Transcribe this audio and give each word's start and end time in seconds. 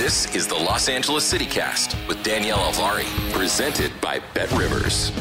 This 0.00 0.34
is 0.34 0.48
the 0.48 0.54
Los 0.54 0.88
Angeles 0.88 1.26
City 1.26 1.44
Cast 1.44 1.94
with 2.08 2.22
Danielle 2.22 2.72
Alvari, 2.72 3.04
presented 3.34 3.92
by 4.00 4.18
Bet 4.32 4.50
Rivers. 4.52 5.12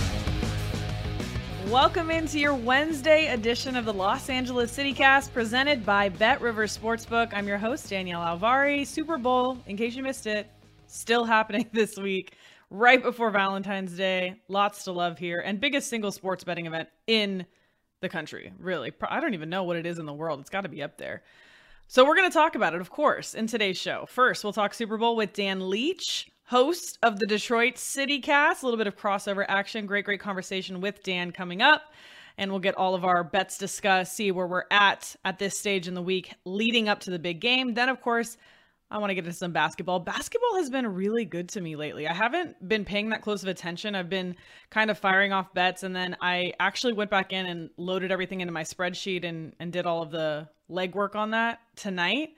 Welcome 1.67 2.09
into 2.09 2.39
your 2.39 2.53
Wednesday 2.53 3.27
edition 3.27 3.75
of 3.75 3.83
the 3.83 3.91
Los 3.91 4.29
Angeles 4.29 4.71
City 4.71 4.93
Cast, 4.93 5.33
presented 5.33 5.85
by 5.85 6.07
Bet 6.07 6.39
Rivers 6.39 6.77
Sportsbook. 6.77 7.33
I'm 7.33 7.45
your 7.45 7.57
host, 7.57 7.89
Danielle 7.89 8.21
Alvari. 8.21 8.87
Super 8.87 9.17
Bowl, 9.17 9.57
in 9.67 9.75
case 9.75 9.97
you 9.97 10.01
missed 10.01 10.27
it, 10.27 10.49
still 10.87 11.25
happening 11.25 11.69
this 11.73 11.97
week, 11.97 12.35
right 12.69 13.03
before 13.03 13.31
Valentine's 13.31 13.97
Day. 13.97 14.35
Lots 14.47 14.85
to 14.85 14.93
love 14.93 15.19
here, 15.19 15.43
and 15.45 15.59
biggest 15.59 15.89
single 15.89 16.13
sports 16.13 16.45
betting 16.45 16.67
event 16.67 16.87
in 17.05 17.45
the 17.99 18.07
country, 18.07 18.53
really. 18.57 18.93
I 19.01 19.19
don't 19.19 19.33
even 19.33 19.49
know 19.49 19.63
what 19.63 19.75
it 19.75 19.85
is 19.85 19.99
in 19.99 20.05
the 20.05 20.13
world. 20.13 20.39
It's 20.39 20.49
got 20.49 20.61
to 20.61 20.69
be 20.69 20.81
up 20.81 20.97
there. 20.97 21.23
So 21.91 22.05
we're 22.05 22.15
going 22.15 22.29
to 22.29 22.37
talk 22.37 22.53
about 22.53 22.75
it, 22.75 22.81
of 22.81 22.91
course, 22.91 23.33
in 23.33 23.47
today's 23.47 23.75
show. 23.75 24.05
First, 24.07 24.43
we'll 24.43 24.53
talk 24.53 24.75
Super 24.75 24.95
Bowl 24.95 25.15
with 25.15 25.33
Dan 25.33 25.71
Leach, 25.71 26.29
host 26.43 26.99
of 27.01 27.17
the 27.17 27.25
Detroit 27.25 27.79
City 27.79 28.19
Cast. 28.19 28.61
A 28.61 28.67
little 28.67 28.77
bit 28.77 28.85
of 28.85 28.95
crossover 28.95 29.43
action. 29.47 29.87
Great, 29.87 30.05
great 30.05 30.19
conversation 30.19 30.81
with 30.81 31.01
Dan 31.01 31.31
coming 31.31 31.63
up. 31.63 31.91
And 32.37 32.51
we'll 32.51 32.59
get 32.59 32.75
all 32.75 32.93
of 32.93 33.05
our 33.05 33.23
bets 33.23 33.57
discussed, 33.57 34.15
see 34.15 34.29
where 34.29 34.45
we're 34.45 34.65
at 34.69 35.15
at 35.25 35.39
this 35.39 35.57
stage 35.57 35.87
in 35.87 35.95
the 35.95 36.01
week 36.03 36.31
leading 36.45 36.87
up 36.89 36.99
to 36.99 37.09
the 37.09 37.17
big 37.17 37.41
game. 37.41 37.73
Then, 37.73 37.89
of 37.89 38.01
course, 38.01 38.37
I 38.91 38.99
want 38.99 39.09
to 39.09 39.15
get 39.15 39.25
into 39.25 39.35
some 39.35 39.51
basketball. 39.51 39.99
Basketball 39.99 40.57
has 40.57 40.69
been 40.69 40.85
really 40.85 41.25
good 41.25 41.49
to 41.49 41.61
me 41.61 41.75
lately. 41.75 42.07
I 42.07 42.13
haven't 42.13 42.69
been 42.69 42.85
paying 42.85 43.09
that 43.09 43.23
close 43.23 43.41
of 43.41 43.49
attention. 43.49 43.95
I've 43.95 44.11
been 44.11 44.35
kind 44.69 44.91
of 44.91 44.99
firing 44.99 45.33
off 45.33 45.55
bets, 45.55 45.81
and 45.81 45.95
then 45.95 46.17
I 46.21 46.53
actually 46.59 46.93
went 46.93 47.09
back 47.09 47.33
in 47.33 47.47
and 47.47 47.71
loaded 47.77 48.11
everything 48.11 48.41
into 48.41 48.53
my 48.53 48.63
spreadsheet 48.63 49.25
and 49.25 49.55
and 49.59 49.73
did 49.73 49.87
all 49.87 50.03
of 50.03 50.11
the 50.11 50.49
legwork 50.69 51.15
on 51.15 51.31
that 51.31 51.59
tonight, 51.75 52.35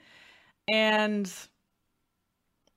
and 0.72 1.32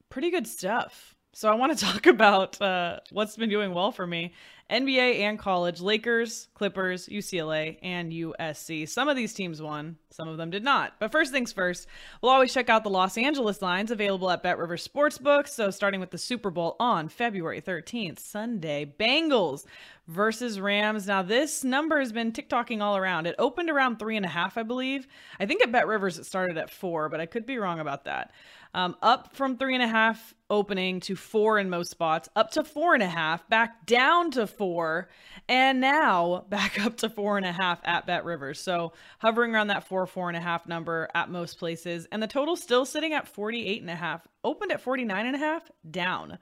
pretty 0.09 0.31
good 0.31 0.47
stuff. 0.47 1.15
So 1.33 1.51
I 1.51 1.55
want 1.55 1.77
to 1.77 1.85
talk 1.85 2.07
about 2.07 2.61
uh, 2.61 3.01
what's 3.11 3.37
been 3.37 3.51
doing 3.51 3.75
well 3.75 3.93
for 3.93 4.07
me. 4.07 4.33
NBA 4.71 5.21
and 5.21 5.39
college, 5.39 5.81
Lakers, 5.81 6.49
Clippers, 6.55 7.09
UCLA, 7.09 7.79
and 7.83 8.11
USC. 8.13 8.89
Some 8.89 9.09
of 9.09 9.17
these 9.17 9.35
teams 9.35 9.61
won, 9.61 9.97
some 10.11 10.29
of 10.29 10.39
them 10.39 10.51
did 10.51 10.65
not. 10.65 10.95
But 10.99 11.13
first 11.13 11.33
things 11.33 11.53
first, 11.53 11.87
we'll 12.23 12.33
always 12.33 12.53
check 12.53 12.69
out 12.71 12.83
the 12.83 12.91
Los 12.91 13.19
Angeles 13.19 13.61
lines 13.61 13.91
available 13.91 14.31
at 14.31 14.43
Bet 14.43 14.59
River 14.59 14.77
Sportsbook. 14.77 15.49
So 15.49 15.71
starting 15.71 16.01
with 16.01 16.11
the 16.11 16.19
Super 16.19 16.51
Bowl 16.51 16.77
on 16.81 17.09
February 17.09 17.61
13th, 17.61 18.19
Sunday, 18.19 18.91
Bengals 18.99 19.65
versus 20.09 20.59
Rams. 20.61 21.07
Now 21.07 21.23
this 21.23 21.63
number 21.63 21.99
has 21.99 22.13
been 22.13 22.33
tick-tocking 22.33 22.81
all 22.81 22.97
around. 22.97 23.27
It 23.27 23.35
opened 23.39 23.71
around 23.71 23.99
three 23.99 24.17
and 24.17 24.27
a 24.27 24.31
half, 24.31 24.57
I 24.57 24.63
believe. 24.63 25.07
I 25.39 25.47
think 25.47 25.63
at 25.63 25.73
Bet 25.73 25.87
Rivers 25.87 26.19
it 26.19 26.25
started 26.25 26.57
at 26.57 26.71
four, 26.71 27.09
but 27.09 27.21
I 27.21 27.27
could 27.27 27.45
be 27.45 27.59
wrong 27.59 27.81
about 27.81 28.05
that. 28.05 28.33
Um, 28.75 28.97
up 29.03 29.37
from 29.37 29.57
three 29.57 29.75
and 29.75 29.85
a 29.85 29.89
half 29.89 30.35
opening 30.51 30.99
to 31.01 31.15
four 31.15 31.61
in 31.61 31.71
most 31.71 31.93
spots, 31.93 32.29
up 32.35 32.51
to 32.51 32.65
four 32.65 32.93
and 32.93 33.05
a 33.05 33.09
half, 33.09 33.49
back 33.49 33.87
down 33.87 34.33
to 34.33 34.49
four, 34.49 35.09
and 35.49 35.81
now 35.81 36.45
back 36.51 36.85
up 36.85 36.97
to 36.99 37.09
four 37.09 37.37
and 37.37 37.47
a 37.47 37.53
half 37.53 37.81
at 37.85 38.05
Bet 38.07 38.25
Rivers. 38.25 38.61
So 38.61 38.93
hovering 39.21 39.55
around 39.55 39.69
that 39.69 39.87
four, 39.87 40.07
four 40.07 40.29
and 40.29 40.37
a 40.37 40.41
half 40.41 40.67
number 40.67 41.09
at 41.15 41.31
most 41.31 41.57
places. 41.59 42.09
And 42.11 42.21
the 42.21 42.27
total 42.27 42.57
still 42.57 42.85
sitting 42.85 43.13
at 43.13 43.29
48 43.29 43.81
and 43.81 43.91
a 43.91 43.95
half, 43.95 44.27
opened 44.43 44.73
at 44.73 44.81
49 44.81 45.25
and 45.25 45.37
a 45.37 45.39
half, 45.39 45.71
down 45.89 46.39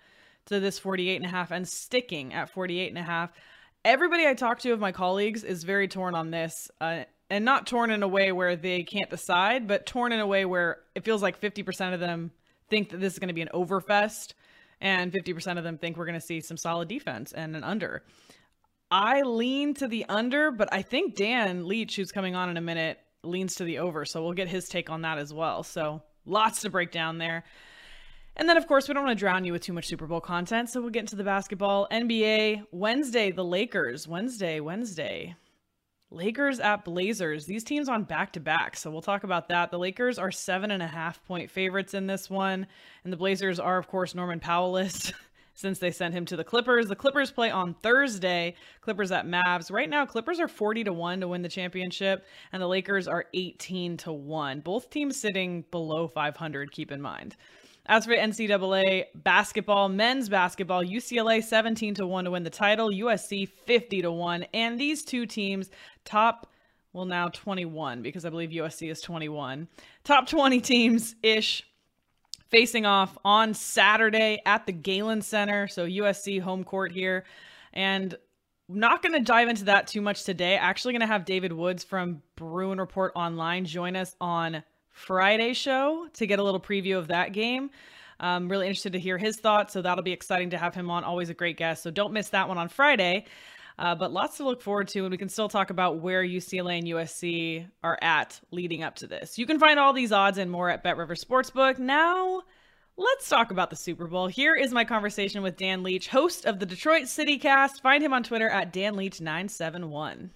to 0.46 0.58
this 0.58 0.78
48 0.78 1.16
and 1.16 1.26
a 1.26 1.28
half 1.28 1.50
and 1.50 1.68
sticking 1.68 2.32
at 2.32 2.48
48 2.48 2.88
and 2.88 2.98
a 2.98 3.02
half. 3.02 3.30
Everybody 3.84 4.26
I 4.26 4.34
talk 4.34 4.60
to 4.60 4.72
of 4.72 4.80
my 4.80 4.92
colleagues 4.92 5.44
is 5.44 5.64
very 5.64 5.86
torn 5.86 6.14
on 6.14 6.30
this. 6.30 6.70
Uh, 6.80 7.04
and 7.32 7.46
not 7.46 7.66
torn 7.66 7.90
in 7.90 8.02
a 8.02 8.08
way 8.08 8.30
where 8.30 8.56
they 8.56 8.82
can't 8.82 9.08
decide, 9.08 9.66
but 9.66 9.86
torn 9.86 10.12
in 10.12 10.20
a 10.20 10.26
way 10.26 10.44
where 10.44 10.80
it 10.94 11.02
feels 11.02 11.22
like 11.22 11.40
50% 11.40 11.94
of 11.94 11.98
them 11.98 12.30
think 12.68 12.90
that 12.90 13.00
this 13.00 13.14
is 13.14 13.18
going 13.18 13.28
to 13.28 13.34
be 13.34 13.40
an 13.40 13.48
overfest 13.54 14.34
and 14.82 15.10
50% 15.10 15.56
of 15.56 15.64
them 15.64 15.78
think 15.78 15.96
we're 15.96 16.04
going 16.04 16.20
to 16.20 16.26
see 16.26 16.42
some 16.42 16.58
solid 16.58 16.88
defense 16.88 17.32
and 17.32 17.56
an 17.56 17.64
under. 17.64 18.02
I 18.90 19.22
lean 19.22 19.72
to 19.74 19.88
the 19.88 20.04
under, 20.10 20.50
but 20.50 20.68
I 20.72 20.82
think 20.82 21.14
Dan 21.16 21.66
Leach, 21.66 21.96
who's 21.96 22.12
coming 22.12 22.34
on 22.34 22.50
in 22.50 22.58
a 22.58 22.60
minute, 22.60 22.98
leans 23.22 23.54
to 23.54 23.64
the 23.64 23.78
over. 23.78 24.04
So 24.04 24.22
we'll 24.22 24.34
get 24.34 24.48
his 24.48 24.68
take 24.68 24.90
on 24.90 25.00
that 25.00 25.16
as 25.16 25.32
well. 25.32 25.62
So 25.62 26.02
lots 26.26 26.60
to 26.60 26.70
break 26.70 26.90
down 26.90 27.16
there. 27.16 27.44
And 28.36 28.46
then, 28.46 28.58
of 28.58 28.66
course, 28.66 28.88
we 28.88 28.94
don't 28.94 29.04
want 29.04 29.16
to 29.16 29.20
drown 29.20 29.46
you 29.46 29.52
with 29.52 29.62
too 29.62 29.72
much 29.72 29.86
Super 29.86 30.06
Bowl 30.06 30.20
content. 30.20 30.68
So 30.68 30.82
we'll 30.82 30.90
get 30.90 31.00
into 31.00 31.16
the 31.16 31.24
basketball. 31.24 31.88
NBA, 31.90 32.66
Wednesday, 32.72 33.30
the 33.30 33.44
Lakers. 33.44 34.06
Wednesday, 34.06 34.60
Wednesday. 34.60 35.34
Lakers 36.14 36.60
at 36.60 36.84
Blazers. 36.84 37.46
These 37.46 37.64
teams 37.64 37.88
on 37.88 38.04
back 38.04 38.32
to 38.34 38.40
back. 38.40 38.76
So 38.76 38.90
we'll 38.90 39.02
talk 39.02 39.24
about 39.24 39.48
that. 39.48 39.70
The 39.70 39.78
Lakers 39.78 40.18
are 40.18 40.30
seven 40.30 40.70
and 40.70 40.82
a 40.82 40.86
half 40.86 41.24
point 41.26 41.50
favorites 41.50 41.94
in 41.94 42.06
this 42.06 42.28
one. 42.28 42.66
And 43.04 43.12
the 43.12 43.16
Blazers 43.16 43.58
are, 43.58 43.78
of 43.78 43.88
course, 43.88 44.14
Norman 44.14 44.40
Powellist 44.40 45.12
since 45.54 45.78
they 45.78 45.90
sent 45.90 46.14
him 46.14 46.24
to 46.26 46.36
the 46.36 46.44
Clippers. 46.44 46.88
The 46.88 46.96
Clippers 46.96 47.30
play 47.30 47.50
on 47.50 47.74
Thursday. 47.74 48.54
Clippers 48.80 49.12
at 49.12 49.26
Mavs. 49.26 49.70
Right 49.70 49.88
now, 49.88 50.06
Clippers 50.06 50.40
are 50.40 50.48
40 50.48 50.84
to 50.84 50.92
1 50.92 51.20
to 51.20 51.28
win 51.28 51.42
the 51.42 51.48
championship, 51.48 52.26
and 52.52 52.62
the 52.62 52.68
Lakers 52.68 53.08
are 53.08 53.26
18 53.34 53.96
to 53.98 54.12
1. 54.12 54.60
Both 54.60 54.90
teams 54.90 55.18
sitting 55.18 55.64
below 55.70 56.08
500, 56.08 56.72
keep 56.72 56.92
in 56.92 57.00
mind. 57.00 57.36
As 57.86 58.04
for 58.04 58.12
NCAA 58.12 59.06
basketball, 59.14 59.88
men's 59.88 60.28
basketball, 60.28 60.84
UCLA 60.84 61.42
17 61.42 61.94
to 61.94 62.06
1 62.06 62.24
to 62.24 62.30
win 62.30 62.44
the 62.44 62.50
title, 62.50 62.90
USC 62.90 63.48
50 63.48 64.02
to 64.02 64.12
1. 64.12 64.46
And 64.54 64.80
these 64.80 65.04
two 65.04 65.26
teams 65.26 65.70
top 66.04 66.46
well 66.92 67.06
now 67.06 67.28
21 67.28 68.02
because 68.02 68.24
I 68.24 68.30
believe 68.30 68.50
USC 68.50 68.90
is 68.90 69.00
21. 69.00 69.66
Top 70.04 70.28
20 70.28 70.60
teams 70.60 71.16
ish 71.22 71.64
facing 72.50 72.86
off 72.86 73.18
on 73.24 73.54
Saturday 73.54 74.40
at 74.44 74.66
the 74.66 74.72
Galen 74.72 75.22
Center, 75.22 75.66
so 75.66 75.86
USC 75.86 76.40
home 76.40 76.64
court 76.64 76.92
here. 76.92 77.24
And 77.72 78.14
not 78.68 79.02
going 79.02 79.14
to 79.14 79.20
dive 79.20 79.48
into 79.48 79.64
that 79.64 79.86
too 79.86 80.00
much 80.00 80.24
today. 80.24 80.56
Actually 80.56 80.92
going 80.92 81.00
to 81.00 81.06
have 81.06 81.24
David 81.24 81.52
Woods 81.52 81.82
from 81.82 82.22
Bruin 82.36 82.78
Report 82.78 83.12
Online 83.16 83.64
join 83.64 83.96
us 83.96 84.14
on 84.20 84.62
Friday 84.92 85.52
show 85.54 86.06
to 86.14 86.26
get 86.26 86.38
a 86.38 86.42
little 86.42 86.60
preview 86.60 86.96
of 86.96 87.08
that 87.08 87.32
game. 87.32 87.70
I'm 88.20 88.48
really 88.48 88.66
interested 88.66 88.92
to 88.92 89.00
hear 89.00 89.18
his 89.18 89.36
thoughts, 89.36 89.72
so 89.72 89.82
that'll 89.82 90.04
be 90.04 90.12
exciting 90.12 90.50
to 90.50 90.58
have 90.58 90.74
him 90.74 90.90
on. 90.90 91.02
Always 91.02 91.28
a 91.28 91.34
great 91.34 91.56
guest, 91.56 91.82
so 91.82 91.90
don't 91.90 92.12
miss 92.12 92.28
that 92.28 92.48
one 92.48 92.58
on 92.58 92.68
Friday. 92.68 93.26
Uh, 93.78 93.94
but 93.94 94.12
lots 94.12 94.36
to 94.36 94.44
look 94.44 94.60
forward 94.62 94.86
to, 94.88 95.00
and 95.00 95.10
we 95.10 95.16
can 95.16 95.28
still 95.28 95.48
talk 95.48 95.70
about 95.70 95.98
where 95.98 96.22
UCLA 96.22 96.78
and 96.78 96.86
USC 96.86 97.66
are 97.82 97.98
at 98.02 98.40
leading 98.50 98.82
up 98.82 98.94
to 98.96 99.06
this. 99.06 99.38
You 99.38 99.46
can 99.46 99.58
find 99.58 99.78
all 99.78 99.92
these 99.92 100.12
odds 100.12 100.38
and 100.38 100.50
more 100.50 100.68
at 100.68 100.84
Bet 100.84 100.96
River 100.96 101.14
Sportsbook. 101.14 101.78
Now, 101.78 102.42
let's 102.96 103.28
talk 103.28 103.50
about 103.50 103.70
the 103.70 103.76
Super 103.76 104.06
Bowl. 104.06 104.28
Here 104.28 104.54
is 104.54 104.72
my 104.72 104.84
conversation 104.84 105.42
with 105.42 105.56
Dan 105.56 105.82
Leach, 105.82 106.08
host 106.08 106.44
of 106.44 106.58
the 106.60 106.66
Detroit 106.66 107.08
City 107.08 107.38
Cast. 107.38 107.82
Find 107.82 108.04
him 108.04 108.12
on 108.12 108.22
Twitter 108.22 108.48
at 108.48 108.72
DanLeach971. 108.72 110.30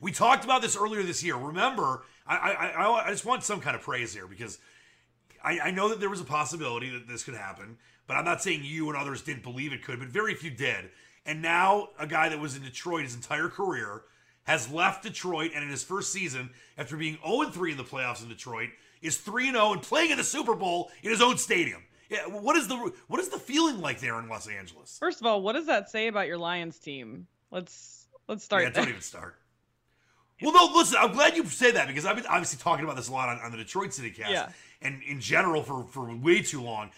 We 0.00 0.12
talked 0.12 0.44
about 0.44 0.62
this 0.62 0.76
earlier 0.76 1.02
this 1.02 1.24
year. 1.24 1.36
Remember, 1.36 2.02
I, 2.28 2.72
I, 2.76 3.06
I 3.06 3.10
just 3.10 3.24
want 3.24 3.42
some 3.42 3.60
kind 3.60 3.74
of 3.74 3.82
praise 3.82 4.12
here 4.12 4.26
because 4.26 4.58
I, 5.42 5.60
I 5.64 5.70
know 5.70 5.88
that 5.88 6.00
there 6.00 6.10
was 6.10 6.20
a 6.20 6.24
possibility 6.24 6.90
that 6.90 7.08
this 7.08 7.24
could 7.24 7.34
happen, 7.34 7.78
but 8.06 8.16
I'm 8.16 8.24
not 8.24 8.42
saying 8.42 8.62
you 8.64 8.88
and 8.88 8.96
others 8.96 9.22
didn't 9.22 9.42
believe 9.42 9.72
it 9.72 9.82
could, 9.82 9.98
but 9.98 10.08
very 10.08 10.34
few 10.34 10.50
did. 10.50 10.90
And 11.24 11.42
now 11.42 11.90
a 11.98 12.06
guy 12.06 12.28
that 12.28 12.38
was 12.38 12.56
in 12.56 12.62
Detroit 12.62 13.04
his 13.04 13.14
entire 13.14 13.48
career 13.48 14.02
has 14.44 14.70
left 14.70 15.02
Detroit 15.02 15.52
and 15.54 15.62
in 15.62 15.70
his 15.70 15.84
first 15.84 16.12
season, 16.12 16.50
after 16.78 16.96
being 16.96 17.18
0 17.26 17.50
3 17.50 17.72
in 17.72 17.76
the 17.76 17.84
playoffs 17.84 18.22
in 18.22 18.28
Detroit, 18.28 18.70
is 19.02 19.18
3 19.18 19.50
0 19.50 19.72
and 19.72 19.82
playing 19.82 20.10
in 20.10 20.16
the 20.16 20.24
Super 20.24 20.54
Bowl 20.54 20.90
in 21.02 21.10
his 21.10 21.20
own 21.20 21.36
stadium. 21.36 21.82
Yeah, 22.08 22.26
what 22.26 22.56
is 22.56 22.66
the 22.68 22.92
what 23.08 23.20
is 23.20 23.28
the 23.28 23.38
feeling 23.38 23.80
like 23.80 24.00
there 24.00 24.18
in 24.18 24.28
Los 24.28 24.48
Angeles? 24.48 24.96
First 24.98 25.20
of 25.20 25.26
all, 25.26 25.42
what 25.42 25.52
does 25.52 25.66
that 25.66 25.90
say 25.90 26.06
about 26.06 26.26
your 26.26 26.38
Lions 26.38 26.78
team? 26.78 27.26
Let's 27.50 28.06
let's 28.26 28.42
start. 28.42 28.62
Yeah, 28.62 28.70
there. 28.70 28.84
don't 28.84 28.90
even 28.90 29.02
start. 29.02 29.36
Well, 30.42 30.52
no, 30.52 30.76
listen. 30.76 30.96
I'm 31.00 31.12
glad 31.12 31.36
you 31.36 31.44
say 31.46 31.70
that 31.72 31.88
because 31.88 32.04
I've 32.06 32.16
been 32.16 32.26
obviously 32.26 32.58
talking 32.62 32.84
about 32.84 32.96
this 32.96 33.08
a 33.08 33.12
lot 33.12 33.28
on, 33.28 33.38
on 33.40 33.50
the 33.50 33.56
Detroit 33.56 33.92
City 33.92 34.10
Cast 34.10 34.30
Yeah. 34.30 34.48
and 34.82 35.02
in 35.02 35.20
general 35.20 35.62
for 35.62 35.84
for 35.84 36.14
way 36.14 36.42
too 36.42 36.62
long. 36.62 36.90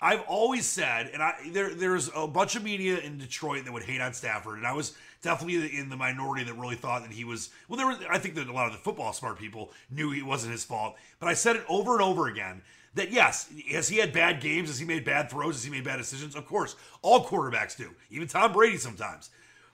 I've 0.00 0.22
always 0.22 0.66
said, 0.66 1.10
and 1.14 1.22
I 1.22 1.34
there 1.50 1.74
there's 1.74 2.10
a 2.14 2.26
bunch 2.26 2.56
of 2.56 2.62
media 2.62 2.98
in 2.98 3.18
Detroit 3.18 3.64
that 3.64 3.72
would 3.72 3.84
hate 3.84 4.00
on 4.00 4.12
Stafford, 4.12 4.58
and 4.58 4.66
I 4.66 4.72
was 4.72 4.94
definitely 5.22 5.78
in 5.78 5.88
the 5.88 5.96
minority 5.96 6.44
that 6.44 6.54
really 6.54 6.76
thought 6.76 7.02
that 7.02 7.12
he 7.12 7.24
was. 7.24 7.50
Well, 7.68 7.78
there 7.78 7.86
was. 7.86 7.98
I 8.10 8.18
think 8.18 8.34
that 8.34 8.48
a 8.48 8.52
lot 8.52 8.66
of 8.66 8.72
the 8.72 8.78
football 8.78 9.12
smart 9.12 9.38
people 9.38 9.72
knew 9.90 10.12
it 10.12 10.24
wasn't 10.24 10.52
his 10.52 10.64
fault, 10.64 10.96
but 11.20 11.28
I 11.28 11.34
said 11.34 11.56
it 11.56 11.64
over 11.68 11.94
and 11.94 12.02
over 12.02 12.28
again 12.28 12.60
that 12.94 13.10
yes, 13.10 13.50
has 13.72 13.88
he 13.88 13.96
had 13.96 14.12
bad 14.12 14.40
games? 14.40 14.68
Has 14.68 14.78
he 14.78 14.84
made 14.84 15.04
bad 15.04 15.30
throws? 15.30 15.54
Has 15.56 15.64
he 15.64 15.70
made 15.70 15.84
bad 15.84 15.96
decisions? 15.96 16.36
Of 16.36 16.46
course, 16.46 16.76
all 17.02 17.24
quarterbacks 17.24 17.76
do. 17.76 17.90
Even 18.10 18.28
Tom 18.28 18.52
Brady 18.52 18.76
sometimes. 18.76 19.30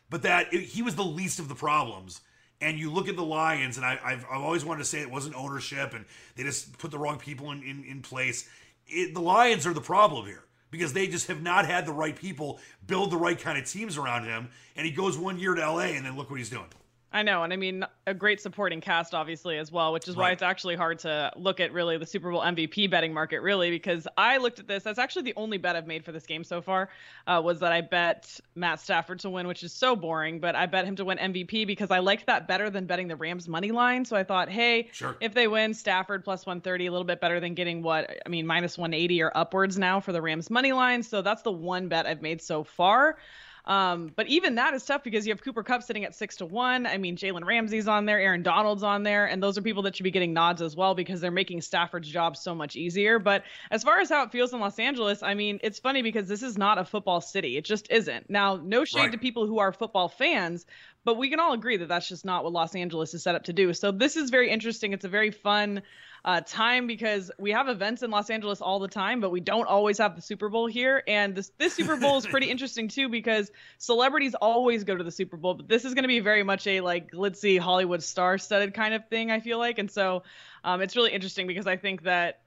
But 0.08 0.22
that 0.22 0.52
it, 0.52 0.60
he 0.62 0.82
was 0.82 0.94
the 0.94 1.04
least 1.04 1.38
of 1.38 1.48
the 1.48 1.54
problems. 1.54 2.20
And 2.60 2.78
you 2.78 2.90
look 2.90 3.08
at 3.08 3.16
the 3.16 3.24
Lions, 3.24 3.76
and 3.78 3.86
I, 3.86 3.98
I've, 4.04 4.24
I've 4.30 4.42
always 4.42 4.64
wanted 4.64 4.80
to 4.80 4.84
say 4.84 5.00
it 5.00 5.10
wasn't 5.10 5.34
ownership, 5.34 5.94
and 5.94 6.04
they 6.36 6.42
just 6.42 6.76
put 6.78 6.90
the 6.90 6.98
wrong 6.98 7.18
people 7.18 7.50
in, 7.52 7.62
in, 7.62 7.84
in 7.84 8.02
place. 8.02 8.48
It, 8.86 9.14
the 9.14 9.20
Lions 9.20 9.66
are 9.66 9.72
the 9.72 9.80
problem 9.80 10.26
here 10.26 10.44
because 10.70 10.92
they 10.92 11.06
just 11.06 11.28
have 11.28 11.42
not 11.42 11.66
had 11.66 11.86
the 11.86 11.92
right 11.92 12.14
people 12.14 12.60
build 12.86 13.10
the 13.10 13.16
right 13.16 13.38
kind 13.38 13.58
of 13.58 13.64
teams 13.64 13.96
around 13.96 14.24
him. 14.24 14.48
And 14.76 14.86
he 14.86 14.92
goes 14.92 15.18
one 15.18 15.38
year 15.38 15.54
to 15.54 15.60
LA, 15.60 15.80
and 15.80 16.04
then 16.04 16.16
look 16.16 16.30
what 16.30 16.38
he's 16.38 16.50
doing. 16.50 16.66
I 17.12 17.24
know, 17.24 17.42
and 17.42 17.52
I 17.52 17.56
mean 17.56 17.84
a 18.06 18.14
great 18.14 18.40
supporting 18.40 18.80
cast, 18.80 19.14
obviously 19.14 19.58
as 19.58 19.72
well, 19.72 19.92
which 19.92 20.06
is 20.06 20.14
why 20.14 20.30
it's 20.30 20.42
actually 20.42 20.76
hard 20.76 21.00
to 21.00 21.32
look 21.34 21.58
at 21.58 21.72
really 21.72 21.98
the 21.98 22.06
Super 22.06 22.30
Bowl 22.30 22.40
MVP 22.40 22.88
betting 22.88 23.12
market, 23.12 23.40
really, 23.40 23.70
because 23.70 24.06
I 24.16 24.36
looked 24.36 24.60
at 24.60 24.68
this. 24.68 24.84
That's 24.84 24.98
actually 25.00 25.22
the 25.22 25.34
only 25.34 25.58
bet 25.58 25.74
I've 25.74 25.88
made 25.88 26.04
for 26.04 26.12
this 26.12 26.24
game 26.24 26.44
so 26.44 26.62
far. 26.62 26.88
Uh, 27.26 27.42
was 27.44 27.58
that 27.60 27.72
I 27.72 27.80
bet 27.80 28.38
Matt 28.54 28.78
Stafford 28.78 29.18
to 29.20 29.30
win, 29.30 29.48
which 29.48 29.64
is 29.64 29.72
so 29.72 29.96
boring, 29.96 30.38
but 30.38 30.54
I 30.54 30.66
bet 30.66 30.84
him 30.84 30.94
to 30.96 31.04
win 31.04 31.18
MVP 31.18 31.66
because 31.66 31.90
I 31.90 31.98
liked 31.98 32.26
that 32.26 32.46
better 32.46 32.70
than 32.70 32.86
betting 32.86 33.08
the 33.08 33.16
Rams 33.16 33.48
money 33.48 33.72
line. 33.72 34.04
So 34.04 34.14
I 34.14 34.22
thought, 34.22 34.48
hey, 34.48 34.88
Sure. 34.92 35.16
if 35.20 35.34
they 35.34 35.48
win, 35.48 35.74
Stafford 35.74 36.22
plus 36.22 36.46
130, 36.46 36.86
a 36.86 36.92
little 36.92 37.04
bit 37.04 37.20
better 37.20 37.40
than 37.40 37.54
getting 37.54 37.82
what 37.82 38.08
I 38.24 38.28
mean 38.28 38.46
minus 38.46 38.78
180 38.78 39.20
or 39.22 39.32
upwards 39.34 39.78
now 39.78 39.98
for 39.98 40.12
the 40.12 40.22
Rams 40.22 40.48
money 40.48 40.70
line. 40.72 41.02
So 41.02 41.22
that's 41.22 41.42
the 41.42 41.50
one 41.52 41.88
bet 41.88 42.06
I've 42.06 42.22
made 42.22 42.40
so 42.40 42.62
far. 42.62 43.16
Um, 43.64 44.10
but 44.16 44.26
even 44.28 44.54
that 44.56 44.74
is 44.74 44.84
tough 44.84 45.04
because 45.04 45.26
you 45.26 45.32
have 45.32 45.42
Cooper 45.42 45.62
Kupp 45.62 45.82
sitting 45.82 46.04
at 46.04 46.14
six 46.14 46.36
to 46.36 46.46
one. 46.46 46.86
I 46.86 46.98
mean, 46.98 47.16
Jalen 47.16 47.44
Ramsey's 47.44 47.88
on 47.88 48.06
there, 48.06 48.18
Aaron 48.18 48.42
Donald's 48.42 48.82
on 48.82 49.02
there, 49.02 49.26
and 49.26 49.42
those 49.42 49.58
are 49.58 49.62
people 49.62 49.82
that 49.82 49.96
should 49.96 50.04
be 50.04 50.10
getting 50.10 50.32
nods 50.32 50.62
as 50.62 50.74
well 50.74 50.94
because 50.94 51.20
they're 51.20 51.30
making 51.30 51.60
Stafford's 51.60 52.08
job 52.08 52.36
so 52.36 52.54
much 52.54 52.76
easier. 52.76 53.18
But 53.18 53.44
as 53.70 53.82
far 53.82 54.00
as 54.00 54.08
how 54.08 54.22
it 54.24 54.32
feels 54.32 54.52
in 54.52 54.60
Los 54.60 54.78
Angeles, 54.78 55.22
I 55.22 55.34
mean, 55.34 55.60
it's 55.62 55.78
funny 55.78 56.02
because 56.02 56.26
this 56.28 56.42
is 56.42 56.56
not 56.56 56.78
a 56.78 56.84
football 56.84 57.20
city. 57.20 57.56
It 57.56 57.64
just 57.64 57.90
isn't. 57.90 58.30
Now, 58.30 58.56
no 58.56 58.84
shade 58.84 59.00
Right. 59.00 59.12
to 59.12 59.18
people 59.18 59.46
who 59.46 59.58
are 59.58 59.72
football 59.72 60.08
fans, 60.08 60.66
but 61.04 61.16
we 61.16 61.30
can 61.30 61.40
all 61.40 61.52
agree 61.52 61.76
that 61.78 61.88
that's 61.88 62.08
just 62.08 62.24
not 62.24 62.44
what 62.44 62.52
Los 62.52 62.74
Angeles 62.74 63.14
is 63.14 63.22
set 63.22 63.34
up 63.34 63.44
to 63.44 63.52
do. 63.52 63.72
So 63.74 63.90
this 63.90 64.16
is 64.16 64.30
very 64.30 64.50
interesting. 64.50 64.92
It's 64.92 65.04
a 65.04 65.08
very 65.08 65.30
fun 65.30 65.82
uh, 66.24 66.40
time 66.44 66.86
because 66.86 67.30
we 67.38 67.52
have 67.52 67.68
events 67.68 68.02
in 68.02 68.10
Los 68.10 68.30
Angeles 68.30 68.60
all 68.60 68.78
the 68.78 68.88
time, 68.88 69.20
but 69.20 69.30
we 69.30 69.40
don't 69.40 69.66
always 69.66 69.98
have 69.98 70.16
the 70.16 70.22
Super 70.22 70.48
Bowl 70.48 70.66
here. 70.66 71.02
And 71.06 71.34
this 71.34 71.52
this 71.58 71.74
Super 71.74 71.96
Bowl 71.96 72.18
is 72.18 72.26
pretty 72.26 72.50
interesting 72.50 72.88
too 72.88 73.08
because 73.08 73.50
celebrities 73.78 74.34
always 74.34 74.84
go 74.84 74.96
to 74.96 75.04
the 75.04 75.10
Super 75.10 75.36
Bowl, 75.36 75.54
but 75.54 75.68
this 75.68 75.84
is 75.84 75.94
going 75.94 76.04
to 76.04 76.08
be 76.08 76.20
very 76.20 76.42
much 76.42 76.66
a 76.66 76.80
like 76.80 77.10
glitzy 77.10 77.58
Hollywood 77.58 78.02
star-studded 78.02 78.74
kind 78.74 78.94
of 78.94 79.08
thing. 79.08 79.30
I 79.30 79.40
feel 79.40 79.58
like, 79.58 79.78
and 79.78 79.90
so 79.90 80.22
um, 80.64 80.82
it's 80.82 80.96
really 80.96 81.12
interesting 81.12 81.46
because 81.46 81.66
I 81.66 81.76
think 81.76 82.02
that 82.02 82.40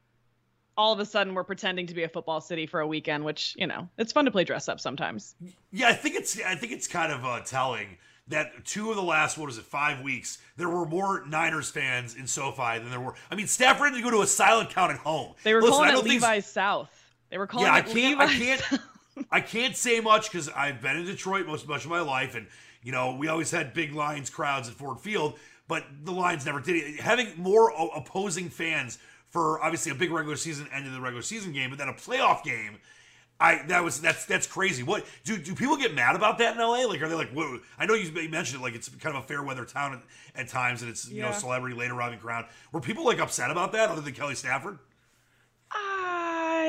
all 0.75 0.93
of 0.93 0.99
a 0.99 1.05
sudden 1.05 1.33
we're 1.33 1.43
pretending 1.43 1.87
to 1.87 1.93
be 1.93 2.03
a 2.03 2.09
football 2.09 2.41
city 2.41 2.65
for 2.65 2.79
a 2.79 2.87
weekend, 2.87 3.23
which 3.25 3.55
you 3.57 3.67
know 3.67 3.89
it's 3.97 4.11
fun 4.11 4.25
to 4.25 4.31
play 4.31 4.43
dress 4.43 4.69
up 4.69 4.79
sometimes. 4.79 5.35
Yeah, 5.71 5.89
I 5.89 5.93
think 5.93 6.15
it's 6.15 6.39
I 6.41 6.55
think 6.55 6.71
it's 6.71 6.87
kind 6.87 7.11
of 7.11 7.25
uh, 7.25 7.41
telling 7.41 7.97
that 8.27 8.65
two 8.65 8.89
of 8.89 8.95
the 8.95 9.03
last 9.03 9.37
what 9.37 9.49
is 9.49 9.57
it 9.57 9.65
five 9.65 10.01
weeks 10.01 10.37
there 10.55 10.69
were 10.69 10.85
more 10.85 11.25
Niners 11.25 11.69
fans 11.69 12.15
in 12.15 12.27
SoFi 12.27 12.79
than 12.79 12.89
there 12.89 12.99
were. 12.99 13.15
I 13.31 13.35
mean, 13.35 13.47
Stafford 13.47 13.91
had 13.91 13.97
to 13.97 14.03
go 14.03 14.11
to 14.11 14.21
a 14.21 14.27
silent 14.27 14.69
count 14.69 14.91
at 14.91 14.99
home. 14.99 15.33
They 15.43 15.53
were 15.53 15.61
Listen, 15.61 15.83
I 15.83 15.91
calling 15.91 16.05
it 16.05 16.09
Levi's 16.09 16.45
South. 16.45 16.89
They 17.29 17.37
were 17.37 17.47
calling 17.47 17.67
yeah, 17.67 17.73
I 17.73 17.81
can't. 17.81 18.19
I 18.19 18.27
can't. 18.27 18.61
I 19.31 19.41
can't 19.41 19.75
say 19.75 19.99
much 19.99 20.31
because 20.31 20.49
I've 20.49 20.81
been 20.81 20.97
in 20.97 21.05
Detroit 21.05 21.45
most 21.45 21.67
much 21.67 21.85
of 21.85 21.91
my 21.91 22.01
life, 22.01 22.35
and 22.35 22.47
you 22.81 22.91
know 22.91 23.15
we 23.15 23.27
always 23.27 23.51
had 23.51 23.73
big 23.73 23.93
Lions 23.93 24.29
crowds 24.29 24.67
at 24.67 24.75
Ford 24.75 24.99
Field, 24.99 25.37
but 25.67 25.83
the 26.03 26.11
Lions 26.11 26.45
never 26.45 26.59
did 26.59 26.75
it. 26.75 26.99
Having 26.99 27.33
more 27.37 27.71
o- 27.71 27.89
opposing 27.89 28.49
fans 28.49 28.99
for 29.29 29.61
obviously 29.63 29.91
a 29.91 29.95
big 29.95 30.11
regular 30.11 30.35
season 30.35 30.67
end 30.71 30.85
of 30.85 30.93
the 30.93 31.01
regular 31.01 31.23
season 31.23 31.51
game, 31.51 31.69
but 31.69 31.79
then 31.79 31.89
a 31.89 31.93
playoff 31.93 32.43
game. 32.43 32.77
I 33.39 33.63
that 33.67 33.83
was 33.83 33.99
that's 33.99 34.25
that's 34.25 34.47
crazy. 34.47 34.83
What 34.83 35.05
do 35.23 35.37
do 35.37 35.53
people 35.55 35.75
get 35.75 35.93
mad 35.93 36.15
about 36.15 36.37
that 36.37 36.55
in 36.55 36.61
LA? 36.61 36.85
Like, 36.85 37.01
are 37.01 37.09
they 37.09 37.15
like, 37.15 37.31
whoa? 37.31 37.59
I 37.77 37.85
know 37.85 37.93
you 37.93 38.11
mentioned 38.29 38.61
it, 38.61 38.63
like 38.63 38.75
it's 38.75 38.89
kind 38.89 39.15
of 39.17 39.23
a 39.23 39.27
fair 39.27 39.43
weather 39.43 39.65
town 39.65 39.93
at, 40.35 40.41
at 40.41 40.47
times, 40.47 40.81
and 40.81 40.89
it's 40.89 41.09
you 41.09 41.21
know 41.21 41.29
Yeah. 41.29 41.33
celebrity 41.33 41.75
late 41.75 41.91
arriving 41.91 42.19
crowd. 42.19 42.45
Were 42.71 42.79
people 42.79 43.05
like 43.05 43.19
upset 43.19 43.51
about 43.51 43.71
that, 43.73 43.89
other 43.89 44.01
than 44.01 44.13
Kelly 44.13 44.35
Stafford? 44.35 44.79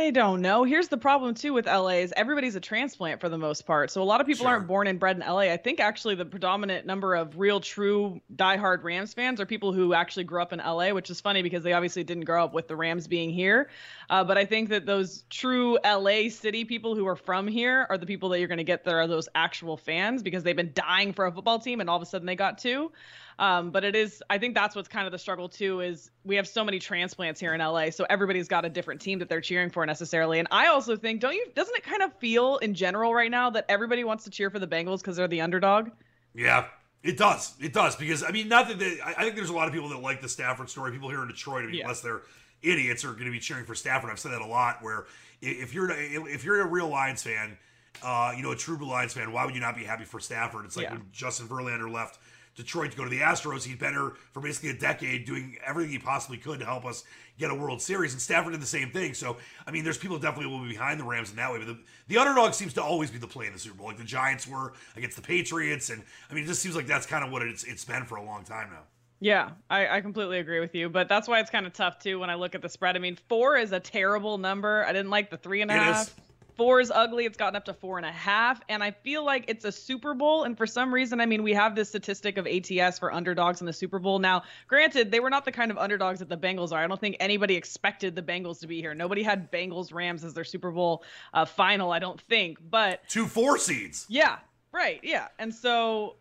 I 0.05 0.11
don't 0.11 0.43
know. 0.43 0.65
Here's 0.65 0.89
the 0.89 0.99
problem 0.99 1.35
too 1.35 1.55
with 1.55 1.65
LA 1.65 2.01
is 2.05 2.13
everybody's 2.15 2.57
a 2.57 2.61
transplant 2.61 3.23
for 3.23 3.31
the 3.31 3.39
most 3.39 3.63
part. 3.63 3.91
So 3.91 4.03
a 4.03 4.05
lot 4.05 4.21
of 4.21 4.27
people 4.27 4.45
Sure. 4.45 4.53
aren't 4.53 4.67
born 4.67 4.87
and 4.87 5.01
bred 5.01 5.17
in 5.17 5.23
LA. 5.23 5.51
I 5.51 5.57
think 5.57 5.81
actually 5.81 6.15
the 6.15 6.27
predominant 6.27 6.85
number 6.85 7.15
of 7.15 7.39
real 7.39 7.59
true 7.59 8.21
diehard 8.37 8.85
Rams 8.85 9.15
fans 9.15 9.41
are 9.41 9.47
people 9.47 9.73
who 9.73 9.95
actually 9.95 10.25
grew 10.25 10.43
up 10.43 10.53
in 10.53 10.59
LA, 10.59 10.91
which 10.91 11.09
is 11.09 11.23
funny 11.23 11.41
because 11.41 11.63
they 11.65 11.73
obviously 11.73 12.05
didn't 12.05 12.25
grow 12.27 12.45
up 12.45 12.53
with 12.53 12.69
the 12.69 12.77
Rams 12.77 13.09
being 13.09 13.31
here. 13.31 13.71
Uh, 14.11 14.23
but 14.23 14.37
I 14.37 14.45
think 14.45 14.69
that 14.69 14.85
those 14.85 15.25
true 15.31 15.79
LA 15.83 16.29
city 16.29 16.67
people 16.67 16.95
who 16.95 17.07
are 17.07 17.17
from 17.17 17.49
here 17.49 17.87
are 17.89 17.97
the 17.97 18.05
people 18.05 18.29
that 18.29 18.41
you're 18.41 18.49
going 18.49 18.59
to 18.59 18.65
get 18.65 18.85
that 18.85 18.93
are 18.93 19.07
those 19.07 19.31
actual 19.35 19.79
fans 19.79 20.23
because 20.23 20.43
they've 20.43 20.55
been 20.55 20.73
dying 20.75 21.15
for 21.15 21.25
a 21.25 21.33
football 21.33 21.59
team 21.59 21.81
and 21.81 21.89
all 21.89 21.97
of 21.97 22.03
a 22.03 22.07
sudden 22.07 22.27
they 22.27 22.37
got 22.37 22.59
two. 22.59 22.93
Um, 23.39 23.71
but 23.71 23.83
it 23.85 23.97
is, 23.97 24.23
I 24.31 24.39
think 24.39 24.55
that's 24.55 24.77
what's 24.77 24.89
kind 24.89 25.07
of 25.07 25.13
the 25.13 25.19
struggle 25.19 25.49
too. 25.49 25.81
Is 25.81 26.11
we 26.25 26.37
have 26.37 26.47
so 26.47 26.65
many 26.65 26.79
transplants 26.79 27.41
here 27.41 27.53
in 27.55 27.61
LA, 27.61 27.91
so 27.91 28.07
everybody's 28.09 28.47
got 28.49 28.65
a 28.65 28.69
different 28.69 29.01
team 29.01 29.19
that 29.19 29.29
they're 29.29 29.41
cheering 29.41 29.71
for 29.71 29.85
necessarily. 29.87 30.39
And 30.39 30.47
I 30.51 30.69
also 30.69 30.97
think, 30.97 31.21
don't 31.21 31.35
you? 31.35 31.47
Doesn't 31.55 31.75
it 31.77 31.83
kind 31.83 32.03
of 32.03 32.13
feel 32.19 32.59
in 32.59 32.75
general 32.75 33.13
right 33.15 33.31
now 33.31 33.51
that 33.51 33.65
everybody 33.69 34.05
wants 34.05 34.25
to 34.25 34.31
cheer 34.31 34.51
for 34.51 34.59
the 34.59 34.67
Bengals 34.69 34.99
because 34.99 35.17
they're 35.17 35.27
the 35.29 35.41
underdog? 35.41 35.91
Yeah, 36.35 36.67
it 37.03 37.17
does. 37.17 37.55
It 37.61 37.73
does 37.73 37.97
because 37.97 38.23
I 38.23 38.31
mean, 38.31 38.49
not 38.49 38.69
that 38.69 38.79
they, 38.79 38.99
I 39.05 39.23
think 39.25 39.35
there's 39.37 39.51
a 39.51 39.55
lot 39.55 39.67
of 39.69 39.75
people 39.75 39.89
that 39.91 40.01
like 40.01 40.21
the 40.21 40.29
Stafford 40.29 40.71
story. 40.71 40.93
People 40.93 41.09
here 41.11 41.23
in 41.23 41.29
Detroit, 41.29 41.65
I 41.65 41.67
mean, 41.67 41.75
Yeah. 41.77 41.83
unless 41.83 42.01
they're 42.01 42.23
idiots, 42.63 43.05
are 43.05 43.13
going 43.13 43.27
to 43.27 43.31
be 43.33 43.41
cheering 43.41 43.65
for 43.65 43.75
Stafford. 43.75 44.11
I've 44.11 44.19
said 44.19 44.33
that 44.33 44.41
a 44.43 44.47
lot. 44.47 44.79
Where 44.83 45.07
if 45.43 45.75
you're 45.75 45.91
if 45.91 46.45
you're 46.45 46.61
a 46.63 46.67
real 46.67 46.89
Lions 46.89 47.23
fan, 47.23 47.59
uh, 48.03 48.33
you 48.37 48.43
know, 48.43 48.53
a 48.53 48.57
true 48.57 48.79
blue 48.79 48.89
Lions 48.89 49.13
fan, 49.13 49.33
why 49.33 49.45
would 49.45 49.55
you 49.55 49.61
not 49.61 49.77
be 49.77 49.85
happy 49.85 50.05
for 50.05 50.19
Stafford? 50.21 50.65
It's 50.65 50.77
like 50.77 50.85
Yeah. 50.85 50.93
when 50.93 51.03
Justin 51.13 51.47
Verlander 51.49 51.93
left 51.93 52.19
Detroit 52.55 52.93
to 52.93 52.97
go 52.97 53.05
to 53.05 53.11
the 53.11 53.21
Astros. 53.21 53.65
He'd 53.65 53.79
been 53.79 53.93
here 53.95 54.13
for 54.33 54.41
basically 54.41 54.71
a 54.71 54.79
decade, 54.79 55.25
doing 55.25 55.57
everything 55.65 55.93
he 55.93 55.99
possibly 55.99 56.37
could 56.39 56.61
to 56.61 56.65
help 56.65 56.85
us 56.85 57.05
get 57.39 57.51
a 57.51 57.55
World 57.55 57.83
Series. 57.83 58.13
And 58.13 58.23
Stafford 58.23 58.53
did 58.53 58.63
the 58.63 58.67
same 58.67 58.91
thing. 58.91 59.15
So 59.15 59.37
I 59.67 59.71
mean, 59.71 59.85
there's 59.85 59.99
people 59.99 60.19
definitely 60.19 60.53
will 60.53 60.63
be 60.63 60.71
behind 60.71 61.01
the 61.01 61.05
Rams 61.05 61.31
in 61.31 61.37
that 61.37 61.53
way. 61.53 61.59
But 61.59 61.67
the, 61.67 61.79
the 62.09 62.19
underdog 62.19 62.55
seems 62.55 62.73
to 62.75 62.83
always 62.83 63.11
be 63.11 63.19
the 63.19 63.27
play 63.27 63.47
in 63.47 63.53
the 63.53 63.59
Super 63.59 63.77
Bowl, 63.77 63.87
like 63.89 63.99
the 63.99 64.05
Giants 64.05 64.47
were 64.47 64.73
against 64.97 65.17
the 65.17 65.23
Patriots. 65.23 65.91
And 65.91 66.03
I 66.31 66.35
mean, 66.35 66.45
it 66.45 66.47
just 66.47 66.63
seems 66.63 66.77
like 66.77 66.87
that's 66.87 67.07
kind 67.07 67.25
of 67.25 67.31
what 67.33 67.43
it's 67.43 67.65
it's 67.65 67.85
been 67.85 68.05
for 68.05 68.17
a 68.17 68.23
long 68.25 68.45
time 68.45 68.71
now. 68.71 68.83
Yeah, 69.21 69.53
I, 69.71 69.87
I 69.89 70.01
completely 70.03 70.39
agree 70.39 70.61
with 70.61 70.75
you. 70.75 70.89
But 70.91 71.09
that's 71.09 71.27
why 71.27 71.41
it's 71.41 71.51
kind 71.51 71.67
of 71.67 71.73
tough 71.73 71.99
too 71.99 72.19
when 72.19 72.31
I 72.31 72.35
look 72.35 72.55
at 72.55 72.63
the 72.63 72.69
spread. 72.69 72.95
I 72.95 72.99
mean, 72.99 73.17
four 73.29 73.57
is 73.57 73.73
a 73.73 73.81
terrible 73.81 74.39
number. 74.39 74.85
I 74.85 74.93
didn't 74.93 75.11
like 75.11 75.31
the 75.31 75.39
three 75.39 75.63
and 75.63 75.71
a 75.71 75.75
It 75.75 75.79
half. 75.79 76.03
is. 76.09 76.15
Four 76.57 76.81
is 76.81 76.91
ugly. 76.95 77.25
It's 77.25 77.37
gotten 77.37 77.57
up 77.57 77.65
to 77.65 77.75
four 77.75 77.97
and 77.97 78.07
a 78.07 78.13
half. 78.13 78.61
And 78.69 78.83
I 78.83 78.91
feel 78.93 79.25
like 79.25 79.45
it's 79.49 79.65
a 79.65 79.73
Super 79.73 80.15
Bowl. 80.15 80.45
And 80.45 80.57
for 80.57 80.67
some 80.67 80.93
reason, 80.95 81.21
I 81.21 81.27
mean, 81.27 81.43
we 81.43 81.53
have 81.55 81.75
this 81.75 81.89
statistic 81.89 82.37
of 82.39 82.47
ATS 82.47 82.99
for 82.99 83.13
underdogs 83.13 83.61
in 83.61 83.67
the 83.67 83.73
Super 83.73 83.99
Bowl. 83.99 84.19
Now, 84.19 84.43
granted, 84.69 85.11
they 85.11 85.21
were 85.21 85.31
not 85.31 85.45
the 85.45 85.53
kind 85.53 85.71
of 85.71 85.79
underdogs 85.79 86.21
that 86.21 86.29
the 86.29 86.37
Bengals 86.37 86.73
are. 86.73 86.83
I 86.83 86.87
don't 86.87 87.01
think 87.01 87.17
anybody 87.21 87.57
expected 87.57 88.15
the 88.15 88.23
Bengals 88.23 88.61
to 88.61 88.67
be 88.67 88.81
here. 88.81 88.95
Nobody 88.95 89.23
had 89.23 89.51
Bengals 89.51 89.93
Rams 89.93 90.23
as 90.25 90.35
their 90.35 90.45
Super 90.45 90.71
Bowl 90.71 91.03
uh, 91.33 91.45
final, 91.45 91.91
I 91.93 91.99
don't 91.99 92.21
think. 92.21 92.59
But 92.71 93.01
Two 93.09 93.27
four 93.27 93.59
seeds. 93.59 94.07
yeah, 94.09 94.39
right. 94.73 95.01
Yeah. 95.03 95.29
And 95.39 95.53
so 95.55 96.17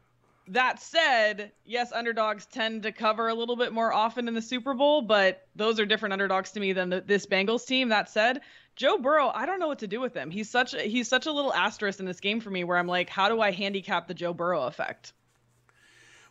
that 0.47 0.81
said, 0.81 1.51
yes, 1.65 1.91
underdogs 1.91 2.45
tend 2.45 2.83
to 2.83 2.91
cover 2.91 3.27
a 3.27 3.33
little 3.33 3.55
bit 3.55 3.71
more 3.71 3.93
often 3.93 4.27
in 4.27 4.33
the 4.33 4.41
Super 4.41 4.73
Bowl, 4.73 5.01
but 5.01 5.47
those 5.55 5.79
are 5.79 5.85
different 5.85 6.13
underdogs 6.13 6.51
to 6.51 6.59
me 6.59 6.73
than 6.73 6.89
the, 6.89 7.01
this 7.01 7.25
Bengals 7.25 7.65
team. 7.65 7.89
That 7.89 8.09
said, 8.09 8.41
Joe 8.75 8.97
Burrow, 8.97 9.31
I 9.33 9.45
don't 9.45 9.59
know 9.59 9.67
what 9.67 9.79
to 9.79 9.87
do 9.87 10.01
with 10.01 10.13
him. 10.13 10.31
He's 10.31 10.49
such 10.49 10.73
a, 10.73 10.81
he's 10.81 11.07
such 11.07 11.25
a 11.25 11.31
little 11.31 11.53
asterisk 11.53 11.99
in 11.99 12.05
this 12.05 12.19
game 12.19 12.41
for 12.41 12.49
me 12.49 12.63
where 12.63 12.77
I'm 12.77 12.87
like, 12.87 13.09
how 13.09 13.29
do 13.29 13.39
I 13.39 13.51
handicap 13.51 14.07
the 14.07 14.13
Joe 14.13 14.33
Burrow 14.33 14.63
effect? 14.63 15.13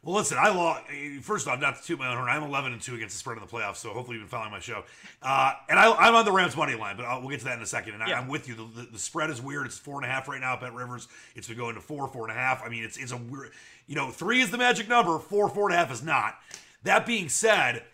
Well, 0.05 0.17
listen, 0.17 0.37
I 0.41 0.49
lost. 0.49 0.83
First 1.21 1.47
off, 1.47 1.61
not 1.61 1.77
to 1.77 1.83
toot 1.87 1.97
my 1.99 2.09
own 2.09 2.17
horn, 2.17 2.29
I'm 2.29 2.43
11 2.43 2.73
and 2.73 2.83
two 2.83 2.97
against 2.97 3.15
the 3.15 3.21
spread 3.21 3.39
in 3.39 3.45
the 3.45 3.49
playoffs. 3.49 3.77
So 3.77 3.91
hopefully 3.91 4.17
you've 4.17 4.25
been 4.25 4.31
following 4.37 4.51
my 4.51 4.59
show. 4.59 4.83
Uh, 5.23 5.53
and 5.69 5.79
I, 5.79 6.09
am 6.09 6.17
on 6.17 6.25
the 6.25 6.33
Rams 6.33 6.57
money 6.57 6.75
line, 6.75 6.97
but 6.97 7.05
I'll, 7.07 7.21
we'll 7.21 7.31
get 7.31 7.39
to 7.41 7.45
that 7.45 7.57
in 7.57 7.63
a 7.63 7.67
second. 7.67 7.95
And 7.95 8.09
Yeah. 8.09 8.19
I, 8.19 8.21
am 8.21 8.27
with 8.27 8.49
you. 8.49 8.57
The, 8.57 8.65
the, 8.83 8.89
the 8.95 8.99
spread 8.99 9.31
is 9.31 9.41
weird. 9.41 9.65
It's 9.67 9.79
four 9.79 10.03
and 10.03 10.05
a 10.05 10.13
half 10.13 10.27
right 10.27 10.41
now 10.41 10.55
at 10.55 10.61
Bet 10.61 10.75
Rivers. 10.75 11.07
It's 11.37 11.47
been 11.47 11.57
going 11.57 11.77
to 11.77 11.81
four, 11.81 12.09
four 12.09 12.29
and 12.29 12.37
a 12.37 12.41
half. 12.41 12.65
I 12.65 12.69
mean, 12.69 12.83
it's 12.83 12.97
it's 12.97 13.13
a 13.13 13.17
weird. 13.17 13.53
You 13.87 13.95
know, 13.95 14.11
three 14.11 14.41
is 14.41 14.51
the 14.51 14.59
magic 14.59 14.89
number. 14.89 15.21
Four, 15.21 15.49
four 15.49 15.69
and 15.69 15.75
a 15.75 15.79
half 15.79 15.93
is 15.93 16.03
not. 16.03 16.35
That 16.83 17.07
being 17.07 17.29
said, 17.29 17.85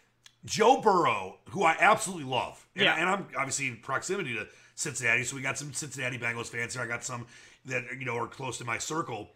Joe 0.47 0.81
Burrow, 0.81 1.41
who 1.50 1.62
I 1.62 1.77
absolutely 1.79 2.25
love, 2.25 2.67
and, 2.75 2.85
Yeah. 2.85 2.95
and 2.95 3.07
I'm 3.07 3.27
obviously 3.37 3.67
in 3.67 3.77
proximity 3.77 4.33
to 4.35 4.47
Cincinnati, 4.77 5.25
so 5.25 5.37
we 5.37 5.43
got 5.43 5.59
some 5.59 5.75
Cincinnati 5.75 6.17
Bengals 6.19 6.47
fans 6.47 6.73
here. 6.73 6.83
I 6.83 6.87
got 6.87 7.05
some 7.05 7.27
that 7.67 7.85
you 7.99 8.07
know 8.07 8.17
are 8.17 8.27
close 8.29 8.57
to 8.59 8.65
my 8.65 8.79
circle. 8.79 9.29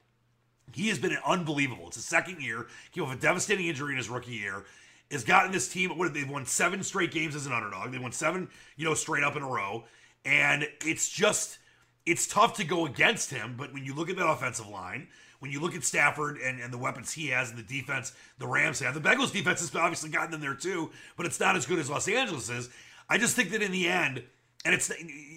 He 0.74 0.88
has 0.88 0.98
been 0.98 1.16
unbelievable. 1.26 1.88
It's 1.88 1.96
his 1.96 2.04
second 2.04 2.42
year. 2.42 2.66
Came 2.92 3.04
off 3.04 3.14
a 3.14 3.18
devastating 3.18 3.66
injury 3.66 3.92
in 3.92 3.98
his 3.98 4.08
rookie 4.08 4.32
year. 4.32 4.64
Has 5.10 5.24
gotten 5.24 5.52
this 5.52 5.68
team. 5.68 5.96
What 5.96 6.12
they've 6.14 6.28
won 6.28 6.46
seven 6.46 6.82
straight 6.82 7.10
games 7.10 7.34
as 7.34 7.46
an 7.46 7.52
underdog. 7.52 7.92
They 7.92 7.98
won 7.98 8.12
seven, 8.12 8.48
you 8.76 8.84
know, 8.84 8.94
straight 8.94 9.24
up 9.24 9.36
in 9.36 9.42
a 9.42 9.48
row. 9.48 9.84
And 10.24 10.66
it's 10.84 11.08
just, 11.08 11.58
it's 12.06 12.26
tough 12.26 12.54
to 12.56 12.64
go 12.64 12.86
against 12.86 13.30
him. 13.30 13.54
But 13.58 13.72
when 13.72 13.84
you 13.84 13.94
look 13.94 14.08
at 14.08 14.16
that 14.16 14.28
offensive 14.28 14.68
line, 14.68 15.08
when 15.42 15.50
you 15.50 15.60
look 15.60 15.74
at 15.74 15.82
Stafford 15.82 16.38
and, 16.38 16.60
and 16.60 16.72
the 16.72 16.78
weapons 16.78 17.12
he 17.12 17.26
has 17.28 17.50
and 17.50 17.58
the 17.58 17.64
defense 17.64 18.12
the 18.38 18.46
Rams 18.46 18.78
have, 18.78 18.94
the 18.94 19.00
Bengals 19.00 19.32
defense 19.32 19.58
has 19.58 19.74
obviously 19.74 20.08
gotten 20.08 20.30
them 20.30 20.40
there 20.40 20.54
too, 20.54 20.92
but 21.16 21.26
it's 21.26 21.40
not 21.40 21.56
as 21.56 21.66
good 21.66 21.80
as 21.80 21.90
Los 21.90 22.06
Angeles 22.06 22.48
is. 22.48 22.70
I 23.08 23.18
just 23.18 23.34
think 23.34 23.50
that 23.50 23.60
in 23.60 23.72
the 23.72 23.88
end, 23.88 24.22
and 24.64 24.72
it's 24.72 24.92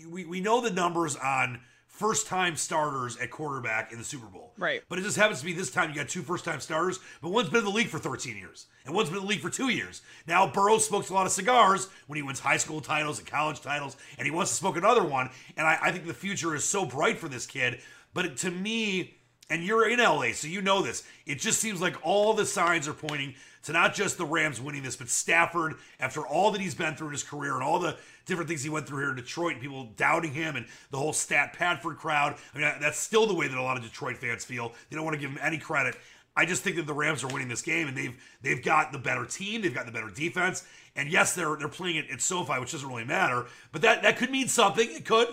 we, 0.08 0.24
we 0.26 0.42
know 0.42 0.62
the 0.62 0.70
numbers 0.70 1.16
on 1.16 1.60
first 1.96 2.28
time 2.28 2.58
starters 2.58 3.16
at 3.18 3.32
quarterback 3.32 3.94
in 3.94 3.98
the 3.98 4.04
Super 4.04 4.26
Bowl. 4.26 4.52
Right. 4.58 4.84
But 4.90 5.00
it 5.00 5.04
just 5.04 5.16
happens 5.16 5.40
to 5.40 5.46
be 5.46 5.54
this 5.54 5.72
time 5.72 5.90
you 5.90 5.96
got 5.96 6.10
two 6.10 6.24
first 6.24 6.44
time 6.44 6.60
starters, 6.60 7.00
but 7.22 7.30
one's 7.30 7.50
been 7.50 7.60
in 7.60 7.66
the 7.66 7.72
league 7.72 7.88
for 7.88 8.00
13 8.00 8.36
years, 8.36 8.68
and 8.86 8.94
one's 8.94 9.10
been 9.10 9.20
in 9.20 9.24
the 9.24 9.30
league 9.30 9.40
for 9.40 9.50
two 9.50 9.70
years. 9.70 10.02
Now, 10.28 10.46
Burrow 10.46 10.78
smokes 10.78 11.10
a 11.10 11.14
lot 11.14 11.26
of 11.26 11.32
cigars 11.32 11.88
when 12.08 12.18
he 12.18 12.24
wins 12.24 12.42
high 12.42 12.58
school 12.58 12.82
titles 12.82 13.20
and 13.20 13.28
college 13.28 13.62
titles, 13.62 13.96
and 14.18 14.26
he 14.26 14.32
wants 14.32 14.52
to 14.52 14.58
smoke 14.58 14.76
another 14.76 15.04
one. 15.04 15.30
And 15.56 15.66
I, 15.66 15.78
I 15.82 15.92
think 15.92 16.06
the 16.06 16.14
future 16.14 16.54
is 16.54 16.66
so 16.66 16.86
bright 16.86 17.18
for 17.18 17.30
this 17.30 17.46
kid. 17.46 17.80
But 18.14 18.38
to 18.38 18.52
me, 18.52 19.16
and 19.50 19.64
you're 19.64 19.88
in 19.90 20.00
LA, 20.00 20.34
so 20.34 20.48
you 20.48 20.62
know 20.62 20.82
this, 20.82 21.04
it 21.26 21.40
just 21.40 21.60
seems 21.60 21.80
like 21.80 21.96
all 22.04 22.34
the 22.34 22.46
signs 22.46 22.88
are 22.90 22.94
pointing 22.94 23.36
to 23.66 23.74
not 23.74 23.94
just 23.94 24.18
the 24.18 24.26
Rams 24.26 24.62
winning 24.62 24.84
this, 24.84 24.96
but 24.96 25.10
Stafford, 25.10 25.76
after 26.00 26.26
all 26.26 26.52
that 26.52 26.62
he's 26.62 26.76
been 26.76 26.96
through 26.96 27.08
in 27.08 27.14
his 27.14 27.24
career 27.24 27.56
and 27.56 27.64
all 27.64 27.80
the 27.80 27.98
different 28.26 28.48
things 28.48 28.64
he 28.64 28.70
went 28.70 28.88
through 28.88 29.00
here 29.00 29.10
in 29.10 29.16
Detroit, 29.16 29.60
people 29.60 29.90
doubting 29.98 30.34
him, 30.34 30.56
and 30.56 30.68
the 30.92 30.98
whole 30.98 31.14
Stat 31.14 31.56
Padford 31.58 31.98
crowd. 31.98 32.36
I 32.54 32.58
mean, 32.58 32.72
that's 32.80 33.00
still 33.00 33.26
the 33.26 33.34
way 33.34 33.48
that 33.48 33.58
a 33.58 33.62
lot 33.62 33.76
of 33.76 33.84
Detroit 33.84 34.18
fans 34.18 34.46
feel. 34.46 34.74
They 34.90 34.96
don't 34.96 35.04
want 35.04 35.16
to 35.16 35.22
give 35.22 35.32
him 35.32 35.40
any 35.42 35.58
credit. 35.58 35.96
I 36.38 36.46
just 36.46 36.64
think 36.64 36.76
that 36.76 36.86
the 36.86 36.94
Rams 36.94 37.24
are 37.24 37.28
winning 37.28 37.48
this 37.48 37.62
game, 37.62 37.88
and 37.88 37.98
they've 37.98 38.16
they've 38.42 38.64
got 38.64 38.92
the 38.92 39.00
better 39.00 39.26
team, 39.26 39.62
they've 39.62 39.74
got 39.74 39.86
the 39.86 39.92
better 39.92 40.10
defense, 40.10 40.66
and 40.96 41.10
yes, 41.10 41.34
they're 41.34 41.56
they're 41.56 41.68
playing 41.68 41.96
it 41.96 42.10
at 42.12 42.22
SoFi, 42.22 42.60
which 42.60 42.72
doesn't 42.72 42.88
really 42.88 43.06
matter, 43.06 43.46
but 43.72 43.82
that 43.82 44.04
that 44.04 44.18
could 44.18 44.30
mean 44.30 44.48
something. 44.48 44.88
It 44.92 45.06
could. 45.06 45.28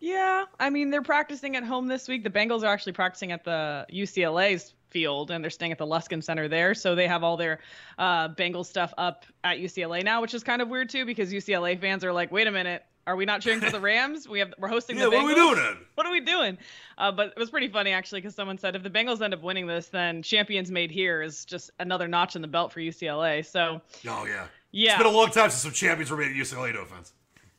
Yeah, 0.00 0.44
I 0.60 0.70
mean 0.70 0.90
they're 0.90 1.02
practicing 1.02 1.56
at 1.56 1.64
home 1.64 1.86
this 1.86 2.08
week. 2.08 2.24
The 2.24 2.30
Bengals 2.30 2.62
are 2.62 2.66
actually 2.66 2.92
practicing 2.92 3.32
at 3.32 3.44
the 3.44 3.86
UCLA's 3.92 4.74
field, 4.90 5.30
and 5.30 5.42
they're 5.42 5.50
staying 5.50 5.72
at 5.72 5.78
the 5.78 5.86
Luskin 5.86 6.22
Center 6.22 6.48
there. 6.48 6.74
So 6.74 6.94
they 6.94 7.06
have 7.06 7.22
all 7.22 7.36
their 7.36 7.60
uh, 7.98 8.28
Bengals 8.30 8.66
stuff 8.66 8.92
up 8.98 9.24
at 9.44 9.58
UCLA 9.58 10.02
now, 10.04 10.20
which 10.20 10.34
is 10.34 10.42
kind 10.42 10.62
of 10.62 10.68
weird 10.68 10.88
too, 10.90 11.04
because 11.04 11.32
UCLA 11.32 11.80
fans 11.80 12.04
are 12.04 12.12
like, 12.12 12.30
"Wait 12.32 12.46
a 12.46 12.50
minute, 12.50 12.84
are 13.06 13.16
we 13.16 13.24
not 13.24 13.40
cheering 13.40 13.60
for 13.60 13.70
the 13.70 13.80
Rams? 13.80 14.28
We 14.28 14.38
have 14.40 14.54
we're 14.58 14.68
hosting 14.68 14.96
Yeah, 14.98 15.04
the 15.04 15.10
what 15.10 15.18
are 15.20 15.26
we 15.26 15.34
doing? 15.34 15.76
What 15.94 16.06
are 16.06 16.12
we 16.12 16.20
doing?" 16.20 16.58
Uh, 16.96 17.12
but 17.12 17.28
it 17.28 17.38
was 17.38 17.50
pretty 17.50 17.68
funny 17.68 17.92
actually, 17.92 18.20
because 18.20 18.34
someone 18.34 18.58
said 18.58 18.76
if 18.76 18.82
the 18.82 18.90
Bengals 18.90 19.20
end 19.22 19.34
up 19.34 19.42
winning 19.42 19.66
this, 19.66 19.88
then 19.88 20.22
champions 20.22 20.70
made 20.70 20.90
here 20.90 21.22
is 21.22 21.44
just 21.44 21.70
another 21.78 22.08
notch 22.08 22.36
in 22.36 22.42
the 22.42 22.48
belt 22.48 22.72
for 22.72 22.80
UCLA. 22.80 23.44
So 23.44 23.80
Oh 24.06 24.26
yeah. 24.26 24.46
Yeah. 24.70 24.90
It's 24.90 24.98
been 24.98 25.12
a 25.12 25.16
long 25.16 25.30
time 25.30 25.50
since 25.50 25.62
some 25.62 25.72
champions 25.72 26.10
were 26.10 26.16
made 26.16 26.30
at 26.30 26.36
UCLA. 26.36 26.74
No 26.74 26.82
offense. 26.82 27.12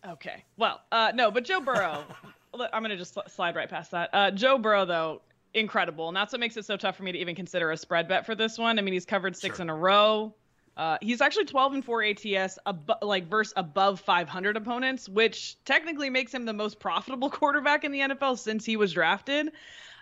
Okay. 0.08 0.44
Well, 0.58 0.80
uh, 0.92 1.12
no, 1.14 1.32
but 1.32 1.44
Joe 1.44 1.60
Burrow, 1.60 2.04
I'm 2.54 2.82
going 2.84 2.90
to 2.92 2.98
just 2.98 3.16
sli- 3.16 3.30
slide 3.30 3.56
right 3.56 3.70
past 3.70 3.92
that. 3.92 4.10
Uh, 4.14 4.32
Joe 4.32 4.58
Burrow, 4.58 4.86
though, 4.86 5.22
incredible. 5.54 6.08
And 6.08 6.16
that's 6.18 6.32
what 6.34 6.40
makes 6.40 6.58
it 6.58 6.66
so 6.66 6.78
tough 6.78 6.96
for 6.98 7.04
me 7.04 7.12
to 7.12 7.18
even 7.18 7.36
consider 7.36 7.72
a 7.72 7.78
spread 7.78 8.08
bet 8.08 8.26
for 8.26 8.36
this 8.36 8.58
one. 8.58 8.80
I 8.80 8.82
mean, 8.82 8.94
he's 8.94 9.06
covered 9.06 9.36
six 9.36 9.58
Sure. 9.58 9.64
in 9.64 9.70
a 9.70 9.76
row. 9.76 10.34
Uh, 10.78 10.98
he's 11.02 11.20
actually 11.20 11.44
12 11.46 11.74
and 11.74 11.86
4 11.86 12.04
ATS, 12.04 12.58
abo- 12.66 13.02
like 13.02 13.28
versus 13.28 13.54
above 13.58 14.00
500 14.00 14.56
opponents, 14.56 15.10
which 15.10 15.58
technically 15.66 16.10
makes 16.10 16.34
him 16.34 16.46
the 16.46 16.54
most 16.54 16.80
profitable 16.80 17.30
quarterback 17.30 17.84
in 17.84 17.92
the 17.92 18.00
NFL 18.00 18.38
since 18.38 18.64
he 18.64 18.78
was 18.78 18.94
drafted. 18.94 19.52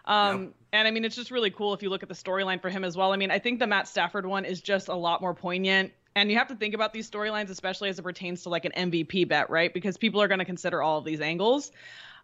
Um, 0.05 0.41
Yep. 0.43 0.53
And 0.73 0.87
I 0.87 0.91
mean, 0.91 1.05
it's 1.05 1.15
just 1.15 1.31
really 1.31 1.49
cool 1.49 1.73
if 1.73 1.81
you 1.81 1.89
look 1.89 2.03
at 2.03 2.09
the 2.09 2.15
storyline 2.15 2.61
for 2.61 2.69
him 2.69 2.83
as 2.83 2.95
well. 2.97 3.13
I 3.13 3.15
mean, 3.17 3.31
I 3.31 3.39
think 3.39 3.57
the 3.59 3.65
Matt 3.67 3.87
Stafford 3.87 4.25
one 4.25 4.45
is 4.45 4.61
just 4.61 4.89
a 4.89 4.95
lot 4.95 5.21
more 5.21 5.33
poignant. 5.33 5.93
And 6.15 6.29
you 6.29 6.37
have 6.37 6.47
to 6.49 6.55
think 6.55 6.73
about 6.75 6.93
these 6.93 7.09
storylines, 7.09 7.49
especially 7.49 7.89
as 7.89 7.97
it 7.97 8.01
pertains 8.03 8.43
to 8.43 8.49
like 8.49 8.65
an 8.65 8.73
MVP 8.91 9.27
bet, 9.27 9.49
right? 9.49 9.73
Because 9.73 9.97
people 9.97 10.21
are 10.21 10.27
going 10.27 10.39
to 10.39 10.45
consider 10.45 10.81
all 10.83 10.97
of 10.99 11.05
these 11.05 11.21
angles. 11.21 11.71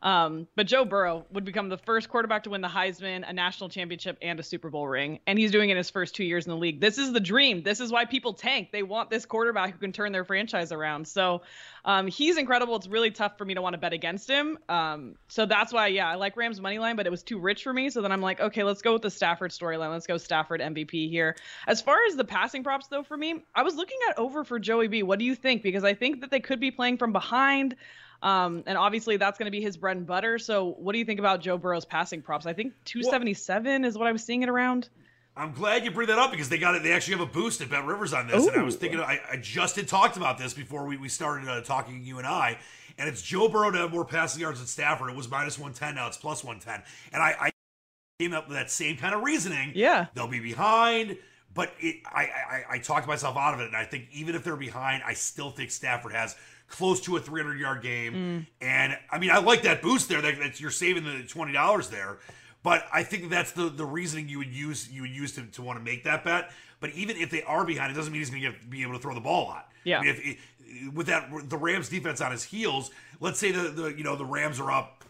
Um, 0.03 0.47
but 0.57 0.67
Joe 0.67 0.83
Burrow 0.83 1.25
would 1.31 1.45
become 1.45 1.69
the 1.69 1.77
first 1.77 2.09
quarterback 2.09 2.43
to 2.43 2.49
win 2.49 2.59
the 2.59 2.67
Heisman, 2.67 3.27
a 3.27 3.31
national 3.31 3.69
championship, 3.69 4.17
and 4.21 4.37
a 4.37 4.43
Super 4.43 4.69
Bowl 4.69 4.85
ring. 4.85 5.19
And 5.25 5.39
he's 5.39 5.49
doing 5.49 5.69
it 5.69 5.71
in 5.71 5.77
his 5.77 5.89
first 5.89 6.13
two 6.13 6.25
years 6.25 6.45
in 6.45 6.51
the 6.51 6.57
league. 6.57 6.81
This 6.81 6.97
is 6.97 7.13
the 7.13 7.21
dream. 7.21 7.63
This 7.63 7.79
is 7.79 7.89
why 7.89 8.03
people 8.03 8.33
tank. 8.33 8.71
They 8.73 8.83
want 8.83 9.09
this 9.09 9.25
quarterback 9.25 9.71
who 9.71 9.79
can 9.79 9.93
turn 9.93 10.11
their 10.11 10.25
franchise 10.25 10.73
around. 10.73 11.07
So 11.07 11.41
um, 11.85 12.07
he's 12.07 12.37
incredible. 12.37 12.75
It's 12.75 12.87
really 12.87 13.11
tough 13.11 13.37
for 13.37 13.45
me 13.45 13.53
to 13.53 13.61
want 13.61 13.75
to 13.75 13.77
bet 13.77 13.93
against 13.93 14.29
him. 14.29 14.59
Um, 14.67 15.15
so 15.29 15.45
that's 15.45 15.71
why, 15.71 15.87
yeah, 15.87 16.09
I 16.09 16.15
like 16.15 16.35
Rams 16.35 16.59
money 16.59 16.79
line, 16.79 16.97
but 16.97 17.07
it 17.07 17.09
was 17.09 17.23
too 17.23 17.39
rich 17.39 17.63
for 17.63 17.71
me. 17.71 17.89
So 17.89 18.01
then 18.01 18.11
I'm 18.11 18.21
like, 18.21 18.41
okay, 18.41 18.63
let's 18.63 18.81
go 18.81 18.93
with 18.93 19.03
the 19.03 19.09
Stafford 19.09 19.51
storyline. 19.51 19.91
Let's 19.91 20.07
go 20.07 20.17
Stafford 20.17 20.59
MVP 20.59 21.09
here. 21.09 21.37
As 21.65 21.81
far 21.81 21.97
as 22.09 22.17
the 22.17 22.25
passing 22.25 22.61
props, 22.61 22.87
though, 22.87 23.03
for 23.03 23.15
me, 23.15 23.45
I 23.55 23.63
was 23.63 23.75
looking 23.75 23.99
at 24.09 24.19
over 24.19 24.43
for 24.43 24.59
Joey 24.59 24.89
B. 24.89 25.01
What 25.01 25.17
do 25.19 25.23
you 25.23 25.35
think? 25.35 25.63
Because 25.63 25.85
I 25.85 25.93
think 25.93 26.19
that 26.21 26.29
they 26.29 26.41
could 26.41 26.59
be 26.59 26.71
playing 26.71 26.97
from 26.97 27.13
behind. 27.13 27.77
Um, 28.23 28.63
and 28.65 28.77
obviously 28.77 29.17
that's 29.17 29.37
going 29.37 29.47
to 29.47 29.51
be 29.51 29.61
his 29.61 29.75
bread 29.75 29.97
and 29.97 30.07
butter. 30.07 30.39
So 30.39 30.75
what 30.79 30.93
do 30.93 30.99
you 30.99 31.05
think 31.05 31.19
about 31.19 31.41
Joe 31.41 31.57
Burrow's 31.57 31.83
passing 31.83 32.21
props? 32.21 32.45
I 32.45 32.53
think 32.53 32.73
277 32.85 33.83
is 33.83 33.97
what 33.97 34.07
I 34.07 34.13
was 34.13 34.23
seeing 34.23 34.43
it 34.43 34.49
around. 34.49 34.87
I'm 35.35 35.51
glad 35.51 35.83
you 35.83 35.91
bring 35.91 36.07
that 36.07 36.19
up 36.19 36.31
because 36.31 36.47
they 36.47 36.57
got 36.57 36.75
it. 36.75 36.83
They 36.83 36.93
actually 36.93 37.17
have 37.17 37.27
a 37.27 37.31
boost 37.31 37.59
at 37.59 37.69
Bet 37.69 37.85
Rivers 37.85 38.13
on 38.13 38.27
this, 38.27 38.45
and 38.45 38.55
I 38.55 38.63
was 38.63 38.75
thinking 38.75 38.99
I, 38.99 39.19
I 39.31 39.37
just 39.37 39.75
had 39.75 39.87
talked 39.87 40.15
about 40.15 40.37
this 40.37 40.53
before 40.53 40.85
we, 40.85 40.95
we 40.95 41.09
started 41.09 41.49
uh, 41.49 41.61
talking 41.61 42.03
you 42.03 42.19
and 42.19 42.27
I, 42.27 42.59
and 42.99 43.09
it's 43.09 43.21
Joe 43.21 43.49
Burrow 43.49 43.71
to 43.71 43.79
have 43.79 43.91
more 43.91 44.05
passing 44.05 44.41
yards 44.41 44.59
than 44.59 44.67
Stafford. 44.67 45.09
It 45.09 45.15
was 45.15 45.29
minus 45.29 45.57
one 45.57 45.73
ten, 45.73 45.95
now 45.95 46.07
it's 46.07 46.17
plus 46.17 46.43
one 46.43 46.59
ten, 46.59 46.83
and 47.11 47.23
I, 47.23 47.35
I 47.39 47.51
came 48.19 48.33
up 48.33 48.47
with 48.47 48.57
that 48.57 48.69
same 48.69 48.95
kind 48.95 49.15
of 49.15 49.23
reasoning. 49.23 49.71
Yeah. 49.73 50.05
they'll 50.13 50.27
be 50.27 50.39
behind, 50.39 51.17
but 51.51 51.73
it, 51.79 52.03
I, 52.05 52.21
I 52.21 52.63
I 52.73 52.77
talked 52.77 53.07
myself 53.07 53.35
out 53.35 53.55
of 53.55 53.59
it, 53.59 53.65
and 53.65 53.75
I 53.75 53.85
think 53.85 54.09
even 54.11 54.35
if 54.35 54.43
they're 54.43 54.55
behind, 54.55 55.01
I 55.03 55.13
still 55.13 55.49
think 55.49 55.71
Stafford 55.71 56.13
has 56.13 56.35
close 56.73 56.99
to 57.01 57.15
a 57.15 57.19
300 57.19 57.59
yard 57.59 57.83
game, 57.83 58.13
mm. 58.13 58.47
and 58.59 58.97
I 59.11 59.19
mean 59.19 59.29
I 59.29 59.37
like 59.37 59.61
that 59.63 59.81
boost 59.81 60.09
there. 60.09 60.21
That, 60.21 60.39
that 60.39 60.59
you're 60.59 60.71
saving 60.71 61.03
the 61.03 61.23
twenty 61.27 61.53
dollars 61.53 61.89
there. 61.89 62.17
But 62.63 62.85
I 62.93 63.03
think 63.03 63.29
that's 63.29 63.51
the, 63.51 63.67
the 63.69 63.85
reasoning 63.85 64.29
you 64.29 64.39
would 64.39 64.53
use 64.53 64.89
you 64.89 65.01
would 65.01 65.11
use 65.11 65.33
to, 65.33 65.43
to 65.43 65.61
want 65.61 65.77
to 65.77 65.83
make 65.83 66.05
that 66.05 66.23
bet. 66.23 66.51
But 66.79 66.91
even 66.91 67.17
if 67.17 67.29
they 67.29 67.43
are 67.43 67.63
behind, 67.63 67.91
it 67.91 67.95
doesn't 67.95 68.11
mean 68.11 68.21
he's 68.21 68.29
going 68.29 68.41
to 68.41 68.67
be 68.67 68.81
able 68.81 68.93
to 68.93 68.99
throw 68.99 69.13
the 69.13 69.21
ball 69.21 69.43
a 69.43 69.47
lot. 69.47 69.71
Yeah. 69.83 69.99
I 69.99 70.03
mean, 70.03 70.15
if 70.15 70.93
with 70.93 71.07
that 71.07 71.29
the 71.49 71.57
Rams 71.57 71.89
defense 71.89 72.21
on 72.21 72.31
his 72.31 72.43
heels, 72.43 72.89
let's 73.19 73.37
say 73.37 73.51
the, 73.51 73.69
the 73.69 73.87
you 73.89 74.03
know 74.03 74.15
the 74.15 74.25
Rams 74.25 74.59
are 74.59 74.71
up 74.71 75.03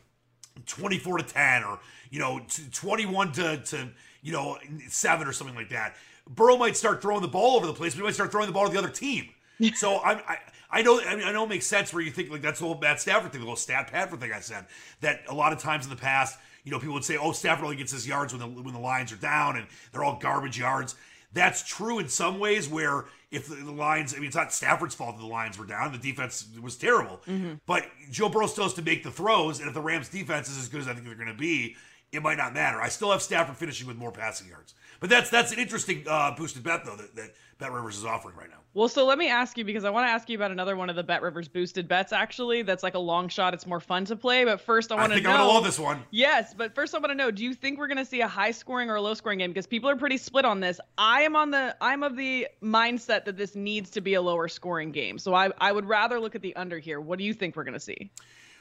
24 0.65 1.19
to 1.19 1.23
10 1.23 1.63
or 1.63 1.79
you 2.09 2.19
know 2.19 2.41
21 2.73 3.31
to 3.33 3.57
to 3.57 3.89
you 4.21 4.33
know 4.33 4.57
7 4.87 5.27
or 5.27 5.31
something 5.31 5.55
like 5.55 5.69
that 5.69 5.95
burrow 6.29 6.57
might 6.57 6.77
start 6.77 7.01
throwing 7.01 7.21
the 7.21 7.27
ball 7.27 7.55
over 7.55 7.65
the 7.65 7.73
place 7.73 7.93
but 7.93 7.97
he 7.97 8.03
might 8.03 8.13
start 8.13 8.31
throwing 8.31 8.47
the 8.47 8.53
ball 8.53 8.67
to 8.67 8.71
the 8.71 8.77
other 8.77 8.87
team 8.89 9.29
so 9.75 9.99
I'm, 10.01 10.19
I 10.27 10.37
I 10.73 10.81
know 10.81 10.99
I, 10.99 11.15
mean, 11.15 11.25
I 11.25 11.31
know 11.31 11.43
it 11.43 11.49
makes 11.49 11.67
sense 11.67 11.93
where 11.93 12.03
you 12.03 12.11
think 12.11 12.29
like 12.29 12.41
that's 12.41 12.59
the 12.59 12.65
whole 12.65 12.77
Matt 12.77 12.99
Stafford 12.99 13.31
thing 13.31 13.41
the 13.41 13.47
whole 13.47 13.55
stat 13.55 13.91
Padford 13.91 14.19
thing 14.19 14.33
I 14.33 14.39
said 14.39 14.65
that 15.01 15.21
a 15.27 15.33
lot 15.33 15.53
of 15.53 15.59
times 15.59 15.85
in 15.85 15.89
the 15.89 15.95
past 15.95 16.37
you 16.63 16.71
know 16.71 16.79
people 16.79 16.95
would 16.95 17.05
say 17.05 17.17
oh 17.17 17.31
Stafford 17.31 17.63
only 17.63 17.77
gets 17.77 17.91
his 17.91 18.07
yards 18.07 18.33
when 18.33 18.41
the 18.41 18.61
when 18.61 18.73
the 18.73 18.79
lines 18.79 19.11
are 19.13 19.17
down 19.17 19.55
and 19.57 19.67
they're 19.91 20.03
all 20.03 20.19
garbage 20.19 20.57
yards 20.57 20.95
that's 21.33 21.63
true 21.63 21.99
in 21.99 22.07
some 22.07 22.39
ways 22.39 22.69
where 22.69 23.05
if 23.31 23.47
the, 23.47 23.55
the 23.55 23.71
lines, 23.71 24.13
I 24.13 24.17
mean, 24.17 24.27
it's 24.27 24.35
not 24.35 24.53
Stafford's 24.53 24.93
fault 24.93 25.17
that 25.17 25.21
the 25.21 25.27
lines 25.27 25.57
were 25.57 25.65
down. 25.65 25.91
The 25.91 25.97
defense 25.97 26.47
was 26.61 26.75
terrible. 26.75 27.19
But 27.65 27.87
Joe 28.11 28.29
Burrow 28.29 28.47
still 28.47 28.65
has 28.65 28.73
to 28.75 28.83
make 28.83 29.03
the 29.03 29.11
throws. 29.11 29.59
And 29.59 29.67
if 29.67 29.73
the 29.73 29.81
Rams 29.81 30.09
defense 30.09 30.49
is 30.49 30.59
as 30.59 30.69
good 30.69 30.81
as 30.81 30.87
I 30.87 30.93
think 30.93 31.05
they're 31.05 31.15
going 31.15 31.27
to 31.27 31.33
be, 31.33 31.75
it 32.11 32.21
might 32.21 32.37
not 32.37 32.53
matter. 32.53 32.79
I 32.79 32.89
still 32.89 33.11
have 33.11 33.23
Stafford 33.23 33.57
finishing 33.57 33.87
with 33.87 33.97
more 33.97 34.11
passing 34.11 34.47
yards. 34.47 34.75
But 34.99 35.09
that's 35.09 35.31
that's 35.31 35.51
an 35.51 35.57
interesting 35.57 36.05
uh, 36.07 36.35
boosted 36.37 36.63
bet, 36.63 36.85
though, 36.85 36.95
that, 36.95 37.15
that 37.15 37.31
Bet 37.57 37.71
Rivers 37.71 37.97
is 37.97 38.05
offering 38.05 38.35
right 38.35 38.49
now. 38.49 38.59
Well, 38.75 38.87
so 38.87 39.05
let 39.05 39.19
me 39.19 39.29
ask 39.29 39.55
you 39.55 39.65
because 39.65 39.83
I 39.83 39.91
want 39.91 40.07
to 40.07 40.11
ask 40.11 40.27
you 40.29 40.35
about 40.35 40.49
another 40.49 40.75
one 40.75 40.89
of 40.89 40.95
the 40.95 41.03
Bet 41.03 41.21
Rivers 41.21 41.47
boosted 41.47 41.87
bets. 41.87 42.11
Actually, 42.11 42.63
that's 42.63 42.81
like 42.81 42.95
a 42.95 42.99
long 42.99 43.29
shot. 43.29 43.53
It's 43.53 43.67
more 43.67 43.79
fun 43.79 44.05
to 44.05 44.15
play. 44.15 44.45
But 44.45 44.61
first, 44.61 44.91
I 44.91 44.95
I 44.95 44.99
want 44.99 45.13
to 45.13 45.21
know. 45.21 45.29
I'm 45.29 45.37
going 45.37 45.47
to 45.47 45.53
love 45.53 45.63
this 45.63 45.77
one. 45.77 46.03
Yes, 46.09 46.55
but 46.55 46.73
first 46.73 46.95
I 46.95 46.97
want 46.97 47.11
to 47.11 47.15
know: 47.15 47.29
Do 47.29 47.43
you 47.43 47.53
think 47.53 47.77
we're 47.77 47.87
going 47.87 47.99
to 47.99 48.05
see 48.05 48.21
a 48.21 48.27
high 48.27 48.49
scoring 48.49 48.89
or 48.89 48.95
a 48.95 49.01
low 49.01 49.13
scoring 49.13 49.37
game? 49.37 49.51
Because 49.51 49.67
people 49.67 49.89
are 49.91 49.95
pretty 49.95 50.17
split 50.17 50.43
on 50.43 50.59
this. 50.59 50.79
I 50.97 51.21
am 51.21 51.35
on 51.35 51.51
the 51.51 51.75
I'm 51.81 52.01
of 52.01 52.17
the 52.17 52.47
mindset 52.63 53.25
that 53.25 53.37
this 53.37 53.55
needs 53.55 53.91
to 53.91 54.01
be 54.01 54.15
a 54.15 54.21
lower 54.21 54.47
scoring 54.47 54.91
game. 54.91 55.19
So 55.19 55.35
I 55.35 55.51
I 55.59 55.71
would 55.71 55.85
rather 55.85 56.19
look 56.19 56.33
at 56.33 56.41
the 56.41 56.55
under 56.55 56.79
here. 56.79 56.99
What 56.99 57.19
do 57.19 57.25
you 57.25 57.33
think 57.35 57.55
we're 57.55 57.65
going 57.65 57.75
to 57.75 57.79
see? 57.79 58.09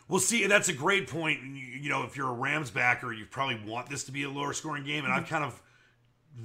We'll 0.08 0.20
see. 0.20 0.42
And 0.42 0.52
that's 0.52 0.68
a 0.68 0.74
great 0.74 1.08
point. 1.08 1.40
You 1.42 1.52
you 1.54 1.88
know, 1.88 2.02
if 2.02 2.18
you're 2.18 2.28
a 2.28 2.34
Rams 2.34 2.70
backer, 2.70 3.14
you 3.14 3.24
probably 3.24 3.60
want 3.66 3.88
this 3.88 4.04
to 4.04 4.12
be 4.12 4.24
a 4.24 4.30
lower 4.30 4.52
scoring 4.52 4.84
game. 4.84 5.04
And 5.04 5.12
I've 5.12 5.22
mm-hmm. 5.22 5.34
kind 5.34 5.44
of 5.44 5.62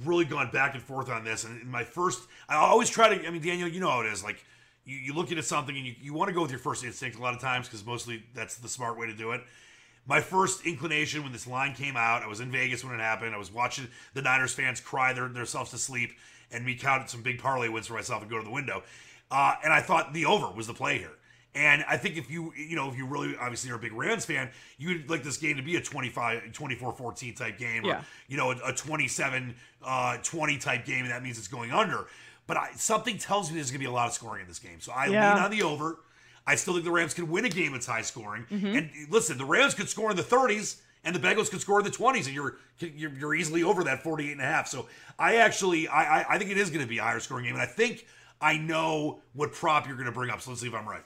really 0.04 0.24
gone 0.24 0.50
back 0.50 0.74
and 0.74 0.82
forth 0.82 1.08
on 1.08 1.24
this. 1.24 1.44
And 1.44 1.64
my 1.64 1.84
first, 1.84 2.28
I 2.48 2.56
always 2.56 2.90
try 2.90 3.16
to. 3.16 3.26
I 3.26 3.30
mean, 3.30 3.42
Daniel, 3.42 3.68
you 3.68 3.80
know 3.80 3.90
how 3.90 4.00
it 4.00 4.06
is. 4.06 4.22
Like 4.22 4.44
you, 4.84 4.96
you 4.96 5.14
look 5.14 5.30
at 5.32 5.44
something 5.44 5.76
and 5.76 5.86
you, 5.86 5.94
you 6.00 6.14
want 6.14 6.28
to 6.28 6.34
go 6.34 6.42
with 6.42 6.50
your 6.50 6.60
first 6.60 6.84
instinct 6.84 7.18
a 7.18 7.22
lot 7.22 7.34
of 7.34 7.40
times 7.40 7.66
because 7.66 7.84
mostly 7.84 8.22
that's 8.34 8.56
the 8.56 8.68
smart 8.68 8.98
way 8.98 9.06
to 9.06 9.14
do 9.14 9.32
it. 9.32 9.42
My 10.06 10.20
first 10.20 10.64
inclination 10.64 11.22
when 11.22 11.32
this 11.32 11.46
line 11.46 11.74
came 11.74 11.96
out, 11.96 12.22
I 12.22 12.26
was 12.28 12.40
in 12.40 12.50
Vegas 12.50 12.82
when 12.82 12.94
it 12.94 13.00
happened. 13.00 13.34
I 13.34 13.38
was 13.38 13.52
watching 13.52 13.88
the 14.14 14.22
Niners 14.22 14.54
fans 14.54 14.80
cry 14.80 15.12
their, 15.12 15.28
themselves 15.28 15.70
to 15.72 15.78
sleep, 15.78 16.12
and 16.50 16.64
me 16.64 16.74
counted 16.74 17.10
some 17.10 17.22
big 17.22 17.38
parlay 17.38 17.68
wins 17.68 17.88
for 17.88 17.92
myself 17.94 18.22
and 18.22 18.30
go 18.30 18.38
to 18.38 18.44
the 18.44 18.50
window. 18.50 18.82
Uh, 19.30 19.56
and 19.62 19.70
I 19.70 19.82
thought 19.82 20.14
the 20.14 20.24
over 20.24 20.50
was 20.50 20.66
the 20.66 20.72
play 20.72 20.96
here. 20.96 21.17
And 21.54 21.84
I 21.88 21.96
think 21.96 22.16
if 22.16 22.30
you, 22.30 22.52
you 22.56 22.76
know, 22.76 22.88
if 22.90 22.96
you 22.96 23.06
really 23.06 23.34
obviously 23.36 23.70
are 23.70 23.74
a 23.76 23.78
big 23.78 23.92
Rams 23.92 24.24
fan, 24.24 24.50
you'd 24.76 25.08
like 25.10 25.22
this 25.24 25.38
game 25.38 25.56
to 25.56 25.62
be 25.62 25.76
a 25.76 25.80
25, 25.80 26.52
24 26.52 26.92
14 26.92 27.34
type 27.34 27.58
game 27.58 27.84
or, 27.84 27.88
Yeah. 27.88 28.02
you 28.28 28.36
know, 28.36 28.52
a, 28.52 28.56
a 28.68 28.72
27 28.72 29.54
uh, 29.82 30.18
20 30.22 30.58
type 30.58 30.84
game. 30.84 31.00
And 31.04 31.10
that 31.10 31.22
means 31.22 31.38
it's 31.38 31.48
going 31.48 31.72
under. 31.72 32.06
But 32.46 32.56
I, 32.58 32.70
something 32.76 33.18
tells 33.18 33.50
me 33.50 33.56
there's 33.56 33.70
going 33.70 33.80
to 33.80 33.84
be 33.86 33.90
a 33.90 33.92
lot 33.92 34.06
of 34.08 34.12
scoring 34.14 34.42
in 34.42 34.48
this 34.48 34.58
game. 34.58 34.80
So 34.80 34.92
I 34.92 35.06
Yeah. 35.06 35.34
lean 35.34 35.42
on 35.44 35.50
the 35.50 35.62
over. 35.62 36.00
I 36.46 36.54
still 36.54 36.74
think 36.74 36.84
the 36.84 36.90
Rams 36.92 37.12
can 37.12 37.28
win 37.28 37.44
a 37.44 37.48
game 37.50 37.72
that's 37.72 37.86
high 37.86 38.02
scoring. 38.02 38.46
Mm-hmm. 38.50 38.66
And 38.66 38.90
listen, 39.10 39.36
the 39.36 39.44
Rams 39.44 39.74
could 39.74 39.88
score 39.88 40.10
in 40.10 40.16
the 40.16 40.22
30s 40.22 40.76
and 41.04 41.14
the 41.14 41.20
Bengals 41.20 41.50
could 41.50 41.60
score 41.60 41.78
in 41.80 41.84
the 41.84 41.90
20s, 41.92 42.26
and 42.26 42.34
you're 42.34 42.56
you're, 42.80 43.12
you're 43.12 43.34
easily 43.34 43.62
over 43.62 43.84
that 43.84 44.02
48 44.02 44.32
and 44.32 44.40
a 44.40 44.44
half. 44.44 44.66
So 44.66 44.88
I 45.18 45.36
actually 45.36 45.88
I 45.88 46.20
I, 46.22 46.34
I 46.34 46.38
think 46.38 46.50
it 46.50 46.56
is 46.58 46.70
going 46.70 46.82
to 46.82 46.88
be 46.88 46.98
a 46.98 47.02
higher 47.02 47.20
scoring 47.20 47.44
game, 47.44 47.54
and 47.54 47.62
I 47.62 47.66
think 47.66 48.06
I 48.40 48.56
know 48.56 49.20
what 49.34 49.52
prop 49.52 49.86
you're 49.86 49.96
going 49.96 50.06
to 50.06 50.12
bring 50.12 50.30
up. 50.30 50.40
So 50.40 50.50
let's 50.50 50.60
see 50.62 50.68
if 50.68 50.74
I'm 50.74 50.88
right. 50.88 51.02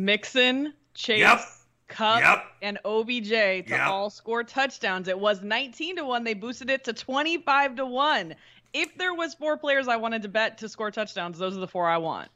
Mixon, 0.00 0.74
Chase, 0.94 1.20
Yep. 1.20 1.40
Kupp, 1.88 2.20
Yep. 2.20 2.44
and 2.62 2.78
OBJ 2.84 3.62
to 3.62 3.70
Yep. 3.70 3.80
all 3.88 4.10
score 4.10 4.44
touchdowns. 4.44 5.08
It 5.08 5.18
was 5.18 5.40
19 5.42 5.96
to 5.96 6.04
1. 6.04 6.22
They 6.22 6.34
boosted 6.34 6.68
it 6.68 6.84
to 6.84 6.92
25 6.92 7.76
to 7.76 7.86
1. 7.86 8.34
If 8.74 8.94
there 8.98 9.14
was 9.14 9.34
four 9.34 9.56
players 9.56 9.88
I 9.88 9.96
wanted 9.96 10.20
to 10.22 10.28
bet 10.28 10.58
to 10.58 10.68
score 10.68 10.90
touchdowns, 10.90 11.38
those 11.38 11.56
are 11.56 11.60
the 11.60 11.66
four 11.68 11.88
I 11.88 11.96
want. 11.96 12.30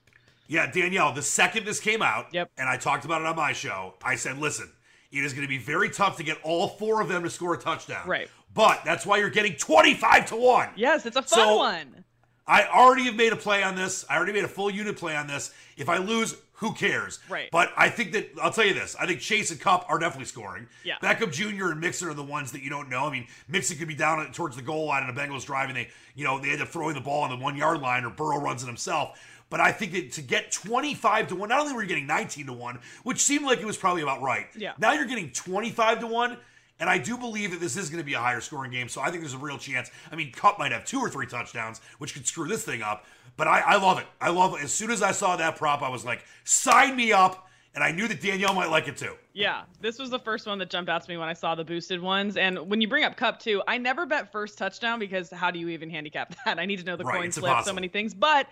Yeah, 0.46 0.66
Danielle, 0.70 1.12
the 1.12 1.20
second 1.22 1.66
this 1.66 1.80
came 1.80 2.00
out, 2.00 2.28
Yep. 2.32 2.50
and 2.56 2.66
I 2.68 2.76
talked 2.78 3.04
about 3.04 3.20
it 3.20 3.26
on 3.26 3.36
my 3.36 3.52
show, 3.52 3.94
I 4.02 4.16
said, 4.16 4.38
listen, 4.38 4.72
it 5.12 5.22
is 5.22 5.32
going 5.34 5.42
to 5.42 5.48
be 5.48 5.58
very 5.58 5.90
tough 5.90 6.16
to 6.16 6.22
get 6.22 6.38
all 6.42 6.66
four 6.68 7.02
of 7.02 7.08
them 7.08 7.22
to 7.24 7.30
score 7.30 7.52
a 7.54 7.58
touchdown. 7.58 8.06
Right. 8.08 8.30
But 8.54 8.84
that's 8.84 9.04
why 9.04 9.18
you're 9.18 9.28
getting 9.30 9.54
25 9.56 10.26
to 10.26 10.36
1. 10.36 10.70
Yes, 10.76 11.04
it's 11.04 11.16
a 11.16 11.22
fun 11.22 11.28
So- 11.38 11.56
one. 11.58 12.04
I 12.46 12.64
already 12.64 13.04
have 13.04 13.14
made 13.14 13.32
a 13.32 13.36
play 13.36 13.62
on 13.62 13.76
this. 13.76 14.04
I 14.10 14.16
already 14.16 14.32
made 14.32 14.42
a 14.44 14.48
full 14.48 14.70
unit 14.70 14.96
play 14.96 15.14
on 15.14 15.28
this. 15.28 15.52
If 15.76 15.88
I 15.88 15.98
lose, 15.98 16.34
who 16.60 16.74
cares? 16.74 17.18
Right. 17.28 17.48
But 17.50 17.72
I 17.74 17.88
think 17.88 18.12
that 18.12 18.32
I'll 18.40 18.52
tell 18.52 18.66
you 18.66 18.74
this. 18.74 18.94
I 19.00 19.06
think 19.06 19.20
Chase 19.20 19.50
and 19.50 19.58
Kupp 19.58 19.86
are 19.88 19.98
definitely 19.98 20.26
scoring. 20.26 20.68
Yeah. 20.84 20.96
Beckham 21.02 21.32
Jr. 21.32 21.70
and 21.70 21.80
Mixon 21.80 22.08
are 22.08 22.14
the 22.14 22.22
ones 22.22 22.52
that 22.52 22.62
you 22.62 22.68
don't 22.68 22.90
know. 22.90 23.06
I 23.06 23.10
mean, 23.10 23.26
Mixon 23.48 23.78
could 23.78 23.88
be 23.88 23.94
down 23.94 24.30
towards 24.32 24.56
the 24.56 24.62
goal 24.62 24.86
line 24.86 25.02
and 25.02 25.16
the 25.16 25.18
Bengals 25.18 25.46
drive, 25.46 25.68
and 25.70 25.76
they, 25.76 25.88
you 26.14 26.22
know, 26.22 26.38
they 26.38 26.50
end 26.50 26.60
up 26.60 26.68
throwing 26.68 26.94
the 26.94 27.00
ball 27.00 27.22
on 27.22 27.30
the 27.30 27.42
one 27.42 27.56
yard 27.56 27.80
line, 27.80 28.04
or 28.04 28.10
Burrow 28.10 28.38
runs 28.38 28.62
it 28.62 28.66
himself. 28.66 29.18
But 29.48 29.60
I 29.60 29.72
think 29.72 29.92
that 29.92 30.12
to 30.12 30.22
get 30.22 30.52
25 30.52 31.28
to 31.28 31.34
1, 31.34 31.48
not 31.48 31.60
only 31.60 31.72
were 31.72 31.82
you 31.82 31.88
getting 31.88 32.06
19 32.06 32.46
to 32.46 32.52
1, 32.52 32.78
which 33.04 33.20
seemed 33.20 33.46
like 33.46 33.60
it 33.60 33.66
was 33.66 33.78
probably 33.78 34.02
about 34.02 34.20
right. 34.20 34.46
Yeah. 34.54 34.74
Now 34.78 34.92
you're 34.92 35.06
getting 35.06 35.30
25 35.30 36.00
to 36.00 36.06
1. 36.06 36.36
And 36.78 36.88
I 36.88 36.96
do 36.96 37.18
believe 37.18 37.50
that 37.50 37.60
this 37.60 37.76
is 37.76 37.90
going 37.90 38.02
to 38.02 38.06
be 38.06 38.14
a 38.14 38.18
higher 38.18 38.40
scoring 38.40 38.70
game. 38.70 38.88
So 38.88 39.02
I 39.02 39.10
think 39.10 39.22
there's 39.22 39.34
a 39.34 39.38
real 39.38 39.58
chance. 39.58 39.90
I 40.10 40.16
mean, 40.16 40.32
Kupp 40.32 40.58
might 40.58 40.72
have 40.72 40.86
two 40.86 40.98
or 40.98 41.10
three 41.10 41.26
touchdowns, 41.26 41.80
which 41.98 42.14
could 42.14 42.26
screw 42.26 42.48
this 42.48 42.64
thing 42.64 42.80
up. 42.80 43.04
But 43.40 43.48
I, 43.48 43.60
I 43.60 43.76
love 43.78 43.98
it. 43.98 44.06
I 44.20 44.28
love 44.28 44.52
it. 44.52 44.62
As 44.62 44.70
soon 44.70 44.90
as 44.90 45.00
I 45.00 45.12
saw 45.12 45.34
that 45.36 45.56
prop, 45.56 45.80
I 45.80 45.88
was 45.88 46.04
like, 46.04 46.26
sign 46.44 46.94
me 46.94 47.10
up. 47.10 47.48
And 47.74 47.82
I 47.82 47.90
knew 47.90 48.06
that 48.06 48.20
Danielle 48.20 48.52
might 48.52 48.68
like 48.68 48.86
it 48.86 48.98
too. 48.98 49.14
Yeah, 49.32 49.62
this 49.80 49.98
was 49.98 50.10
the 50.10 50.18
first 50.18 50.46
one 50.46 50.58
that 50.58 50.68
jumped 50.68 50.90
out 50.90 51.02
to 51.02 51.10
me 51.10 51.16
when 51.16 51.26
I 51.26 51.32
saw 51.32 51.54
the 51.54 51.64
boosted 51.64 52.02
ones. 52.02 52.36
And 52.36 52.68
when 52.68 52.82
you 52.82 52.88
bring 52.88 53.02
up 53.02 53.16
Kupp 53.16 53.40
too, 53.40 53.62
I 53.66 53.78
never 53.78 54.04
bet 54.04 54.30
first 54.30 54.58
touchdown 54.58 54.98
because 54.98 55.30
how 55.30 55.50
do 55.50 55.58
you 55.58 55.70
even 55.70 55.88
handicap 55.88 56.34
that? 56.44 56.58
I 56.58 56.66
need 56.66 56.80
to 56.80 56.84
know 56.84 56.96
the 56.96 57.04
Right, 57.04 57.20
coin 57.20 57.30
flip, 57.30 57.64
so 57.64 57.72
many 57.72 57.88
things. 57.88 58.12
But 58.12 58.46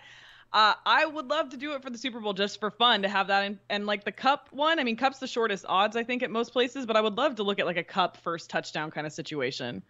uh, 0.53 0.73
I 0.87 1.05
would 1.05 1.27
love 1.27 1.49
to 1.49 1.57
do 1.57 1.73
it 1.73 1.83
for 1.83 1.91
the 1.91 1.97
Super 1.99 2.19
Bowl 2.19 2.33
just 2.33 2.59
for 2.59 2.71
fun 2.71 3.03
to 3.03 3.09
have 3.09 3.27
that. 3.27 3.43
In, 3.43 3.59
and 3.69 3.85
like 3.85 4.05
the 4.05 4.11
Kupp 4.11 4.47
one, 4.49 4.79
I 4.79 4.83
mean, 4.83 4.95
Kupp's 4.95 5.19
the 5.19 5.27
shortest 5.27 5.65
odds 5.69 5.97
I 5.97 6.03
think 6.03 6.23
at 6.23 6.31
most 6.31 6.51
places, 6.51 6.87
but 6.87 6.95
I 6.95 7.01
would 7.01 7.15
love 7.15 7.35
to 7.35 7.43
look 7.43 7.59
at 7.59 7.67
like 7.67 7.77
a 7.77 7.83
Kupp 7.83 8.17
first 8.17 8.49
touchdown 8.49 8.89
kind 8.89 9.05
of 9.05 9.13
situation, 9.13 9.83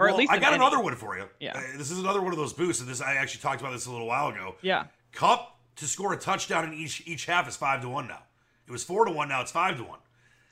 or 0.00 0.06
Well, 0.06 0.14
at 0.14 0.18
least 0.18 0.32
I 0.32 0.38
got 0.38 0.54
any. 0.54 0.56
another 0.56 0.80
one 0.80 0.96
for 0.96 1.16
you. 1.16 1.26
Yeah. 1.38 1.52
Uh, 1.54 1.60
this 1.76 1.90
is 1.90 1.98
another 1.98 2.22
one 2.22 2.32
of 2.32 2.38
those 2.38 2.54
boosts. 2.54 2.80
And 2.80 2.90
this 2.90 3.02
I 3.02 3.14
actually 3.14 3.42
talked 3.42 3.60
about 3.60 3.72
this 3.72 3.86
a 3.86 3.90
little 3.92 4.06
while 4.06 4.28
ago. 4.28 4.56
Yeah, 4.62 4.86
Kupp 5.12 5.58
to 5.76 5.86
score 5.86 6.12
a 6.14 6.16
touchdown 6.16 6.64
in 6.64 6.74
each 6.74 7.06
each 7.06 7.26
half 7.26 7.46
is 7.46 7.56
five 7.56 7.82
to 7.82 7.88
one 7.88 8.08
now. 8.08 8.22
It 8.66 8.72
was 8.72 8.82
four 8.82 9.04
to 9.04 9.12
one. 9.12 9.28
Now 9.28 9.42
it's 9.42 9.52
five 9.52 9.76
to 9.76 9.84
one. 9.84 9.98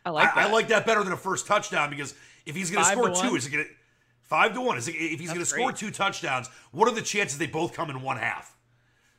I 0.05 0.11
like 0.11 0.29
I, 0.33 0.35
that. 0.43 0.49
I 0.49 0.53
like 0.53 0.69
that 0.69 0.85
better 0.87 1.03
than 1.03 1.13
a 1.13 1.17
first 1.17 1.47
touchdown 1.47 1.89
because 1.89 2.15
if 2.45 2.55
he's 2.55 2.71
going 2.71 2.85
to 2.85 2.91
score 2.91 3.09
two, 3.11 3.37
is 3.37 3.47
it 3.47 3.51
going 3.51 3.65
to 3.65 3.71
five 4.23 4.53
to 4.55 4.61
one? 4.61 4.77
Is 4.77 4.87
it, 4.89 4.93
if 4.93 5.19
he's 5.19 5.29
going 5.31 5.41
to 5.41 5.47
score 5.47 5.73
two 5.73 5.91
touchdowns, 5.91 6.49
what 6.73 6.87
are 6.89 6.95
the 6.95 7.03
chances 7.03 7.39
they 7.39 7.47
both 7.47 7.73
come 7.73 7.89
in 7.91 8.03
one 8.03 8.19
half? 8.19 8.55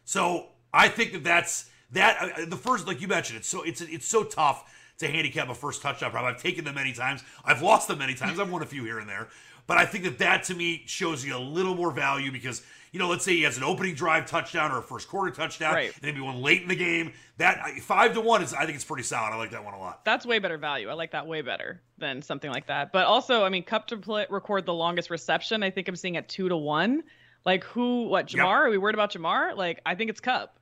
So 0.06 0.50
I 0.74 0.90
think 0.90 1.14
that 1.14 1.24
that's 1.24 1.70
that. 1.92 2.18
Uh, 2.38 2.46
the 2.46 2.56
first, 2.56 2.88
like 2.88 3.02
you 3.02 3.08
mentioned, 3.08 3.40
it's 3.40 3.48
so 3.48 3.64
it's 3.64 3.82
it's 3.82 4.08
so 4.08 4.24
tough 4.24 4.72
to 5.00 5.08
handicap 5.08 5.50
a 5.50 5.56
first 5.56 5.82
touchdown 5.82 6.12
prop. 6.12 6.26
I've 6.26 6.42
taken 6.42 6.66
them 6.66 6.76
many 6.76 6.92
times. 6.92 7.24
I've 7.46 7.62
lost 7.62 7.88
them 7.88 8.00
many 8.00 8.16
times. 8.16 8.40
I've 8.40 8.52
won 8.52 8.62
a 8.62 8.66
few 8.66 8.84
here 8.84 9.00
and 9.00 9.08
there. 9.08 9.30
But 9.70 9.78
I 9.78 9.86
think 9.86 10.04
that 10.06 10.18
that 10.18 10.44
to 10.46 10.56
me 10.56 10.82
shows 10.88 11.24
you 11.24 11.38
a 11.38 11.40
little 11.40 11.76
more 11.76 11.92
value 11.92 12.32
because 12.32 12.62
you 12.92 12.98
know, 12.98 13.08
let's 13.08 13.24
say 13.24 13.34
he 13.36 13.44
has 13.44 13.56
an 13.56 13.64
opening 13.64 13.94
drive 13.94 14.26
touchdown 14.26 14.72
or 14.72 14.80
a 14.80 14.82
first 14.82 15.08
quarter 15.08 15.30
touchdown, 15.30 15.76
Right. 15.76 15.94
and 15.94 16.02
maybe 16.02 16.22
one 16.22 16.42
late 16.42 16.64
in 16.64 16.68
the 16.68 16.76
game. 16.76 17.14
That 17.38 17.78
five 17.84 18.16
to 18.16 18.20
one 18.22 18.42
is, 18.42 18.52
I 18.52 18.66
think 18.66 18.74
it's 18.78 18.84
pretty 18.84 19.04
solid. 19.04 19.32
I 19.32 19.36
like 19.38 19.52
that 19.52 19.64
one 19.64 19.76
a 19.76 19.80
lot. 19.80 20.04
That's 20.06 20.26
way 20.26 20.40
better 20.40 20.58
value. 20.58 20.90
I 20.90 20.94
like 20.94 21.12
that 21.12 21.28
way 21.28 21.44
better 21.44 21.84
than 22.00 22.24
something 22.24 22.50
like 22.52 22.66
that. 22.66 22.92
But 22.92 23.06
also, 23.06 23.44
I 23.46 23.50
mean, 23.50 23.62
Kupp 23.62 23.86
to 23.90 23.98
play, 23.98 24.26
record 24.32 24.66
the 24.66 24.74
longest 24.74 25.12
reception. 25.12 25.62
I 25.62 25.70
think 25.70 25.88
I'm 25.88 25.96
seeing 25.96 26.18
at 26.18 26.28
two 26.28 26.50
to 26.50 26.58
one. 26.58 27.04
Like 27.46 27.64
who? 27.64 28.08
What? 28.08 28.34
Yep. 28.34 28.44
Ja'Marr? 28.44 28.56
Are 28.66 28.70
we 28.72 28.80
worried 28.80 28.96
about 28.96 29.14
Ja'Marr? 29.14 29.56
Like 29.56 29.82
I 29.86 29.94
think 29.94 30.10
it's 30.10 30.20
Kupp. 30.20 30.58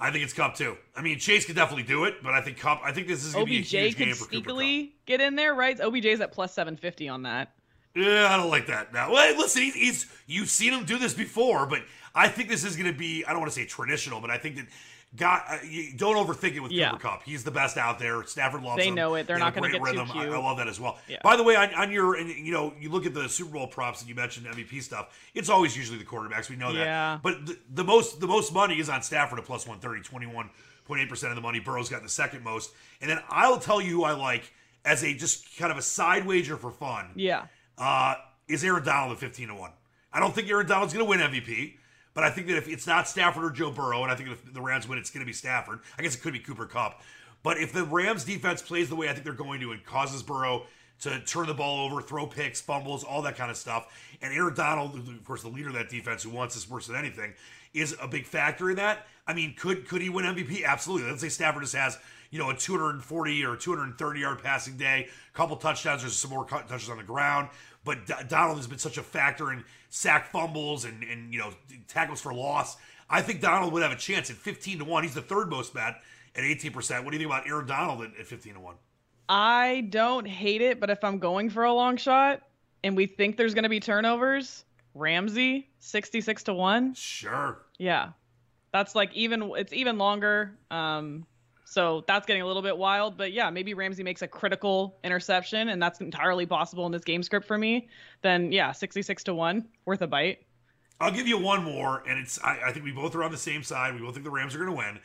I 0.00 0.10
think 0.10 0.24
it's 0.24 0.32
Kupp 0.32 0.54
too. 0.54 0.78
I 0.96 1.02
mean, 1.02 1.18
Chase 1.18 1.44
could 1.44 1.56
definitely 1.56 1.82
do 1.84 2.04
it, 2.04 2.22
but 2.22 2.32
I 2.32 2.40
think 2.40 2.56
Kupp. 2.58 2.80
I 2.82 2.92
think 2.92 3.06
this 3.06 3.22
is 3.24 3.34
going 3.34 3.44
to 3.44 3.50
be 3.50 3.58
a 3.58 3.60
huge 3.60 3.96
game 3.98 4.14
for 4.14 4.24
Cooper 4.24 4.46
Kupp. 4.48 4.56
sneakily 4.56 4.92
get 5.04 5.20
in 5.20 5.34
there, 5.34 5.54
right? 5.54 5.78
OBJ's 5.78 6.22
at 6.22 6.32
plus 6.32 6.54
750 6.54 7.08
on 7.10 7.22
that. 7.24 7.52
Yeah, 7.98 8.28
I 8.32 8.36
don't 8.36 8.50
like 8.50 8.66
that. 8.68 8.92
Now, 8.92 9.12
well, 9.12 9.36
listen, 9.36 9.62
he's, 9.62 9.74
he's 9.74 10.06
you've 10.26 10.50
seen 10.50 10.72
him 10.72 10.84
do 10.84 10.98
this 10.98 11.14
before, 11.14 11.66
but 11.66 11.82
I 12.14 12.28
think 12.28 12.48
this 12.48 12.64
is 12.64 12.76
going 12.76 12.90
to 12.92 12.98
be. 12.98 13.24
I 13.24 13.30
don't 13.30 13.40
want 13.40 13.52
to 13.52 13.58
say 13.58 13.66
traditional, 13.66 14.20
but 14.20 14.30
I 14.30 14.38
think 14.38 14.56
that 14.56 14.66
God, 15.16 15.40
uh, 15.48 15.56
don't 15.96 16.16
overthink 16.16 16.54
it 16.54 16.60
with 16.60 16.70
Yeah. 16.70 16.90
Cooper 16.90 17.02
Kupp. 17.02 17.22
He's 17.22 17.42
the 17.42 17.50
best 17.50 17.78
out 17.78 17.98
there. 17.98 18.22
Stafford 18.24 18.62
loves 18.62 18.76
They 18.76 18.88
him. 18.88 18.94
know 18.94 19.14
it. 19.14 19.26
They're 19.26 19.36
They 19.36 19.42
not 19.42 19.54
gonna 19.54 19.70
great 19.70 19.72
get 19.84 19.92
too 19.94 20.00
rhythm. 20.00 20.10
I, 20.10 20.22
cute. 20.24 20.34
I 20.34 20.38
love 20.38 20.58
that 20.58 20.68
as 20.68 20.78
well. 20.78 20.98
Yeah. 21.08 21.16
By 21.22 21.36
the 21.36 21.42
way, 21.42 21.56
on, 21.56 21.72
on 21.74 21.90
your 21.90 22.14
and 22.16 22.28
you 22.28 22.52
know 22.52 22.74
you 22.78 22.90
look 22.90 23.06
at 23.06 23.14
the 23.14 23.26
Super 23.28 23.52
Bowl 23.52 23.66
props 23.68 24.00
and 24.00 24.08
you 24.08 24.14
mentioned 24.14 24.46
MVP 24.46 24.82
stuff. 24.82 25.18
It's 25.34 25.48
always 25.48 25.74
usually 25.76 25.98
the 25.98 26.04
quarterbacks. 26.04 26.50
We 26.50 26.56
know 26.56 26.72
that. 26.74 26.84
Yeah. 26.84 27.18
But 27.22 27.46
the, 27.46 27.58
the 27.72 27.84
most 27.84 28.20
the 28.20 28.26
most 28.26 28.52
money 28.52 28.78
is 28.78 28.90
on 28.90 29.02
Stafford 29.02 29.38
at 29.38 29.46
plus 29.46 29.66
130, 29.66 30.02
21.8% 30.88 31.28
of 31.30 31.34
the 31.36 31.40
money. 31.40 31.58
Burrow's 31.60 31.88
got 31.88 32.02
the 32.02 32.08
second 32.08 32.44
most. 32.44 32.70
And 33.00 33.10
then 33.10 33.18
I'll 33.30 33.58
tell 33.58 33.80
you 33.80 33.90
who 33.92 34.04
I 34.04 34.12
like 34.12 34.52
as 34.84 35.02
a 35.04 35.14
just 35.14 35.56
kind 35.58 35.72
of 35.72 35.78
a 35.78 35.82
side 35.82 36.26
wager 36.26 36.56
for 36.56 36.70
fun 36.70 37.10
Yeah. 37.14 37.46
Uh, 37.78 38.16
is 38.48 38.64
Aaron 38.64 38.84
Donald 38.84 39.12
at 39.12 39.18
15 39.18 39.48
to 39.48 39.54
1. 39.54 39.70
I 40.12 40.20
don't 40.20 40.34
think 40.34 40.48
Aaron 40.48 40.66
Donald's 40.66 40.94
going 40.94 41.04
to 41.04 41.08
win 41.08 41.20
MVP, 41.20 41.74
but 42.14 42.24
I 42.24 42.30
think 42.30 42.46
that 42.48 42.56
if 42.56 42.68
it's 42.68 42.86
not 42.86 43.06
Stafford 43.06 43.44
or 43.44 43.50
Joe 43.50 43.70
Burrow, 43.70 44.02
and 44.02 44.10
I 44.10 44.14
think 44.14 44.30
if 44.30 44.52
the 44.52 44.60
Rams 44.60 44.88
win, 44.88 44.98
it's 44.98 45.10
going 45.10 45.20
to 45.20 45.26
be 45.26 45.32
Stafford. 45.32 45.80
I 45.98 46.02
guess 46.02 46.14
it 46.14 46.22
could 46.22 46.32
be 46.32 46.38
Cooper 46.40 46.66
Kupp. 46.66 47.02
But 47.42 47.58
if 47.58 47.72
the 47.72 47.84
Rams 47.84 48.24
defense 48.24 48.62
plays 48.62 48.88
the 48.88 48.96
way 48.96 49.08
I 49.08 49.12
think 49.12 49.24
they're 49.24 49.32
going 49.32 49.60
to 49.60 49.72
and 49.72 49.84
causes 49.84 50.22
Burrow 50.22 50.64
to 51.00 51.20
turn 51.20 51.46
the 51.46 51.54
ball 51.54 51.86
over, 51.86 52.02
throw 52.02 52.26
picks, 52.26 52.60
fumbles, 52.60 53.04
all 53.04 53.22
that 53.22 53.36
kind 53.36 53.50
of 53.50 53.56
stuff, 53.56 53.86
and 54.20 54.34
Aaron 54.34 54.54
Donald, 54.54 54.96
of 54.96 55.24
course, 55.24 55.42
the 55.42 55.48
leader 55.48 55.68
of 55.68 55.74
that 55.74 55.88
defense 55.88 56.22
who 56.22 56.30
wants 56.30 56.54
this 56.54 56.68
worse 56.68 56.88
than 56.88 56.96
anything, 56.96 57.34
is 57.74 57.94
a 58.00 58.08
big 58.08 58.26
factor 58.26 58.70
in 58.70 58.76
that. 58.76 59.06
I 59.26 59.34
mean, 59.34 59.54
could 59.54 59.86
could 59.86 60.02
he 60.02 60.08
win 60.08 60.24
MVP? 60.24 60.64
Absolutely. 60.64 61.10
Let's 61.10 61.20
say 61.20 61.28
Stafford 61.28 61.62
just 61.62 61.76
has 61.76 61.98
you 62.30 62.38
know 62.38 62.50
a 62.50 62.54
240 62.54 63.44
or 63.44 63.56
230 63.56 64.20
yard 64.20 64.42
passing 64.42 64.76
day, 64.76 65.08
a 65.32 65.36
couple 65.36 65.56
touchdowns, 65.56 66.02
there's 66.02 66.16
some 66.16 66.30
more 66.30 66.44
touches 66.44 66.90
on 66.90 66.98
the 66.98 67.02
ground. 67.02 67.48
But 67.84 68.06
D- 68.06 68.14
Donald 68.28 68.56
has 68.56 68.66
been 68.66 68.78
such 68.78 68.98
a 68.98 69.02
factor 69.02 69.52
in 69.52 69.64
sack 69.88 70.30
fumbles 70.30 70.84
and 70.84 71.02
and 71.02 71.32
you 71.32 71.38
know 71.38 71.52
tackles 71.86 72.20
for 72.20 72.34
loss. 72.34 72.76
I 73.10 73.22
think 73.22 73.40
Donald 73.40 73.72
would 73.72 73.82
have 73.82 73.92
a 73.92 73.96
chance 73.96 74.30
at 74.30 74.36
15 74.36 74.80
to 74.80 74.84
one. 74.84 75.02
He's 75.02 75.14
the 75.14 75.22
third 75.22 75.48
most 75.48 75.72
bet 75.72 76.02
at 76.34 76.44
18 76.44 76.72
percent. 76.72 77.04
What 77.04 77.12
do 77.12 77.16
you 77.16 77.24
think 77.24 77.32
about 77.32 77.48
Aaron 77.48 77.66
Donald 77.66 78.02
at, 78.02 78.18
at 78.18 78.26
15 78.26 78.54
to 78.54 78.60
one? 78.60 78.74
I 79.28 79.86
don't 79.90 80.26
hate 80.26 80.62
it, 80.62 80.80
but 80.80 80.90
if 80.90 81.04
I'm 81.04 81.18
going 81.18 81.50
for 81.50 81.64
a 81.64 81.72
long 81.72 81.96
shot 81.96 82.42
and 82.82 82.96
we 82.96 83.06
think 83.06 83.36
there's 83.36 83.54
going 83.54 83.64
to 83.64 83.68
be 83.68 83.80
turnovers, 83.80 84.64
Ramsey 84.94 85.68
66 85.80 86.44
to 86.44 86.54
1. 86.54 86.94
Sure. 86.94 87.58
Yeah. 87.78 88.10
That's 88.72 88.94
like 88.94 89.12
even 89.14 89.52
it's 89.56 89.72
even 89.72 89.98
longer. 89.98 90.58
Um 90.70 91.26
so 91.70 92.02
that's 92.06 92.26
getting 92.26 92.40
a 92.42 92.46
little 92.46 92.62
bit 92.62 92.76
wild, 92.76 93.18
but 93.18 93.32
yeah, 93.32 93.50
maybe 93.50 93.74
Ramsey 93.74 94.02
makes 94.02 94.22
a 94.22 94.28
critical 94.28 94.98
interception 95.04 95.68
and 95.68 95.82
that's 95.82 96.00
entirely 96.00 96.46
possible 96.46 96.86
in 96.86 96.92
this 96.92 97.04
game 97.04 97.22
script 97.22 97.46
for 97.46 97.58
me. 97.58 97.88
Then 98.22 98.52
yeah, 98.52 98.72
66 98.72 99.24
to 99.24 99.34
1 99.34 99.68
worth 99.84 100.00
a 100.00 100.06
bite. 100.06 100.38
I'll 101.00 101.12
give 101.12 101.28
you 101.28 101.38
one 101.38 101.62
more, 101.62 102.02
and 102.08 102.18
it's 102.18 102.42
I, 102.42 102.58
I 102.66 102.72
think 102.72 102.84
we 102.84 102.90
both 102.90 103.14
are 103.14 103.22
on 103.22 103.30
the 103.30 103.36
same 103.36 103.62
side. 103.62 103.94
We 103.94 104.00
both 104.00 104.14
think 104.14 104.24
the 104.24 104.30
Rams 104.30 104.54
are 104.54 104.58
going 104.58 104.70
to 104.70 104.76
win. 104.76 104.98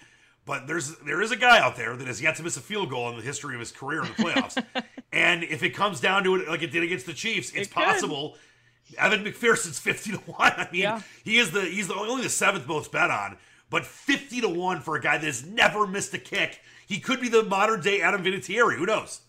But 0.45 0.65
there's 0.67 0.97
there 0.99 1.21
is 1.21 1.32
a 1.32 1.36
guy 1.36 1.60
out 1.60 1.76
there 1.76 1.95
that 1.95 2.08
has 2.08 2.21
yet 2.21 2.36
to 2.38 2.43
miss 2.43 2.58
a 2.58 2.62
field 2.62 2.89
goal 2.89 3.10
in 3.10 3.15
the 3.15 3.21
history 3.21 3.54
of 3.54 3.60
his 3.60 3.71
career 3.71 4.02
in 4.02 4.08
the 4.08 4.13
playoffs. 4.13 4.63
and 5.13 5.43
if 5.43 5.63
it 5.63 5.71
comes 5.71 5.99
down 5.99 6.23
to 6.23 6.36
it, 6.36 6.47
like 6.47 6.63
it 6.63 6.71
did 6.71 6.84
against 6.84 7.06
the 7.06 7.13
Chiefs, 7.13 7.52
it's 7.54 7.67
It 7.67 7.73
possible 7.73 8.38
Evan 8.97 9.23
McPherson's 9.23 9.80
fifty 9.80 10.12
to 10.12 10.17
one. 10.17 10.52
I 10.58 10.67
mean, 10.71 10.82
Yeah. 10.82 11.02
he 11.23 11.38
is 11.38 11.52
the 11.52 11.62
he's 11.62 11.88
the, 11.88 11.95
only 11.95 12.23
the 12.23 12.30
seventh 12.30 12.67
most 12.67 12.91
bet 12.91 13.12
on, 13.12 13.38
but 13.74 13.88
fifty 13.88 14.40
to 14.40 14.48
one 14.48 14.82
for 14.82 14.96
a 14.96 15.02
guy 15.02 15.18
that 15.18 15.26
has 15.26 15.44
never 15.44 15.88
missed 15.88 16.14
a 16.14 16.20
kick. 16.20 16.62
He 16.86 17.00
could 17.00 17.20
be 17.20 17.28
the 17.28 17.42
modern 17.42 17.82
day 17.82 18.02
Adam 18.02 18.24
Vinatieri. 18.24 18.78
Who 18.78 18.86
knows? 18.86 19.22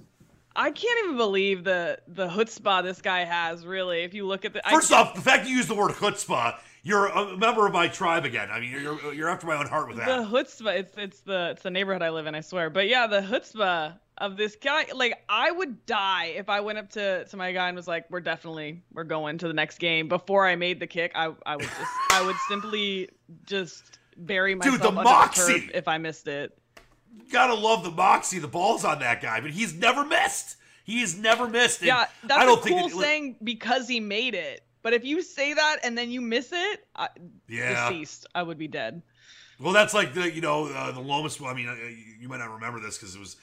I 0.54 0.70
can't 0.70 1.04
even 1.04 1.16
believe 1.16 1.64
the 1.64 1.98
the 2.06 2.28
chutzpah 2.28 2.82
this 2.82 3.00
guy 3.00 3.24
has. 3.24 3.64
Really, 3.64 4.02
if 4.02 4.12
you 4.12 4.26
look 4.26 4.44
at 4.44 4.52
the 4.52 4.60
First 4.70 4.92
I, 4.92 5.00
off, 5.00 5.14
the 5.14 5.22
fact 5.22 5.48
you 5.48 5.56
use 5.56 5.66
the 5.66 5.74
word 5.74 5.92
chutzpah, 5.92 6.58
you're 6.82 7.06
a 7.06 7.38
member 7.38 7.66
of 7.66 7.72
my 7.72 7.88
tribe 7.88 8.26
again. 8.26 8.50
I 8.50 8.60
mean, 8.60 8.70
you're 8.70 9.14
you're 9.14 9.30
after 9.30 9.46
my 9.46 9.56
own 9.56 9.66
heart 9.66 9.88
with 9.88 9.96
that. 9.96 10.06
the 10.06 10.28
chutzpah. 10.28 10.78
It's 10.78 10.92
it's 10.98 11.20
the 11.20 11.52
it's 11.52 11.62
the 11.62 11.70
neighborhood 11.70 12.02
I 12.02 12.10
live 12.10 12.26
in. 12.26 12.34
I 12.34 12.42
swear. 12.42 12.68
But 12.68 12.86
yeah, 12.86 13.06
the 13.06 13.22
chutzpah 13.22 13.98
of 14.18 14.36
this 14.36 14.56
guy. 14.56 14.86
Like 14.94 15.24
I 15.26 15.50
would 15.50 15.86
die 15.86 16.34
if 16.36 16.50
I 16.50 16.60
went 16.60 16.78
up 16.78 16.90
to 16.90 17.24
to 17.24 17.36
my 17.38 17.52
guy 17.52 17.68
and 17.68 17.76
was 17.76 17.88
like, 17.88 18.10
"We're 18.10 18.20
definitely 18.20 18.82
we're 18.92 19.04
going 19.04 19.38
to 19.38 19.48
the 19.48 19.54
next 19.54 19.78
game." 19.78 20.08
Before 20.08 20.46
I 20.46 20.54
made 20.54 20.80
the 20.80 20.86
kick, 20.86 21.12
I 21.14 21.32
I 21.46 21.56
would 21.56 21.64
just 21.64 21.92
I 22.10 22.22
would 22.26 22.36
simply 22.46 23.08
just 23.46 23.98
bury 24.16 24.54
myself 24.54 24.80
the 24.80 24.88
under 24.88 25.02
moxie! 25.02 25.66
the 25.66 25.76
if 25.78 25.88
I 25.88 25.98
missed 25.98 26.28
it. 26.28 26.56
Gotta 27.30 27.54
love 27.54 27.84
the 27.84 27.90
moxie, 27.90 28.38
the 28.38 28.48
balls 28.48 28.84
on 28.84 28.98
that 29.00 29.20
guy, 29.22 29.40
but 29.40 29.50
he's 29.50 29.74
never 29.74 30.04
missed. 30.04 30.56
He 30.84 31.00
has 31.00 31.16
never 31.16 31.48
missed. 31.48 31.80
And 31.80 31.88
Yeah, 31.88 32.06
that's 32.24 32.42
I 32.42 32.44
don't 32.44 32.58
a 32.58 32.62
think 32.62 32.78
cool 32.80 32.88
that- 32.90 32.98
saying 33.04 33.36
because 33.42 33.88
he 33.88 34.00
made 34.00 34.34
it. 34.34 34.62
But 34.82 34.92
if 34.92 35.02
you 35.04 35.22
say 35.22 35.54
that 35.54 35.76
and 35.82 35.96
then 35.96 36.10
you 36.10 36.20
miss 36.20 36.50
it, 36.52 36.86
I, 36.94 37.08
Yeah. 37.48 37.88
deceased, 37.88 38.26
I 38.34 38.42
would 38.42 38.58
be 38.58 38.68
dead. 38.68 39.00
Well, 39.58 39.72
that's 39.72 39.94
like 39.94 40.12
the 40.12 40.30
you 40.30 40.40
know 40.42 40.66
uh, 40.66 40.92
the 40.92 41.00
Lomas. 41.00 41.40
I 41.40 41.54
mean, 41.54 41.68
uh, 41.68 41.74
you 42.20 42.28
might 42.28 42.38
not 42.38 42.52
remember 42.52 42.80
this 42.80 42.98
because 42.98 43.14
it 43.14 43.18
was 43.20 43.36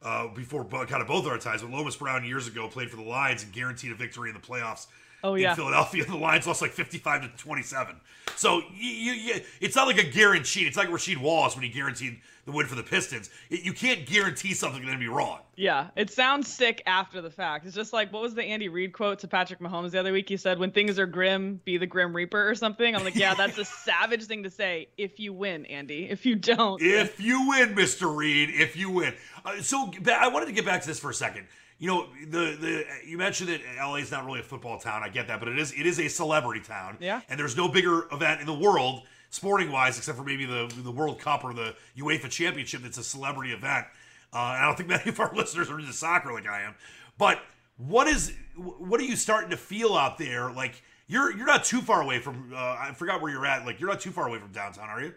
uh, 0.00 0.28
before 0.28 0.64
kind 0.64 1.02
of 1.02 1.06
both 1.08 1.26
our 1.26 1.36
times. 1.38 1.60
But 1.62 1.70
Lomas 1.72 1.96
Brown 1.96 2.24
years 2.24 2.46
ago 2.48 2.68
played 2.68 2.88
for 2.88 2.96
the 2.96 3.02
Lions 3.02 3.42
and 3.42 3.52
guaranteed 3.52 3.90
a 3.92 3.94
victory 3.94 4.30
in 4.30 4.34
the 4.34 4.40
playoffs. 4.40 4.86
Oh, 5.26 5.34
in. 5.34 5.54
Philadelphia, 5.54 6.04
the 6.08 6.16
Lions 6.16 6.46
lost 6.46 6.62
like 6.62 6.72
fifty-five 6.72 7.22
to 7.22 7.42
twenty-seven. 7.42 7.96
So 8.36 8.62
you, 8.74 8.90
you, 8.90 9.12
you, 9.12 9.34
it's 9.60 9.76
not 9.76 9.86
like 9.86 9.98
a 9.98 10.08
guarantee. 10.08 10.62
It's 10.62 10.76
like 10.76 10.88
Rasheed 10.88 11.18
Wallace 11.18 11.54
when 11.54 11.64
he 11.64 11.70
guaranteed 11.70 12.20
the 12.44 12.52
win 12.52 12.66
for 12.66 12.74
the 12.74 12.82
Pistons. 12.82 13.30
It, 13.50 13.62
you 13.62 13.72
can't 13.72 14.06
guarantee 14.06 14.52
something 14.52 14.82
going 14.82 14.92
to 14.92 14.98
be 14.98 15.08
wrong. 15.08 15.40
Yeah, 15.56 15.88
it 15.96 16.10
sounds 16.10 16.52
sick 16.52 16.82
after 16.86 17.20
the 17.20 17.30
fact. 17.30 17.66
It's 17.66 17.74
just 17.74 17.92
like 17.92 18.12
what 18.12 18.22
was 18.22 18.34
the 18.34 18.42
Andy 18.42 18.68
Reid 18.68 18.92
quote 18.92 19.20
to 19.20 19.28
Patrick 19.28 19.60
Mahomes 19.60 19.92
the 19.92 20.00
other 20.00 20.12
week? 20.12 20.28
He 20.28 20.36
said, 20.36 20.58
"When 20.58 20.70
things 20.70 20.98
are 20.98 21.06
grim, 21.06 21.60
be 21.64 21.78
the 21.78 21.86
grim 21.86 22.14
reaper" 22.14 22.48
or 22.48 22.54
something. 22.54 22.94
I'm 22.94 23.04
like, 23.04 23.16
yeah, 23.16 23.34
that's 23.36 23.58
a 23.58 23.64
savage 23.64 24.24
thing 24.24 24.42
to 24.42 24.50
say. 24.50 24.88
If 24.98 25.18
you 25.18 25.32
win, 25.32 25.66
Andy. 25.66 26.08
If 26.08 26.26
you 26.26 26.36
don't, 26.36 26.80
If 26.82 27.20
you 27.20 27.48
win, 27.48 27.74
Mr. 27.74 28.14
Reid, 28.14 28.50
if 28.50 28.76
you 28.76 28.90
win. 28.90 29.14
Uh, 29.44 29.62
so 29.62 29.90
I 30.12 30.28
wanted 30.28 30.46
to 30.46 30.52
get 30.52 30.64
back 30.64 30.82
to 30.82 30.86
this 30.86 31.00
for 31.00 31.10
a 31.10 31.14
second. 31.14 31.46
You 31.78 31.88
know, 31.88 32.06
the 32.28 32.56
the 32.58 32.84
you 33.06 33.18
mentioned 33.18 33.50
that 33.50 33.60
LA 33.78 33.96
is 33.96 34.10
not 34.10 34.24
really 34.24 34.40
a 34.40 34.44
football 34.44 34.78
town. 34.78 35.02
I 35.02 35.08
get 35.08 35.28
that, 35.28 35.40
but 35.40 35.48
it 35.48 35.58
is 35.58 35.72
it 35.72 35.84
is 35.86 35.98
a 36.00 36.08
celebrity 36.08 36.60
town. 36.60 36.96
Yeah. 37.00 37.20
And 37.28 37.38
there's 37.38 37.56
no 37.56 37.68
bigger 37.68 38.06
event 38.12 38.40
in 38.40 38.46
the 38.46 38.54
world, 38.54 39.02
sporting 39.30 39.70
wise, 39.70 39.98
except 39.98 40.16
for 40.16 40.24
maybe 40.24 40.46
the 40.46 40.72
the 40.82 40.90
World 40.90 41.20
Cup 41.20 41.44
or 41.44 41.52
the 41.52 41.74
UEFA 41.98 42.30
Championship. 42.30 42.82
That's 42.82 42.98
a 42.98 43.04
celebrity 43.04 43.52
event. 43.52 43.86
Uh, 44.32 44.38
and 44.38 44.62
I 44.62 44.66
don't 44.66 44.76
think 44.76 44.88
many 44.96 45.10
of 45.10 45.20
our 45.20 45.34
listeners 45.34 45.70
are 45.70 45.78
into 45.78 45.92
soccer 45.92 46.32
like 46.32 46.48
I 46.48 46.62
am. 46.62 46.74
But 47.18 47.40
what 47.76 48.08
is 48.08 48.32
what 48.56 49.00
are 49.00 49.04
you 49.04 49.16
starting 49.16 49.50
to 49.50 49.56
feel 49.56 49.94
out 49.94 50.16
there? 50.18 50.50
Like 50.50 50.82
you're 51.06 51.36
you're 51.36 51.46
not 51.46 51.64
too 51.64 51.80
far 51.80 52.02
away 52.02 52.20
from. 52.20 52.52
Uh, 52.54 52.56
I 52.56 52.92
forgot 52.94 53.20
where 53.20 53.30
you're 53.30 53.46
at. 53.46 53.66
Like 53.66 53.80
you're 53.80 53.90
not 53.90 54.00
too 54.00 54.10
far 54.10 54.28
away 54.28 54.38
from 54.38 54.52
downtown, 54.52 54.88
are 54.88 55.02
you? 55.02 55.14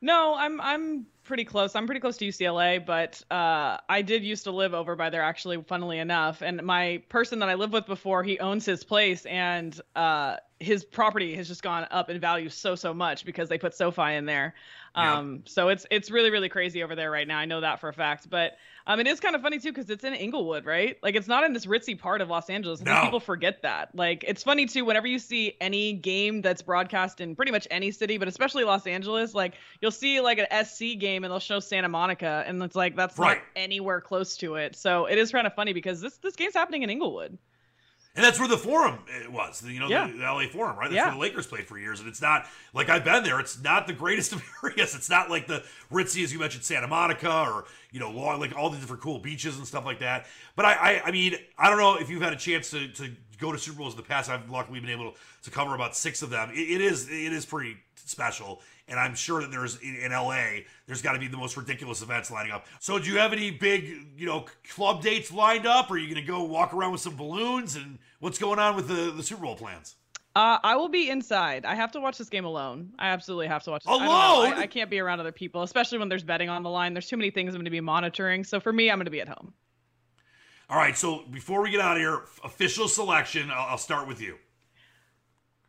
No, 0.00 0.34
I'm 0.34 0.60
I'm 0.60 1.06
pretty 1.30 1.44
close. 1.44 1.76
I'm 1.76 1.86
pretty 1.86 2.00
close 2.00 2.16
to 2.16 2.26
UCLA, 2.26 2.84
but 2.84 3.22
uh, 3.30 3.78
I 3.88 4.02
did 4.02 4.24
used 4.24 4.42
to 4.44 4.50
live 4.50 4.74
over 4.74 4.96
by 4.96 5.10
there 5.10 5.22
actually, 5.22 5.62
funnily 5.62 6.00
enough. 6.00 6.42
And 6.42 6.60
my 6.64 7.00
person 7.08 7.38
that 7.38 7.48
I 7.48 7.54
lived 7.54 7.72
with 7.72 7.86
before, 7.86 8.24
he 8.24 8.40
owns 8.40 8.66
his 8.66 8.82
place, 8.82 9.24
and 9.26 9.80
uh, 9.94 10.38
his 10.58 10.84
property 10.84 11.36
has 11.36 11.46
just 11.46 11.62
gone 11.62 11.86
up 11.92 12.10
in 12.10 12.18
value 12.18 12.48
so 12.48 12.74
so 12.74 12.92
much 12.92 13.24
because 13.24 13.48
they 13.48 13.58
put 13.58 13.76
SoFi 13.76 14.14
in 14.16 14.26
there. 14.26 14.54
Um, 14.94 15.42
so 15.46 15.68
it's 15.68 15.86
it's 15.90 16.10
really 16.10 16.30
really 16.30 16.48
crazy 16.48 16.82
over 16.82 16.94
there 16.96 17.10
right 17.10 17.26
now. 17.26 17.38
I 17.38 17.44
know 17.44 17.60
that 17.60 17.80
for 17.80 17.88
a 17.88 17.92
fact. 17.92 18.28
But 18.28 18.56
um, 18.86 18.98
it 18.98 19.06
is 19.06 19.20
kind 19.20 19.36
of 19.36 19.42
funny 19.42 19.58
too 19.60 19.70
because 19.72 19.88
it's 19.88 20.02
in 20.04 20.14
Inglewood, 20.14 20.64
right? 20.66 20.96
Like 21.02 21.14
it's 21.14 21.28
not 21.28 21.44
in 21.44 21.52
this 21.52 21.66
ritzy 21.66 21.98
part 21.98 22.20
of 22.20 22.28
Los 22.28 22.50
Angeles. 22.50 22.80
No. 22.80 23.02
people 23.04 23.20
forget 23.20 23.62
that. 23.62 23.94
Like 23.94 24.24
it's 24.26 24.42
funny 24.42 24.66
too 24.66 24.84
whenever 24.84 25.06
you 25.06 25.18
see 25.18 25.56
any 25.60 25.92
game 25.92 26.42
that's 26.42 26.62
broadcast 26.62 27.20
in 27.20 27.36
pretty 27.36 27.52
much 27.52 27.68
any 27.70 27.90
city, 27.92 28.18
but 28.18 28.26
especially 28.26 28.64
Los 28.64 28.86
Angeles, 28.86 29.34
like 29.34 29.54
you'll 29.80 29.90
see 29.92 30.20
like 30.20 30.38
an 30.38 30.64
SC 30.66 30.98
game 30.98 31.22
and 31.24 31.30
they'll 31.30 31.38
show 31.38 31.60
Santa 31.60 31.88
Monica, 31.88 32.42
and 32.46 32.60
it's 32.62 32.74
like 32.74 32.96
that's 32.96 33.16
Right. 33.18 33.38
not 33.38 33.44
anywhere 33.54 34.00
close 34.00 34.36
to 34.38 34.56
it. 34.56 34.74
So 34.74 35.06
it 35.06 35.18
is 35.18 35.30
kind 35.30 35.46
of 35.46 35.54
funny 35.54 35.72
because 35.72 36.00
this 36.00 36.16
this 36.18 36.34
game's 36.34 36.54
happening 36.54 36.82
in 36.82 36.90
Inglewood. 36.90 37.38
And 38.16 38.24
that's 38.24 38.40
where 38.40 38.48
the 38.48 38.58
forum 38.58 38.98
uh, 39.08 39.30
was, 39.30 39.62
you 39.64 39.78
know, 39.78 39.88
Yeah. 39.88 40.08
the, 40.08 40.14
the 40.18 40.24
LA 40.24 40.46
Forum, 40.48 40.76
right? 40.76 40.90
That's 40.90 40.96
Yeah. 40.96 41.04
where 41.06 41.14
the 41.14 41.20
Lakers 41.20 41.46
played 41.46 41.66
for 41.68 41.78
years. 41.78 42.00
And 42.00 42.08
it's 42.08 42.20
not 42.20 42.46
like 42.74 42.88
I've 42.88 43.04
been 43.04 43.22
there. 43.22 43.38
It's 43.38 43.62
not 43.62 43.86
the 43.86 43.92
greatest 43.92 44.32
of 44.34 44.42
areas. 44.64 44.96
It's 44.96 45.08
not 45.08 45.30
like 45.30 45.46
the 45.46 45.62
ritzy, 45.92 46.24
as 46.24 46.32
you 46.32 46.40
mentioned, 46.40 46.64
Santa 46.64 46.88
Monica 46.88 47.30
or, 47.32 47.66
you 47.92 48.00
know, 48.00 48.10
law- 48.10 48.34
like 48.36 48.56
all 48.56 48.68
the 48.68 48.78
different 48.78 49.00
cool 49.00 49.20
beaches 49.20 49.56
and 49.58 49.66
stuff 49.66 49.84
like 49.84 50.00
that. 50.00 50.26
But 50.56 50.64
I, 50.64 50.72
I, 50.72 51.02
I 51.06 51.10
mean, 51.12 51.36
I 51.56 51.70
don't 51.70 51.78
know 51.78 51.98
if 52.00 52.10
you've 52.10 52.22
had 52.22 52.32
a 52.32 52.36
chance 52.36 52.70
to, 52.72 52.88
to 52.88 53.10
go 53.38 53.52
to 53.52 53.58
Super 53.58 53.78
Bowls 53.78 53.92
in 53.94 53.96
the 53.98 54.02
past. 54.02 54.28
I've 54.28 54.50
luckily 54.50 54.80
been 54.80 54.90
able 54.90 55.14
to 55.44 55.50
cover 55.50 55.74
about 55.76 55.94
six 55.96 56.20
of 56.22 56.30
them. 56.30 56.50
It, 56.50 56.58
it 56.58 56.80
is, 56.80 57.08
it 57.08 57.32
is 57.32 57.46
pretty 57.46 57.76
special. 57.94 58.60
And 58.90 58.98
I'm 58.98 59.14
sure 59.14 59.40
that 59.40 59.50
there's 59.50 59.78
in, 59.80 59.96
in 59.96 60.12
LA, 60.12 60.62
there's 60.86 61.00
got 61.00 61.12
to 61.12 61.18
be 61.18 61.28
the 61.28 61.36
most 61.36 61.56
ridiculous 61.56 62.02
events 62.02 62.30
lining 62.30 62.52
up. 62.52 62.66
So, 62.80 62.98
do 62.98 63.10
you 63.10 63.18
have 63.18 63.32
any 63.32 63.50
big, 63.50 63.88
you 64.16 64.26
know, 64.26 64.46
club 64.68 65.00
dates 65.00 65.32
lined 65.32 65.64
up? 65.64 65.90
Or 65.90 65.94
are 65.94 65.98
you 65.98 66.12
going 66.12 66.24
to 66.24 66.30
go 66.30 66.42
walk 66.42 66.74
around 66.74 66.92
with 66.92 67.00
some 67.00 67.16
balloons? 67.16 67.76
And 67.76 67.98
what's 68.18 68.38
going 68.38 68.58
on 68.58 68.76
with 68.76 68.88
the, 68.88 69.12
the 69.12 69.22
Super 69.22 69.42
Bowl 69.42 69.54
plans? 69.54 69.94
Uh, 70.36 70.58
I 70.62 70.76
will 70.76 70.88
be 70.88 71.08
inside. 71.10 71.64
I 71.64 71.74
have 71.74 71.92
to 71.92 72.00
watch 72.00 72.18
this 72.18 72.28
game 72.28 72.44
alone. 72.44 72.92
I 72.98 73.08
absolutely 73.08 73.48
have 73.48 73.62
to 73.64 73.70
watch 73.70 73.84
this. 73.84 73.92
I. 73.92 74.04
Alone? 74.04 74.54
I, 74.54 74.62
I 74.62 74.66
can't 74.66 74.90
be 74.90 75.00
around 75.00 75.20
other 75.20 75.32
people, 75.32 75.62
especially 75.62 75.98
when 75.98 76.08
there's 76.08 76.22
betting 76.22 76.48
on 76.48 76.62
the 76.62 76.70
line. 76.70 76.92
There's 76.92 77.08
too 77.08 77.16
many 77.16 77.30
things 77.30 77.54
I'm 77.54 77.58
going 77.58 77.64
to 77.64 77.70
be 77.70 77.80
monitoring. 77.80 78.44
So 78.44 78.60
for 78.60 78.72
me, 78.72 78.90
I'm 78.90 78.98
going 78.98 79.06
to 79.06 79.10
be 79.10 79.20
at 79.20 79.28
home. 79.28 79.52
All 80.68 80.76
right. 80.76 80.96
So, 80.96 81.24
before 81.30 81.62
we 81.62 81.70
get 81.70 81.80
out 81.80 81.96
of 81.96 81.98
here, 81.98 82.22
official 82.44 82.86
selection, 82.86 83.50
I'll, 83.50 83.70
I'll 83.70 83.78
start 83.78 84.06
with 84.06 84.20
you. 84.20 84.36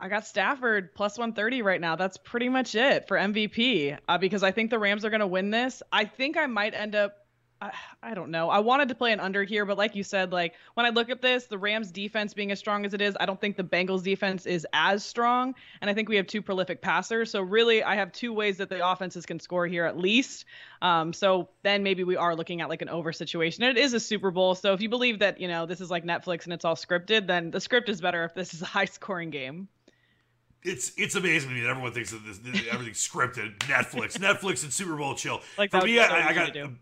I 0.02 0.10
got 0.10 0.26
Stafford 0.26 0.96
plus 0.96 1.20
130 1.20 1.62
right 1.62 1.80
now. 1.80 1.96
That's 1.96 2.18
pretty 2.18 2.50
much 2.50 2.74
it 2.74 3.08
for 3.08 3.18
MVP 3.18 4.00
uh, 4.10 4.18
because 4.18 4.42
I 4.42 4.50
think 4.50 4.72
the 4.72 4.80
Rams 4.80 5.06
are 5.06 5.12
going 5.12 5.20
to 5.20 5.28
win 5.28 5.52
this. 5.52 5.84
I 5.92 6.06
think 6.06 6.38
I 6.38 6.48
might 6.48 6.74
end 6.74 6.96
up. 6.96 7.18
I, 7.62 7.72
I 8.02 8.16
don't 8.16 8.32
know. 8.32 8.50
I 8.50 8.58
wanted 8.58 8.90
to 8.90 8.96
play 8.96 9.14
an 9.14 9.20
under 9.20 9.44
here, 9.44 9.64
but 9.64 9.78
like 9.78 9.96
you 9.96 10.02
said, 10.02 10.32
like 10.32 10.56
when 10.74 10.88
I 10.88 10.90
look 10.90 11.12
at 11.12 11.22
this, 11.22 11.46
the 11.46 11.60
Rams 11.60 11.92
defense 11.92 12.34
being 12.34 12.52
as 12.52 12.58
strong 12.58 12.84
as 12.84 12.96
it 12.96 13.02
is, 13.02 13.16
I 13.20 13.28
don't 13.28 13.40
think 13.40 13.58
the 13.58 13.64
Bengals 13.64 14.02
defense 14.02 14.48
is 14.48 14.66
as 14.74 15.06
strong. 15.06 15.54
And 15.82 15.88
I 15.88 15.94
think 15.94 16.10
we 16.10 16.16
have 16.16 16.26
two 16.26 16.42
prolific 16.42 16.82
passers. 16.82 17.30
So 17.30 17.42
really, 17.42 17.84
I 17.84 17.94
have 17.94 18.12
two 18.12 18.34
ways 18.34 18.58
that 18.58 18.70
the 18.70 18.84
offenses 18.84 19.28
can 19.28 19.40
score 19.40 19.68
here 19.68 19.86
at 19.86 20.00
least. 20.00 20.46
Um, 20.82 21.14
so 21.14 21.50
then 21.62 21.84
maybe 21.84 22.04
we 22.04 22.16
are 22.16 22.36
looking 22.36 22.62
at 22.62 22.70
like 22.70 22.82
an 22.82 22.90
over 22.90 23.14
situation. 23.14 23.64
It 23.64 23.78
is 23.78 23.94
a 23.94 24.00
Super 24.00 24.32
Bowl, 24.32 24.56
so 24.56 24.74
if 24.74 24.82
you 24.82 24.90
believe 24.90 25.20
that 25.20 25.40
you 25.40 25.48
know 25.48 25.68
this 25.68 25.80
is 25.80 25.92
like 25.92 26.04
Netflix 26.04 26.46
and 26.46 26.54
it's 26.54 26.66
all 26.66 26.76
scripted, 26.76 27.28
then 27.28 27.52
the 27.52 27.62
script 27.62 27.88
is 27.88 28.02
better 28.02 28.24
if 28.24 28.34
this 28.34 28.56
is 28.56 28.64
a 28.64 28.66
high 28.66 28.86
scoring 28.86 29.30
game. 29.30 29.68
It's 30.64 30.92
it's 30.98 31.16
amazing 31.16 31.50
to 31.50 31.56
me 31.56 31.62
that 31.62 31.70
everyone 31.70 31.92
thinks 31.92 32.12
that 32.12 32.24
this, 32.26 32.40
everything's 32.72 33.06
scripted. 33.06 33.58
Netflix, 33.60 34.18
Netflix, 34.20 34.64
and 34.64 34.72
Super 34.72 34.96
Bowl 34.96 35.16
chill. 35.16 35.42
Like 35.58 35.72
For 35.72 35.82
me, 35.82 36.00
I, 36.00 36.30
I 36.30 36.34
got 36.34 36.56
usually 36.56 36.78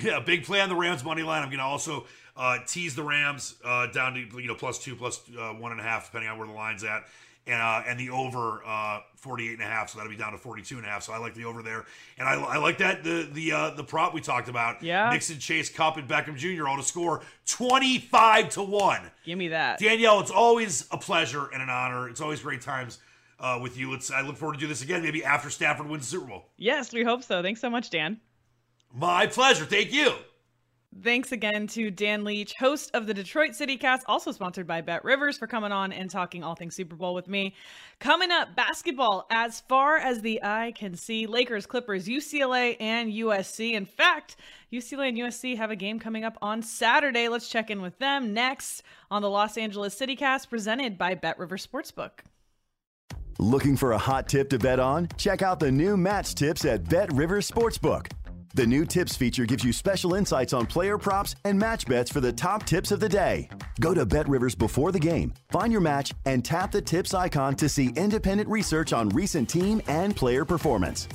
yeah, 0.00 0.18
a 0.18 0.20
big 0.20 0.44
play 0.44 0.60
on 0.60 0.68
the 0.68 0.74
Rams 0.74 1.04
money 1.04 1.22
line. 1.22 1.42
I'm 1.42 1.48
going 1.48 1.58
to 1.58 1.64
also 1.64 2.06
uh, 2.36 2.58
tease 2.66 2.94
the 2.94 3.02
Rams 3.02 3.56
uh, 3.64 3.88
down 3.88 4.14
to 4.14 4.20
you 4.40 4.48
know 4.48 4.54
plus 4.54 4.78
two, 4.78 4.96
plus 4.96 5.20
uh, 5.38 5.50
one 5.52 5.72
and 5.72 5.80
a 5.80 5.84
half, 5.84 6.06
depending 6.06 6.30
on 6.30 6.38
where 6.38 6.46
the 6.46 6.54
line's 6.54 6.82
at, 6.82 7.04
and 7.46 7.60
uh, 7.60 7.82
and 7.86 8.00
the 8.00 8.10
over 8.10 8.62
uh, 8.66 9.00
48 9.16 9.52
and 9.52 9.62
a 9.62 9.64
half. 9.66 9.90
So 9.90 9.98
that'll 9.98 10.10
be 10.10 10.16
down 10.16 10.32
to 10.32 10.38
42 10.38 10.76
and 10.76 10.86
a 10.86 10.88
half. 10.88 11.02
So 11.02 11.12
I 11.12 11.18
like 11.18 11.34
the 11.34 11.44
over 11.44 11.62
there, 11.62 11.84
and 12.18 12.26
I, 12.26 12.34
I 12.34 12.56
like 12.56 12.78
that 12.78 13.04
the 13.04 13.28
the 13.30 13.52
uh, 13.52 13.70
the 13.70 13.84
prop 13.84 14.14
we 14.14 14.20
talked 14.20 14.48
about. 14.48 14.82
Yeah. 14.82 15.10
Mixon, 15.10 15.38
Chase, 15.38 15.68
Kupp, 15.68 15.98
and 15.98 16.08
Beckham 16.08 16.36
Jr. 16.36 16.66
all 16.66 16.78
to 16.78 16.82
score 16.82 17.22
25 17.46 18.48
to 18.50 18.62
one. 18.62 19.10
Give 19.24 19.36
me 19.36 19.48
that. 19.48 19.78
Danielle, 19.78 20.20
it's 20.20 20.30
always 20.30 20.86
a 20.90 20.96
pleasure 20.96 21.48
and 21.52 21.62
an 21.62 21.68
honor. 21.68 22.08
It's 22.08 22.20
always 22.20 22.40
great 22.40 22.62
times 22.62 22.98
uh, 23.42 23.58
with 23.60 23.76
you. 23.76 23.90
Let's. 23.90 24.10
I 24.10 24.22
look 24.22 24.36
forward 24.36 24.54
to 24.54 24.60
do 24.60 24.66
this 24.66 24.82
again, 24.82 25.02
maybe 25.02 25.24
after 25.24 25.50
Stafford 25.50 25.88
wins 25.88 26.04
the 26.04 26.16
Super 26.16 26.26
Bowl. 26.26 26.44
Yes, 26.56 26.92
we 26.92 27.02
hope 27.02 27.22
so. 27.22 27.42
Thanks 27.42 27.60
so 27.60 27.68
much, 27.68 27.90
Dan. 27.90 28.20
My 28.94 29.26
pleasure. 29.26 29.64
Thank 29.64 29.92
you. 29.92 30.14
Thanks 31.00 31.32
again 31.32 31.68
to 31.68 31.90
Dan 31.90 32.22
Leach, 32.22 32.52
host 32.58 32.90
of 32.92 33.06
the 33.06 33.14
Detroit 33.14 33.54
City 33.54 33.78
Cast, 33.78 34.04
also 34.06 34.30
sponsored 34.30 34.66
by 34.66 34.82
Bet 34.82 35.02
Rivers, 35.04 35.38
for 35.38 35.46
coming 35.46 35.72
on 35.72 35.90
and 35.90 36.10
talking 36.10 36.44
all 36.44 36.54
things 36.54 36.76
Super 36.76 36.96
Bowl 36.96 37.14
with 37.14 37.28
me. 37.28 37.54
Coming 37.98 38.30
up, 38.30 38.54
basketball 38.54 39.26
as 39.30 39.60
far 39.60 39.96
as 39.96 40.20
the 40.20 40.42
eye 40.42 40.74
can 40.76 40.94
see. 40.94 41.26
Lakers, 41.26 41.64
Clippers, 41.64 42.06
UCLA, 42.06 42.76
and 42.78 43.10
USC. 43.10 43.72
In 43.72 43.86
fact, 43.86 44.36
UCLA 44.70 45.08
and 45.08 45.16
USC 45.16 45.56
have 45.56 45.70
a 45.70 45.76
game 45.76 45.98
coming 45.98 46.24
up 46.24 46.36
on 46.42 46.60
Saturday. 46.60 47.28
Let's 47.28 47.48
check 47.48 47.70
in 47.70 47.80
with 47.80 47.98
them 47.98 48.34
next 48.34 48.82
on 49.10 49.22
the 49.22 49.30
Los 49.30 49.56
Angeles 49.56 49.96
City 49.96 50.14
Cast, 50.14 50.50
presented 50.50 50.98
by 50.98 51.14
Bet 51.14 51.38
Rivers 51.38 51.66
Sportsbook. 51.66 52.20
Looking 53.38 53.76
for 53.76 53.92
a 53.92 53.98
hot 53.98 54.28
tip 54.28 54.48
to 54.50 54.58
bet 54.58 54.78
on? 54.78 55.08
Check 55.16 55.42
out 55.42 55.58
the 55.58 55.72
new 55.72 55.96
match 55.96 56.34
tips 56.34 56.64
at 56.64 56.88
Bet 56.88 57.12
Rivers 57.12 57.50
Sportsbook. 57.50 58.10
The 58.54 58.66
new 58.66 58.84
tips 58.84 59.16
feature 59.16 59.46
gives 59.46 59.64
you 59.64 59.72
special 59.72 60.14
insights 60.14 60.52
on 60.52 60.66
player 60.66 60.98
props 60.98 61.34
and 61.46 61.58
match 61.58 61.86
bets 61.86 62.10
for 62.12 62.20
the 62.20 62.32
top 62.32 62.64
tips 62.64 62.90
of 62.90 63.00
the 63.00 63.08
day. 63.08 63.48
Go 63.80 63.94
to 63.94 64.04
Bet 64.04 64.28
Rivers 64.28 64.54
before 64.54 64.92
the 64.92 65.00
game, 65.00 65.32
find 65.48 65.72
your 65.72 65.80
match, 65.80 66.12
and 66.26 66.44
tap 66.44 66.70
the 66.70 66.82
tips 66.82 67.14
icon 67.14 67.54
to 67.56 67.68
see 67.68 67.88
independent 67.96 68.48
research 68.50 68.92
on 68.92 69.08
recent 69.08 69.48
team 69.48 69.80
and 69.88 70.14
player 70.14 70.44
performance. 70.44 71.08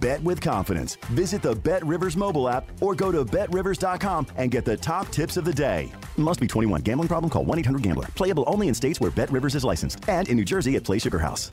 Bet 0.00 0.22
with 0.22 0.40
confidence. 0.40 0.96
Visit 1.10 1.42
the 1.42 1.54
Bet 1.56 1.84
Rivers 1.84 2.16
mobile 2.16 2.48
app 2.48 2.64
or 2.80 2.94
go 2.94 3.10
to 3.10 3.24
betrivers.com 3.24 4.28
and 4.36 4.50
get 4.50 4.64
the 4.64 4.76
top 4.76 5.08
tips 5.08 5.36
of 5.36 5.44
the 5.44 5.52
day. 5.52 5.92
Must 6.16 6.40
be 6.40 6.46
21. 6.46 6.82
Gambling 6.82 7.08
problem? 7.08 7.28
Call 7.28 7.44
1 7.44 7.58
800 7.58 7.82
Gambler. 7.82 8.06
Playable 8.16 8.44
only 8.46 8.68
in 8.68 8.74
states 8.74 9.00
where 9.00 9.10
Bet 9.10 9.30
Rivers 9.30 9.54
is 9.54 9.64
licensed 9.64 10.08
and 10.08 10.28
in 10.28 10.36
New 10.36 10.44
Jersey 10.44 10.76
at 10.76 10.84
Play 10.84 10.98
Sugar 10.98 11.18
House. 11.18 11.50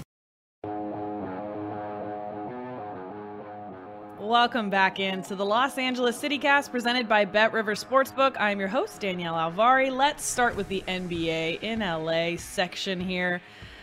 Welcome 4.32 4.70
back 4.70 5.02
into 5.02 5.36
the 5.36 5.46
Los 5.46 5.78
Angeles 5.78 6.17
CityCast 6.17 6.72
presented 6.72 7.10
by 7.10 7.26
Bet 7.26 7.52
River 7.52 7.76
Sportsbook. 7.76 8.38
I'm 8.39 8.62
your 8.62 8.70
host, 8.70 9.02
Danielle 9.02 9.34
Alvari. 9.34 9.91
Let's 9.91 10.24
start 10.24 10.56
with 10.56 10.70
the 10.70 10.82
NBA 10.88 11.62
in 11.62 11.80
LA 11.80 12.38
section 12.38 13.02
here. 13.02 13.41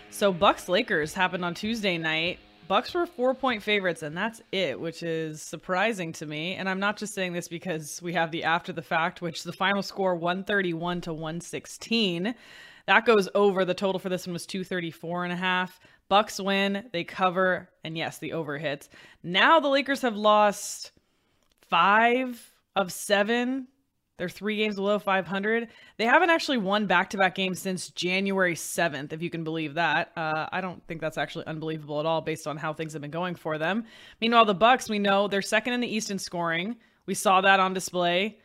So, 0.09 0.33
Bucks 0.33 0.67
Lakers 0.67 1.13
happened 1.13 1.45
on 1.45 1.53
Tuesday 1.53 1.99
night. 1.99 2.39
Bucks 2.67 2.95
were 2.95 3.05
four 3.05 3.35
point 3.35 3.63
favorites, 3.63 4.03
and 4.03 4.17
that's 4.17 4.41
it, 4.51 4.81
which 4.81 5.03
is 5.03 5.43
surprising 5.43 6.13
to 6.13 6.25
me. 6.25 6.55
And 6.55 6.67
I'm 6.67 6.81
not 6.81 6.97
just 6.97 7.13
saying 7.13 7.35
this 7.35 7.49
because 7.49 8.01
we 8.01 8.15
have 8.15 8.31
the 8.31 8.45
after 8.45 8.73
the 8.73 8.81
fact, 8.81 9.21
which 9.21 9.43
the 9.43 9.53
final 9.53 9.83
score 9.83 10.15
131 10.15 11.03
to 11.03 11.13
116. 11.13 12.35
That 12.87 13.05
goes 13.05 13.29
over. 13.35 13.67
The 13.67 13.75
total 13.75 13.99
for 13.99 14.09
this 14.09 14.27
one 14.27 14.33
was 14.33 14.47
234 14.47 15.25
and 15.25 15.33
a 15.35 15.37
half. 15.37 15.79
Bucks 16.09 16.41
win, 16.41 16.89
they 16.93 17.05
cover, 17.05 17.69
and 17.85 17.97
yes, 17.97 18.19
the 18.19 18.33
over 18.33 18.59
hits. 18.59 18.89
Now 19.23 19.61
the 19.61 19.69
Lakers 19.69 20.03
have 20.03 20.17
lost 20.17 20.93
five 21.69 22.53
of 22.75 22.93
seven. 22.93 23.69
They're 24.17 24.29
three 24.29 24.57
games 24.57 24.75
below 24.75 24.99
500. 24.99 25.69
They 25.97 26.05
haven't 26.05 26.31
actually 26.31 26.59
won 26.59 26.87
back-to-back 26.87 27.37
games 27.37 27.61
since 27.61 27.91
January 27.91 28.55
7th, 28.55 29.13
if 29.13 29.23
you 29.23 29.31
can 29.31 29.45
believe 29.45 29.75
that. 29.75 30.11
Uh, 30.17 30.49
I 30.51 30.61
don't 30.61 30.85
think 30.89 31.01
that's 31.01 31.19
actually 31.19 31.47
unbelievable 31.47 32.01
at 32.01 32.07
all, 32.07 32.21
based 32.21 32.49
on 32.49 32.57
how 32.57 32.73
things 32.73 32.95
have 32.95 33.03
been 33.03 33.13
going 33.13 33.37
for 33.37 33.59
them. 33.59 33.85
Meanwhile, 34.21 34.47
the 34.47 34.55
Bucks, 34.55 34.89
we 34.89 34.99
know 34.99 35.29
they're 35.29 35.41
second 35.41 35.75
in 35.75 35.81
the 35.81 35.95
East 35.95 36.11
in 36.11 36.19
scoring. 36.19 36.77
We 37.07 37.15
saw 37.15 37.41
that 37.43 37.61
on 37.61 37.75
display. 37.75 38.39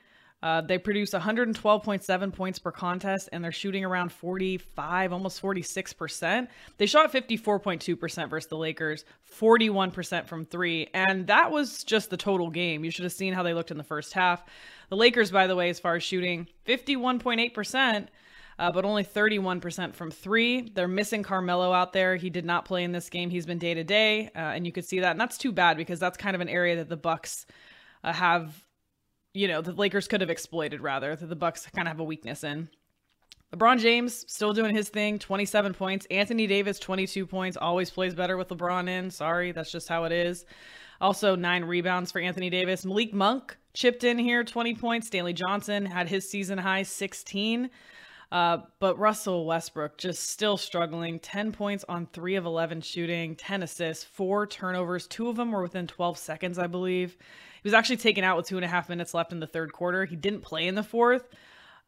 Uh, 0.44 0.60
they 0.60 0.78
produce 0.78 1.12
112.7 1.12 2.34
points 2.34 2.60
per 2.60 2.70
contest, 2.70 3.30
and 3.32 3.42
they're 3.42 3.54
shooting 3.54 3.86
around 3.86 4.12
45, 4.12 5.14
almost 5.14 5.42
46%. 5.42 6.50
They 6.78 6.86
shot 6.86 7.14
54.2% 7.14 8.30
versus 8.30 8.50
the 8.50 8.58
Lakers, 8.58 9.06
41% 9.40 10.28
from 10.28 10.44
three, 10.44 10.90
and 10.94 11.28
that 11.28 11.50
was 11.50 11.86
just 11.86 12.10
the 12.10 12.18
total 12.18 12.50
game. 12.50 12.84
You 12.84 12.92
should 12.92 13.06
have 13.06 13.14
seen 13.14 13.34
how 13.34 13.42
they 13.42 13.54
looked 13.54 13.72
in 13.72 13.78
the 13.78 13.86
first 13.86 14.12
half. 14.12 14.44
The 14.90 14.98
Lakers, 14.98 15.32
by 15.32 15.48
the 15.48 15.56
way, 15.56 15.70
as 15.70 15.80
far 15.80 15.96
as 15.96 16.04
shooting, 16.04 16.48
51.8%. 16.68 18.08
Uh, 18.60 18.72
but 18.72 18.86
only 18.86 19.04
31% 19.04 19.96
from 19.96 20.12
three. 20.12 20.70
They're 20.70 20.88
missing 20.88 21.24
Carmelo 21.24 21.74
out 21.74 21.92
there. 21.92 22.18
He 22.18 22.30
did 22.30 22.46
not 22.46 22.66
play 22.66 22.84
in 22.84 22.92
this 22.92 23.10
game. 23.10 23.32
He's 23.32 23.48
been 23.48 23.58
day 23.58 23.74
to 23.74 23.84
day, 23.84 24.30
and 24.36 24.64
you 24.64 24.72
could 24.72 24.86
see 24.86 25.00
that. 25.00 25.10
And 25.10 25.20
that's 25.20 25.40
too 25.40 25.52
bad 25.52 25.76
because 25.76 26.00
that's 26.00 26.18
kind 26.18 26.36
of 26.36 26.42
an 26.42 26.50
area 26.50 26.76
that 26.76 26.88
the 26.88 26.96
Bucks 26.96 27.48
uh, 28.04 28.14
have 28.14 28.64
you 29.34 29.48
know, 29.48 29.62
the 29.62 29.72
Lakers 29.72 30.08
could 30.08 30.22
have 30.22 30.30
exploited 30.30 30.82
rather 30.82 31.16
that 31.16 31.28
the 31.28 31.36
Bucks 31.36 31.68
kind 31.74 31.88
of 31.88 31.94
have 31.94 32.00
a 32.00 32.04
weakness 32.04 32.44
in. 32.44 32.70
LeBron 33.54 33.80
James 33.80 34.26
still 34.28 34.54
doing 34.54 34.76
his 34.76 34.90
thing, 34.90 35.20
27 35.20 35.74
points. 35.76 36.08
Anthony 36.10 36.48
Davis 36.48 36.80
22 36.80 37.28
points, 37.28 37.56
always 37.56 37.92
plays 37.92 38.16
better 38.16 38.36
with 38.36 38.50
LeBron 38.50 38.90
in. 38.90 39.12
Sorry, 39.12 39.52
that's 39.52 39.72
just 39.72 39.88
how 39.88 40.06
it 40.06 40.12
is. 40.12 40.46
Also 41.00 41.36
9 41.36 41.66
rebounds 41.66 42.12
for 42.12 42.20
Anthony 42.20 42.50
Davis. 42.50 42.86
Malik 42.86 43.14
Monk 43.14 43.56
chipped 43.74 44.04
in 44.04 44.18
here 44.18 44.44
20 44.44 44.74
points. 44.76 45.08
Stanley 45.08 45.34
Johnson 45.34 45.86
had 45.86 46.08
his 46.08 46.28
season 46.30 46.58
high 46.58 46.84
16. 46.84 47.70
Uh, 48.32 48.58
but 48.80 48.98
Russell 48.98 49.46
Westbrook 49.46 50.00
just 50.00 50.32
still 50.32 50.58
struggling. 50.58 51.20
10 51.20 51.52
points 51.52 51.86
on 51.88 52.08
3 52.08 52.36
of 52.36 52.46
11 52.46 52.82
shooting, 52.82 53.36
10 53.36 53.62
assists, 53.62 54.04
4 54.04 54.48
turnovers. 54.48 55.06
Two 55.06 55.30
of 55.30 55.36
them 55.36 55.52
were 55.52 55.62
within 55.62 55.86
12 55.86 56.18
seconds, 56.18 56.58
I 56.58 56.66
believe. 56.66 57.16
He 57.64 57.70
was 57.70 57.74
actually 57.74 57.98
taken 57.98 58.26
out 58.26 58.36
with 58.36 58.46
two 58.46 58.58
and 58.58 58.66
a 58.66 58.68
half 58.68 58.90
minutes 58.90 59.14
left 59.14 59.32
in 59.32 59.40
the 59.40 59.48
third 59.48 59.72
quarter. 59.72 60.04
He 60.04 60.18
didn't 60.18 60.42
play 60.42 60.68
in 60.68 60.76
the 60.76 60.84
fourth 60.84 61.30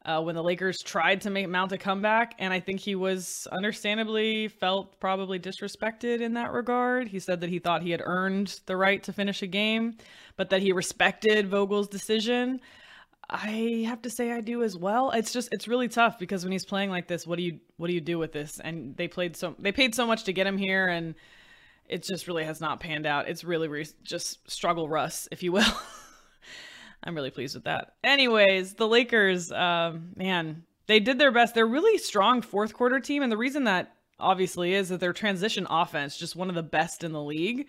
uh, 0.06 0.22
when 0.22 0.34
the 0.34 0.42
Lakers 0.42 0.78
tried 0.82 1.20
to 1.20 1.30
make 1.30 1.48
mount 1.48 1.72
a 1.72 1.78
comeback, 1.78 2.34
and 2.38 2.52
I 2.52 2.60
think 2.60 2.80
he 2.80 2.94
was 2.94 3.46
understandably 3.52 4.48
felt 4.48 4.98
probably 5.00 5.38
disrespected 5.38 6.20
in 6.20 6.34
that 6.34 6.52
regard. 6.52 7.08
He 7.08 7.18
said 7.18 7.40
that 7.42 7.50
he 7.50 7.58
thought 7.58 7.82
he 7.82 7.90
had 7.90 8.00
earned 8.04 8.58
the 8.64 8.76
right 8.76 9.02
to 9.02 9.12
finish 9.12 9.42
a 9.42 9.46
game, 9.46 9.96
but 10.36 10.48
that 10.50 10.62
he 10.62 10.72
respected 10.72 11.48
Vogel's 11.48 11.88
decision. 11.88 12.60
I 13.28 13.84
have 13.88 14.00
to 14.02 14.10
say 14.10 14.32
I 14.32 14.40
do 14.40 14.62
as 14.62 14.78
well. 14.78 15.10
It's 15.10 15.32
just 15.32 15.48
it's 15.50 15.66
really 15.66 15.88
tough 15.88 16.18
because 16.18 16.44
when 16.44 16.52
he's 16.52 16.64
playing 16.64 16.90
like 16.90 17.08
this, 17.08 17.26
what 17.26 17.36
do 17.36 17.42
you 17.42 17.58
what 17.76 17.88
do 17.88 17.92
you 17.92 18.00
do 18.00 18.18
with 18.18 18.32
this? 18.32 18.60
And 18.60 18.96
they 18.96 19.08
played 19.08 19.36
so 19.36 19.56
they 19.58 19.72
paid 19.72 19.94
so 19.94 20.06
much 20.06 20.24
to 20.24 20.32
get 20.32 20.46
him 20.46 20.56
here 20.56 20.86
and 20.86 21.16
it 21.88 22.02
just 22.02 22.26
really 22.26 22.44
has 22.44 22.60
not 22.60 22.80
panned 22.80 23.06
out. 23.06 23.28
It's 23.28 23.44
really 23.44 23.68
re- 23.68 23.86
just 24.02 24.50
struggle 24.50 24.88
Russ, 24.88 25.28
if 25.30 25.42
you 25.42 25.52
will. 25.52 25.64
I'm 27.04 27.14
really 27.14 27.30
pleased 27.30 27.54
with 27.54 27.64
that. 27.64 27.94
Anyways, 28.02 28.74
the 28.74 28.88
Lakers, 28.88 29.52
um, 29.52 30.10
man, 30.16 30.64
they 30.86 31.00
did 31.00 31.18
their 31.18 31.30
best. 31.30 31.54
They're 31.54 31.66
really 31.66 31.98
strong 31.98 32.42
fourth 32.42 32.74
quarter 32.74 33.00
team, 33.00 33.22
and 33.22 33.30
the 33.30 33.36
reason 33.36 33.64
that 33.64 33.94
obviously 34.18 34.74
is 34.74 34.88
that 34.88 35.00
their 35.00 35.12
transition 35.12 35.66
offense 35.68 36.16
just 36.16 36.36
one 36.36 36.48
of 36.48 36.54
the 36.54 36.62
best 36.62 37.04
in 37.04 37.12
the 37.12 37.22
league. 37.22 37.68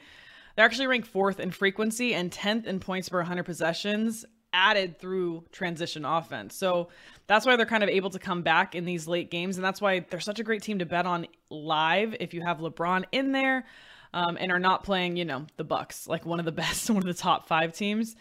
They're 0.55 0.65
actually 0.65 0.87
ranked 0.87 1.07
fourth 1.07 1.39
in 1.39 1.51
frequency 1.51 2.13
and 2.13 2.31
10th 2.31 2.65
in 2.65 2.79
points 2.79 3.09
per 3.09 3.17
100 3.17 3.43
possessions 3.43 4.25
added 4.53 4.97
through 4.97 5.43
transition 5.51 6.03
offense. 6.03 6.55
So 6.55 6.87
that's 7.27 7.45
why 7.45 7.55
they're 7.57 7.65
kind 7.65 7.83
of 7.83 7.89
able 7.89 8.09
to 8.11 8.19
come 8.19 8.41
back 8.41 8.73
in 8.73 8.85
these 8.85 9.07
late 9.07 9.29
games. 9.29 9.57
And 9.57 9.65
that's 9.65 9.81
why 9.81 9.99
they're 9.99 10.19
such 10.19 10.39
a 10.39 10.43
great 10.43 10.63
team 10.63 10.79
to 10.79 10.85
bet 10.85 11.05
on 11.05 11.27
live 11.49 12.15
if 12.19 12.33
you 12.33 12.41
have 12.41 12.57
LeBron 12.57 13.05
in 13.11 13.33
there 13.33 13.65
um, 14.13 14.37
and 14.39 14.51
are 14.51 14.59
not 14.59 14.83
playing, 14.83 15.17
you 15.17 15.25
know, 15.25 15.45
the 15.57 15.63
Bucks, 15.63 16.07
like 16.07 16.25
one 16.25 16.39
of 16.39 16.45
the 16.45 16.51
best, 16.63 16.89
one 16.89 16.97
of 16.97 17.05
the 17.05 17.13
top 17.13 17.47
five 17.47 17.73
teams. 17.73 18.15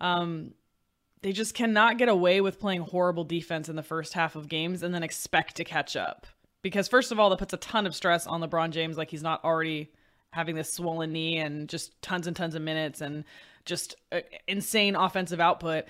Um, 0.00 0.54
they 1.22 1.32
just 1.32 1.54
cannot 1.54 1.98
get 1.98 2.08
away 2.08 2.40
with 2.40 2.58
playing 2.58 2.82
horrible 2.82 3.24
defense 3.24 3.68
in 3.68 3.76
the 3.76 3.82
first 3.82 4.12
half 4.12 4.34
of 4.34 4.48
games 4.48 4.82
and 4.82 4.92
then 4.92 5.02
expect 5.02 5.56
to 5.56 5.64
catch 5.64 5.96
up. 5.96 6.26
Because 6.62 6.88
first 6.88 7.12
of 7.12 7.20
all, 7.20 7.30
that 7.30 7.38
puts 7.38 7.52
a 7.52 7.58
ton 7.58 7.86
of 7.86 7.94
stress 7.94 8.26
on 8.26 8.40
LeBron 8.40 8.70
James, 8.70 8.96
like 8.96 9.10
he's 9.10 9.22
not 9.22 9.44
already 9.44 9.92
having 10.32 10.54
this 10.54 10.72
swollen 10.72 11.12
knee 11.12 11.38
and 11.38 11.68
just 11.68 12.00
tons 12.02 12.26
and 12.26 12.34
tons 12.34 12.54
of 12.54 12.62
minutes 12.62 13.00
and 13.00 13.24
just 13.64 13.94
uh, 14.10 14.20
insane 14.48 14.96
offensive 14.96 15.40
output. 15.40 15.84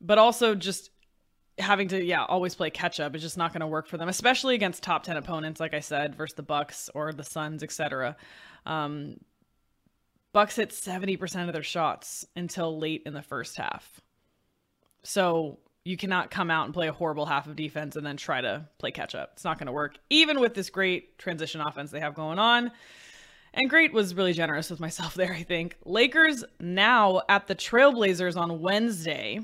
But 0.00 0.18
also 0.18 0.54
just 0.54 0.90
having 1.58 1.88
to 1.88 2.02
yeah 2.02 2.24
always 2.24 2.54
play 2.54 2.70
catch 2.70 2.98
up 2.98 3.14
is 3.14 3.22
just 3.22 3.38
not 3.38 3.52
going 3.52 3.60
to 3.60 3.66
work 3.66 3.86
for 3.86 3.96
them 3.96 4.08
especially 4.08 4.56
against 4.56 4.82
top 4.82 5.04
10 5.04 5.16
opponents 5.16 5.60
like 5.60 5.72
i 5.72 5.78
said 5.78 6.14
versus 6.16 6.34
the 6.34 6.42
bucks 6.42 6.90
or 6.94 7.12
the 7.12 7.22
suns 7.22 7.62
etc 7.62 8.16
um, 8.66 9.16
Bucks 10.32 10.56
hit 10.56 10.70
70% 10.70 11.46
of 11.46 11.52
their 11.52 11.62
shots 11.62 12.26
until 12.34 12.78
late 12.78 13.02
in 13.06 13.14
the 13.14 13.22
first 13.22 13.56
half. 13.56 14.00
So 15.04 15.60
you 15.84 15.96
cannot 15.96 16.30
come 16.30 16.50
out 16.50 16.64
and 16.64 16.74
play 16.74 16.88
a 16.88 16.92
horrible 16.92 17.26
half 17.26 17.46
of 17.46 17.54
defense 17.56 17.94
and 17.94 18.04
then 18.04 18.16
try 18.16 18.40
to 18.40 18.66
play 18.78 18.90
catch 18.90 19.14
up. 19.14 19.30
It's 19.34 19.44
not 19.44 19.58
going 19.58 19.66
to 19.66 19.72
work, 19.72 19.98
even 20.10 20.40
with 20.40 20.54
this 20.54 20.70
great 20.70 21.18
transition 21.18 21.60
offense 21.60 21.90
they 21.90 22.00
have 22.00 22.14
going 22.14 22.38
on. 22.38 22.72
And 23.52 23.70
great 23.70 23.92
was 23.92 24.14
really 24.14 24.32
generous 24.32 24.70
with 24.70 24.80
myself 24.80 25.14
there, 25.14 25.32
I 25.32 25.42
think. 25.44 25.76
Lakers 25.84 26.44
now 26.58 27.22
at 27.28 27.46
the 27.46 27.54
Trailblazers 27.54 28.36
on 28.36 28.60
Wednesday 28.60 29.40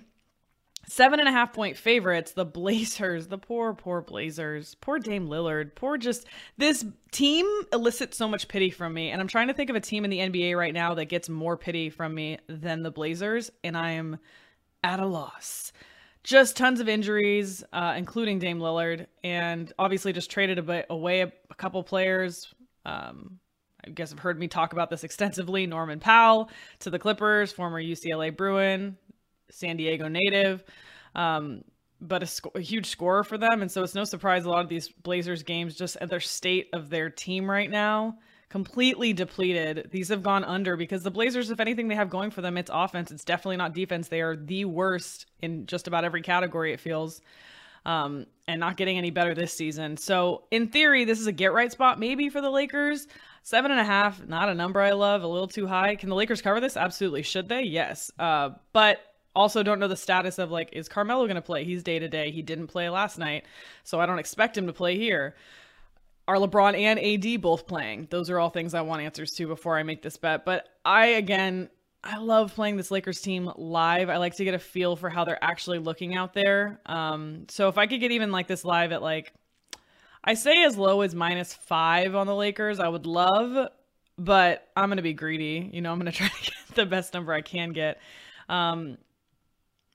seven 0.87 1.21
and 1.21 1.29
a 1.29 1.33
half 1.33 1.53
point 1.53 1.77
favorites. 1.77 2.33
The 2.33 2.45
Blazers, 2.45 3.29
the 3.29 3.39
poor, 3.39 3.75
poor 3.75 4.01
Blazers, 4.01 4.75
poor 4.81 4.99
Dame 4.99 5.29
Lillard, 5.29 5.75
poor 5.75 5.97
just 5.97 6.27
this 6.59 6.85
team 7.13 7.47
elicits 7.73 8.17
so 8.17 8.29
much 8.29 8.49
pity 8.49 8.71
from 8.71 8.95
me. 8.95 9.11
And 9.11 9.21
I'm 9.21 9.29
trying 9.29 9.49
to 9.49 9.55
think 9.55 9.71
of 9.71 9.77
a 9.77 9.81
team 9.81 10.05
in 10.05 10.11
the 10.11 10.19
NBA 10.19 10.57
right 10.57 10.75
now 10.75 10.95
that 10.95 11.07
gets 11.07 11.29
more 11.29 11.57
pity 11.57 11.91
from 11.91 12.15
me 12.15 12.39
than 12.49 12.83
the 12.83 12.91
Blazers, 12.91 13.51
and 13.63 13.77
I 13.77 13.93
am 13.93 14.19
at 14.83 15.01
a 15.01 15.07
loss. 15.07 15.73
Just 16.23 16.57
tons 16.57 16.81
of 16.81 16.89
injuries, 16.89 17.65
uh, 17.73 17.95
including 17.97 18.39
Dame 18.39 18.59
Lillard, 18.59 19.07
and 19.25 19.73
obviously 19.79 20.13
just 20.13 20.31
traded 20.31 20.59
a 20.59 20.63
bit 20.63 20.87
away 20.91 21.23
a, 21.23 21.33
a 21.51 21.55
couple 21.55 21.83
players. 21.83 22.53
Um, 22.85 23.39
I 23.87 23.91
guess 23.91 24.13
I've 24.13 24.19
heard 24.19 24.39
me 24.39 24.47
talk 24.47 24.73
about 24.73 24.91
this 24.91 25.05
extensively. 25.05 25.67
Norman 25.67 25.99
Powell 25.99 26.51
to 26.81 26.91
the 26.91 26.99
Clippers, 26.99 27.53
former 27.53 27.83
UCLA 27.83 28.37
Bruin, 28.37 28.99
San 29.51 29.77
Diego 29.77 30.09
native, 30.09 30.65
um, 31.15 31.63
but 32.01 32.23
a, 32.23 32.27
sc- 32.27 32.55
a, 32.55 32.61
huge 32.61 32.87
scorer 32.87 33.25
for 33.25 33.39
them. 33.39 33.63
And 33.63 33.71
so 33.71 33.83
it's 33.83 33.95
no 33.95 34.05
surprise 34.05 34.45
a 34.45 34.51
lot 34.51 34.63
of 34.63 34.69
these 34.69 34.89
Blazers 34.89 35.43
games, 35.43 35.75
just 35.75 35.97
at 36.01 36.09
their 36.09 36.21
state 36.21 36.69
of 36.73 36.91
their 36.91 37.11
team 37.11 37.51
right 37.51 37.71
now, 37.71 38.19
completely 38.49 39.13
depleted. 39.13 39.91
These 39.91 40.09
have 40.09 40.23
gone 40.23 40.45
under 40.45 40.77
because 40.77 41.03
the 41.03 41.11
Blazers, 41.11 41.51
if 41.51 41.61
anything 41.61 41.89
they 41.89 41.95
have 41.95 42.11
going 42.11 42.31
for 42.31 42.41
them, 42.41 42.57
it's 42.57 42.71
offense. 42.73 43.11
It's 43.11 43.25
definitely 43.25 43.59
not 43.59 43.75
defense. 43.75 44.09
They 44.09 44.23
are 44.23 44.37
the 44.37 44.65
worst 44.65 45.27
in 45.41 45.67
just 45.67 45.87
about 45.87 46.05
every 46.05 46.23
category, 46.23 46.73
it 46.73 46.81
feels. 46.81 47.21
Um, 47.87 48.27
and 48.47 48.61
not 48.61 48.77
getting 48.77 48.99
any 48.99 49.11
better 49.11 49.35
this 49.35 49.55
season. 49.55 49.97
So, 49.97 50.45
in 50.51 50.69
theory, 50.69 51.07
this 51.07 51.19
is 51.19 51.27
a 51.27 51.33
get 51.33 51.55
right 51.55 51.73
spot 51.73 51.99
maybe 51.99 52.29
for 52.29 52.43
the 52.43 52.51
Lakers. 52.51 53.07
Seven 53.43 53.71
and 53.71 53.81
a 53.81 53.85
half, 53.85 54.27
not 54.27 54.51
a 54.51 54.55
number 54.55 54.83
I 54.83 54.91
love, 54.93 55.23
a 55.23 55.27
little 55.27 55.49
too 55.49 55.67
high. 55.67 55.97
Can 55.97 56.11
the 56.11 56.15
Lakers 56.15 56.43
cover 56.43 56.61
this? 56.61 56.77
Absolutely. 56.77 57.23
Should 57.23 57.49
they? 57.49 57.63
Yes. 57.63 58.11
Uh, 58.19 58.51
but 58.75 59.01
also 59.35 59.63
don't 59.63 59.79
know 59.79 59.89
the 59.89 59.97
status 59.97 60.39
of 60.39 60.51
like 60.51 60.71
is 60.73 60.89
Carmelo 60.89 61.27
going 61.27 61.37
to 61.37 61.43
play? 61.43 61.65
He's 61.65 61.83
day 61.83 61.99
to 61.99 62.09
day. 62.09 62.31
He 62.31 62.43
didn't 62.43 62.69
play 62.69 62.89
last 62.89 63.19
night, 63.19 63.45
so 63.85 64.01
I 64.01 64.07
don't 64.07 64.19
expect 64.19 64.57
him 64.57 64.67
to 64.67 64.73
play 64.73 64.97
here. 64.97 65.35
Are 66.29 66.37
LeBron 66.37 66.79
and 66.79 67.01
AD 67.01 67.43
both 67.43 67.67
playing? 67.67 68.07
Those 68.11 68.31
are 68.31 68.39
all 68.39 68.51
things 68.51 68.75
I 68.75 68.83
want 68.83 69.03
answers 69.03 69.33
to 69.33 69.47
before 69.47 69.77
I 69.77 69.83
make 69.83 70.03
this 70.03 70.17
bet. 70.17 70.45
But 70.45 70.69
I 70.85 71.07
again, 71.07 71.71
I 72.03 72.19
love 72.19 72.55
playing 72.55 72.77
this 72.77 72.91
Lakers 72.91 73.21
team 73.21 73.51
live. 73.57 74.09
I 74.09 74.17
like 74.17 74.37
to 74.37 74.45
get 74.45 74.55
a 74.55 74.59
feel 74.59 74.97
for 74.97 75.11
how 75.11 75.25
they're 75.25 75.43
actually 75.43 75.79
looking 75.79 76.15
out 76.17 76.33
there. 76.33 76.81
Um, 76.87 77.47
so 77.49 77.69
if 77.69 77.79
I 77.79 77.87
could 77.87 78.01
get 78.01 78.13
even 78.13 78.33
like 78.33 78.47
this 78.47 78.65
live 78.65 78.93
at 78.93 79.03
like, 79.03 79.33
I 80.25 80.35
say 80.35 80.65
as 80.65 80.77
low 80.77 81.01
as 81.03 81.15
minus 81.15 81.53
five 81.53 82.15
on 82.15 82.27
the 82.27 82.35
Lakers, 82.35 82.79
I 82.79 82.89
would 82.89 83.07
love, 83.07 83.69
but 84.17 84.69
I'm 84.77 84.89
gonna 84.89 85.03
be 85.03 85.15
greedy. 85.15 85.71
You 85.73 85.83
know, 85.83 85.93
I'm 85.93 85.99
gonna 85.99 86.13
try 86.13 86.29
to 86.29 86.43
get 86.43 86.75
the 86.75 86.87
best 86.87 87.13
number 87.13 87.33
I 87.33 87.43
can 87.43 87.73
get. 87.73 88.01
Um, 88.49 88.99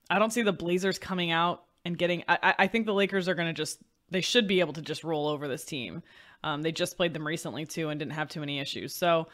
I 0.08 0.18
don't 0.18 0.32
see 0.32 0.42
the 0.42 0.52
Blazers 0.52 0.98
coming 0.98 1.30
out 1.30 1.64
and 1.84 1.96
getting. 1.96 2.24
I, 2.28 2.54
I 2.58 2.66
think 2.66 2.86
the 2.86 2.94
Lakers 2.94 3.28
are 3.28 3.34
gonna 3.34 3.52
just. 3.52 3.78
They 4.10 4.20
should 4.20 4.46
be 4.46 4.60
able 4.60 4.74
to 4.74 4.82
just 4.82 5.02
roll 5.02 5.26
over 5.26 5.48
this 5.48 5.64
team. 5.64 6.02
Um, 6.44 6.62
they 6.62 6.70
just 6.70 6.96
played 6.96 7.12
them 7.12 7.26
recently 7.26 7.66
too 7.66 7.88
and 7.88 7.98
didn't 7.98 8.12
have 8.12 8.28
too 8.28 8.40
many 8.40 8.60
issues. 8.60 8.94
So 8.94 9.26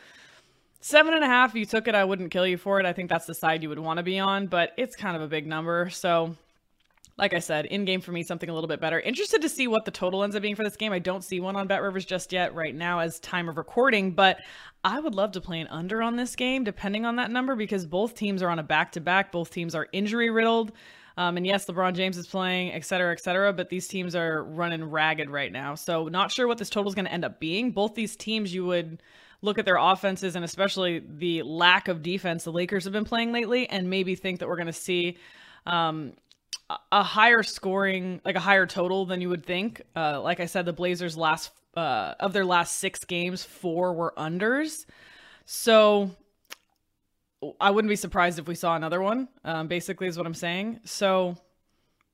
seven 0.81 1.15
and 1.15 1.23
a 1.23 1.27
half, 1.27 1.51
if 1.51 1.57
you 1.57 1.67
took 1.67 1.89
it, 1.89 1.95
I 1.95 2.05
wouldn't 2.05 2.31
kill 2.31 2.47
you 2.47 2.57
for 2.57 2.81
it. 2.81 2.87
I 2.87 2.93
think 2.93 3.11
that's 3.11 3.27
the 3.27 3.35
side 3.35 3.63
you 3.63 3.69
would 3.69 3.79
want 3.79 3.99
to 3.99 4.03
be 4.03 4.19
on, 4.19 4.47
but 4.47 4.73
it's 4.79 4.97
kind 4.97 5.15
of 5.15 5.23
a 5.23 5.29
big 5.29 5.47
number. 5.47 5.91
So 5.91 6.37
like 7.19 7.35
I 7.35 7.39
said, 7.39 7.67
in 7.67 7.85
game 7.85 8.01
for 8.01 8.13
me, 8.13 8.23
something 8.23 8.49
a 8.49 8.55
little 8.55 8.69
bit 8.69 8.81
better. 8.81 8.99
Interested 8.99 9.43
to 9.43 9.49
see 9.49 9.69
what 9.69 9.85
the 9.85 9.91
total 9.91 10.25
ends 10.25 10.35
up 10.35 10.43
being 10.43 10.57
for 10.57 10.65
this 10.65 10.77
game. 10.77 10.93
I 10.93 10.99
don't 10.99 11.23
see 11.23 11.41
one 11.41 11.57
on 11.57 11.67
Bet 11.67 11.83
Rivers 11.83 12.05
just 12.05 12.33
yet, 12.33 12.55
right 12.55 12.75
now, 12.75 13.01
as 13.01 13.21
time 13.21 13.49
of 13.49 13.59
recording, 13.59 14.13
but 14.13 14.39
I 14.85 14.99
would 14.99 15.15
love 15.15 15.33
to 15.33 15.41
play 15.41 15.61
an 15.61 15.69
under 15.69 16.03
on 16.03 16.17
this 16.17 16.35
game, 16.35 16.65
depending 16.65 17.05
on 17.05 17.17
that 17.17 17.31
number, 17.31 17.55
because 17.55 17.87
both 17.87 18.15
teams 18.15 18.43
are 18.43 18.49
on 18.49 18.59
a 18.59 18.63
back 18.63 18.93
to 18.93 19.01
back. 19.01 19.31
Both 19.31 19.51
teams 19.51 19.75
are 19.75 19.89
injury 19.93 20.31
riddled. 20.31 20.73
Um, 21.17 21.37
and 21.37 21.47
yes, 21.47 21.67
LeBron 21.67 21.95
James 21.95 22.17
is 22.17 22.27
playing, 22.27 22.73
et 22.73 22.85
cetera, 22.85 23.13
et 23.13 23.21
cetera, 23.21 23.53
but 23.53 23.69
these 23.69 23.87
teams 23.87 24.17
are 24.17 24.45
running 24.45 24.83
ragged 24.83 25.29
right 25.29 25.53
now. 25.53 25.75
So, 25.75 26.09
not 26.09 26.33
sure 26.33 26.49
what 26.49 26.57
this 26.57 26.71
total 26.71 26.89
is 26.89 26.95
going 26.95 27.05
to 27.05 27.13
end 27.13 27.25
up 27.25 27.39
being. 27.39 27.71
Both 27.73 27.95
these 27.95 28.17
teams, 28.17 28.55
you 28.55 28.65
would 28.65 29.03
look 29.43 29.59
at 29.59 29.67
their 29.67 29.77
offenses 29.77 30.37
and 30.37 30.45
especially 30.45 31.03
the 31.07 31.43
lack 31.43 31.89
of 31.89 32.03
defense 32.03 32.45
the 32.45 32.53
Lakers 32.53 32.85
have 32.85 32.93
been 32.93 33.05
playing 33.05 33.33
lately, 33.33 33.69
and 33.69 33.91
maybe 33.91 34.15
think 34.15 34.41
that 34.41 34.49
we're 34.49 34.57
going 34.57 34.67
to 34.67 34.73
see 34.73 35.19
um, 35.67 36.15
a 36.91 37.03
higher 37.03 37.43
scoring, 37.43 38.21
like 38.25 38.37
a 38.37 38.41
higher 38.41 38.67
total 38.67 39.07
than 39.07 39.21
you 39.21 39.29
would 39.29 39.45
think. 39.45 39.83
Uh, 39.95 40.21
like 40.21 40.41
I 40.41 40.47
said, 40.47 40.65
the 40.65 40.73
Blazers 40.73 41.17
last 41.17 41.51
uh, 41.77 42.15
of 42.21 42.33
their 42.33 42.45
last 42.45 42.79
six 42.79 43.05
games, 43.05 43.45
four 43.45 43.93
were 43.93 44.13
unders. 44.17 44.87
So 45.45 46.11
I 47.61 47.71
wouldn't 47.71 47.89
be 47.89 47.97
surprised 47.97 48.39
if 48.39 48.47
we 48.47 48.55
saw 48.55 48.77
another 48.77 49.01
one. 49.01 49.29
Um, 49.45 49.69
basically, 49.69 50.07
is 50.07 50.17
what 50.17 50.27
I'm 50.27 50.35
saying. 50.35 50.81
So 50.85 51.37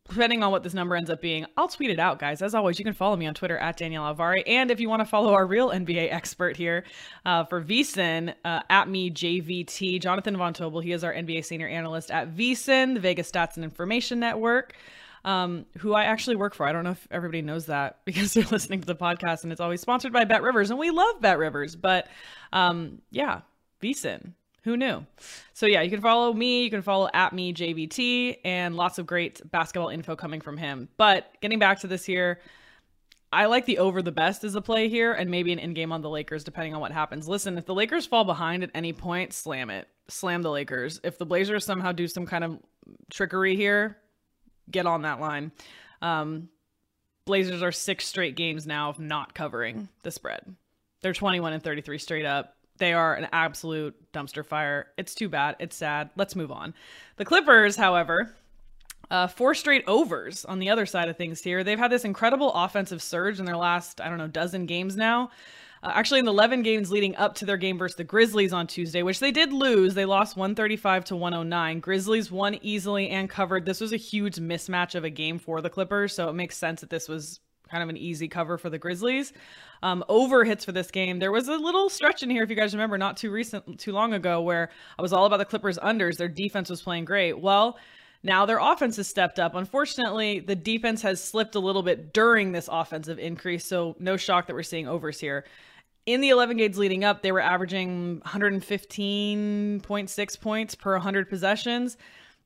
depending 0.09 0.42
on 0.42 0.51
what 0.51 0.62
this 0.62 0.75
number 0.75 0.97
ends 0.97 1.11
up 1.11 1.21
being, 1.21 1.47
I'll 1.57 1.68
tweet 1.68 1.90
it 1.90 1.99
out, 1.99 2.18
guys. 2.18 2.42
As 2.42 2.55
always, 2.55 2.79
you 2.79 2.85
can 2.85 2.94
follow 2.94 3.16
me 3.16 3.27
on 3.27 3.35
Twitter 3.35 3.59
at 3.59 3.77
Danielle 3.77 4.14
Alvari. 4.14 4.42
And 4.47 4.71
if 4.71 4.81
you 4.81 4.88
want 4.88 5.01
to 5.01 5.07
follow 5.07 5.35
our 5.35 5.47
real 5.47 5.71
NBA 5.71 6.12
expert 6.12 6.57
here 6.57 6.85
uh, 7.25 7.44
for 7.44 7.62
VSIN, 7.62 8.35
uh, 8.44 8.61
at 8.71 8.88
me, 8.88 9.11
JVT, 9.11 10.01
Jonathan 10.01 10.37
Von 10.37 10.55
Tobel, 10.55 10.83
he 10.83 10.92
is 10.92 11.05
our 11.05 11.12
NBA 11.12 11.44
senior 11.44 11.68
analyst 11.68 12.11
at 12.11 12.35
VSIN, 12.35 12.94
the 12.94 13.01
Vegas 13.01 13.31
Stats 13.31 13.57
and 13.57 13.64
Information 13.64 14.21
Network. 14.21 14.75
Um, 15.25 15.66
who 15.79 15.94
I 15.94 16.05
actually 16.05 16.37
work 16.37 16.55
for. 16.55 16.64
I 16.64 16.73
don't 16.73 16.85
know 16.85 16.92
if 16.92 17.07
everybody 17.11 17.42
knows 17.42 17.66
that 17.66 17.99
because 18.05 18.33
they're 18.33 18.44
listening 18.44 18.81
to 18.81 18.87
the 18.87 18.94
podcast 18.94 19.42
and 19.42 19.53
it's 19.53 19.61
always 19.61 19.81
sponsored 19.81 20.12
by 20.12 20.25
Bet 20.25 20.42
Rivers 20.42 20.71
and 20.71 20.79
we 20.79 20.90
love 20.90 21.21
Bet 21.21 21.38
Rivers. 21.38 21.75
But 21.75 22.07
um, 22.53 23.03
yeah, 23.11 23.40
VSIN. 23.83 24.33
Who 24.64 24.77
knew? 24.77 25.07
So 25.55 25.66
yeah, 25.66 25.83
you 25.83 25.90
can 25.90 26.01
follow 26.01 26.33
me. 26.33 26.64
You 26.64 26.71
can 26.71 26.83
follow 26.83 27.09
at 27.14 27.33
me 27.33 27.53
JVT, 27.53 28.38
and 28.44 28.77
lots 28.77 28.99
of 28.99 29.07
great 29.07 29.40
basketball 29.51 29.88
info 29.88 30.16
coming 30.16 30.40
from 30.40 30.57
him. 30.57 30.88
But 30.97 31.33
getting 31.40 31.59
back 31.59 31.81
to 31.81 31.87
this 31.87 32.05
here, 32.05 32.40
I 33.33 33.47
like 33.47 33.66
the 33.66 33.79
over 33.79 34.03
the 34.03 34.12
best 34.12 34.42
as 34.44 34.55
a 34.55 34.61
play 34.61 34.88
here, 34.88 35.12
and 35.12 35.31
maybe 35.31 35.53
an 35.53 35.59
in 35.59 35.75
game 35.75 35.92
on 35.92 36.03
the 36.03 36.11
Lakers, 36.11 36.44
depending 36.44 36.75
on 36.75 36.81
what 36.81 36.92
happens. 36.92 37.29
Listen, 37.29 37.59
if 37.59 37.66
the 37.66 37.75
Lakers 37.75 38.07
fall 38.07 38.25
behind 38.25 38.62
at 38.62 38.71
any 38.75 38.92
point, 38.92 39.33
slam 39.33 39.71
it, 39.71 39.87
slam 40.09 40.42
the 40.42 40.51
Lakers. 40.51 41.01
If 41.05 41.18
the 41.18 41.27
Blazers 41.27 41.64
somehow 41.64 41.92
do 41.92 42.09
some 42.09 42.27
kind 42.27 42.42
of 42.42 42.59
trickery 43.11 43.55
here, 43.55 43.99
get 44.71 44.87
on 44.87 45.03
that 45.03 45.21
line. 45.21 45.53
Um, 46.01 46.49
Blazers 47.27 47.62
are 47.62 47.73
six 47.73 48.07
straight 48.07 48.37
games 48.37 48.66
now 48.66 48.88
of 48.88 48.99
not 48.99 49.35
covering 49.35 49.88
the 50.03 50.11
spread. 50.11 50.57
They're 51.03 51.12
21 51.12 51.53
and 51.53 51.62
33 51.62 51.99
straight 51.99 52.25
up. 52.25 52.57
They 52.79 52.93
are 52.93 53.14
an 53.14 53.29
absolute 53.33 53.95
dumpster 54.12 54.45
fire. 54.45 54.88
It's 54.97 55.14
too 55.14 55.29
bad. 55.29 55.57
It's 55.59 55.77
sad. 55.77 56.11
Let's 56.17 56.37
move 56.37 56.51
on. 56.51 56.75
The 57.17 57.25
Clippers, 57.25 57.77
however, 57.77 58.35
uh, 59.11 59.27
four 59.27 59.55
straight 59.55 59.85
overs 59.87 60.45
on 60.45 60.59
the 60.59 60.71
other 60.71 60.87
side 60.87 61.09
of 61.09 61.17
things 61.17 61.43
here. 61.43 61.64
They've 61.64 61.79
had 61.79 61.91
this 61.91 62.05
incredible 62.05 62.53
offensive 62.53 63.03
surge 63.03 63.38
in 63.38 63.45
their 63.45 63.57
last, 63.57 64.01
I 64.01 64.09
don't 64.09 64.19
know, 64.19 64.29
dozen 64.29 64.67
games 64.67 64.97
now. 64.97 65.31
Uh, 65.83 65.93
actually, 65.95 66.19
in 66.19 66.25
the 66.25 66.33
11 66.33 66.62
games 66.62 66.91
leading 66.91 67.14
up 67.17 67.35
to 67.37 67.47
their 67.47 67.57
game 67.57 67.79
versus 67.79 67.97
the 67.97 68.05
Grizzlies 68.05 68.53
on 68.53 68.67
Tuesday, 68.67 69.03
which 69.03 69.21
they 69.21 69.31
did 69.31 69.53
lose, 69.53 69.95
they 69.95 70.05
lost 70.05 70.37
135 70.37 71.05
to 71.07 71.17
109. 71.17 71.81
Grizzlies 71.81 72.31
won 72.33 72.59
easily 72.62 73.09
and 73.11 73.31
covered. 73.31 73.64
This 73.64 73.81
was 73.81 73.93
a 73.93 73.97
huge 73.97 74.37
mismatch 74.37 74.95
of 74.95 75.05
a 75.05 75.11
game 75.11 75.38
for 75.38 75.61
the 75.61 75.71
Clippers, 75.71 76.12
so 76.12 76.29
it 76.29 76.35
makes 76.35 76.57
sense 76.57 76.81
that 76.81 76.91
this 76.91 77.09
was 77.09 77.41
kind 77.68 77.83
of 77.83 77.88
an 77.88 77.96
easy 77.96 78.28
cover 78.28 78.59
for 78.59 78.70
the 78.70 78.78
Grizzlies. 78.78 79.33
Um, 79.83 80.04
over 80.09 80.44
hits 80.44 80.64
for 80.64 80.72
this 80.72 80.90
game. 80.90 81.18
There 81.18 81.31
was 81.31 81.48
a 81.48 81.57
little 81.57 81.88
stretch 81.88 82.22
in 82.22 82.31
here, 82.31 82.42
if 82.42 82.50
you 82.50 82.57
guys 82.57 82.74
remember, 82.74 82.98
not 82.98 83.16
too 83.16 83.31
recent, 83.31 83.78
too 83.78 83.92
long 83.92 84.12
ago, 84.12 84.42
where 84.42 84.70
I 84.98 85.02
was 85.02 85.12
all 85.12 85.26
about 85.26 85.38
the 85.38 85.44
Clippers 85.44 85.78
unders. 85.78 86.16
Their 86.16 86.28
defense 86.28 86.68
was 86.68 86.83
playing 86.83 87.04
great. 87.04 87.38
Well, 87.38 87.78
now 88.22 88.46
their 88.46 88.59
offense 88.59 88.96
has 88.96 89.07
stepped 89.07 89.38
up. 89.38 89.54
Unfortunately, 89.54 90.40
the 90.40 90.57
defense 90.57 91.02
has 91.02 91.22
slipped 91.22 91.54
a 91.54 91.61
little 91.61 91.83
bit 91.83 92.12
during 92.12 92.50
this 92.52 92.68
offensive 92.70 93.18
increase, 93.18 93.64
so 93.64 93.96
no 94.00 94.16
shock 94.16 94.48
that 94.48 94.54
we're 94.54 94.64
seeing 94.64 94.88
overs 94.88 95.20
here. 95.20 95.44
In 96.07 96.20
the 96.20 96.31
11 96.31 96.57
games 96.57 96.78
leading 96.78 97.04
up, 97.04 97.22
they 97.22 97.33
were 97.33 97.40
averaging 97.40 98.22
115.6 98.24 100.40
points 100.40 100.74
per 100.74 100.92
100 100.92 101.28
possessions. 101.28 101.98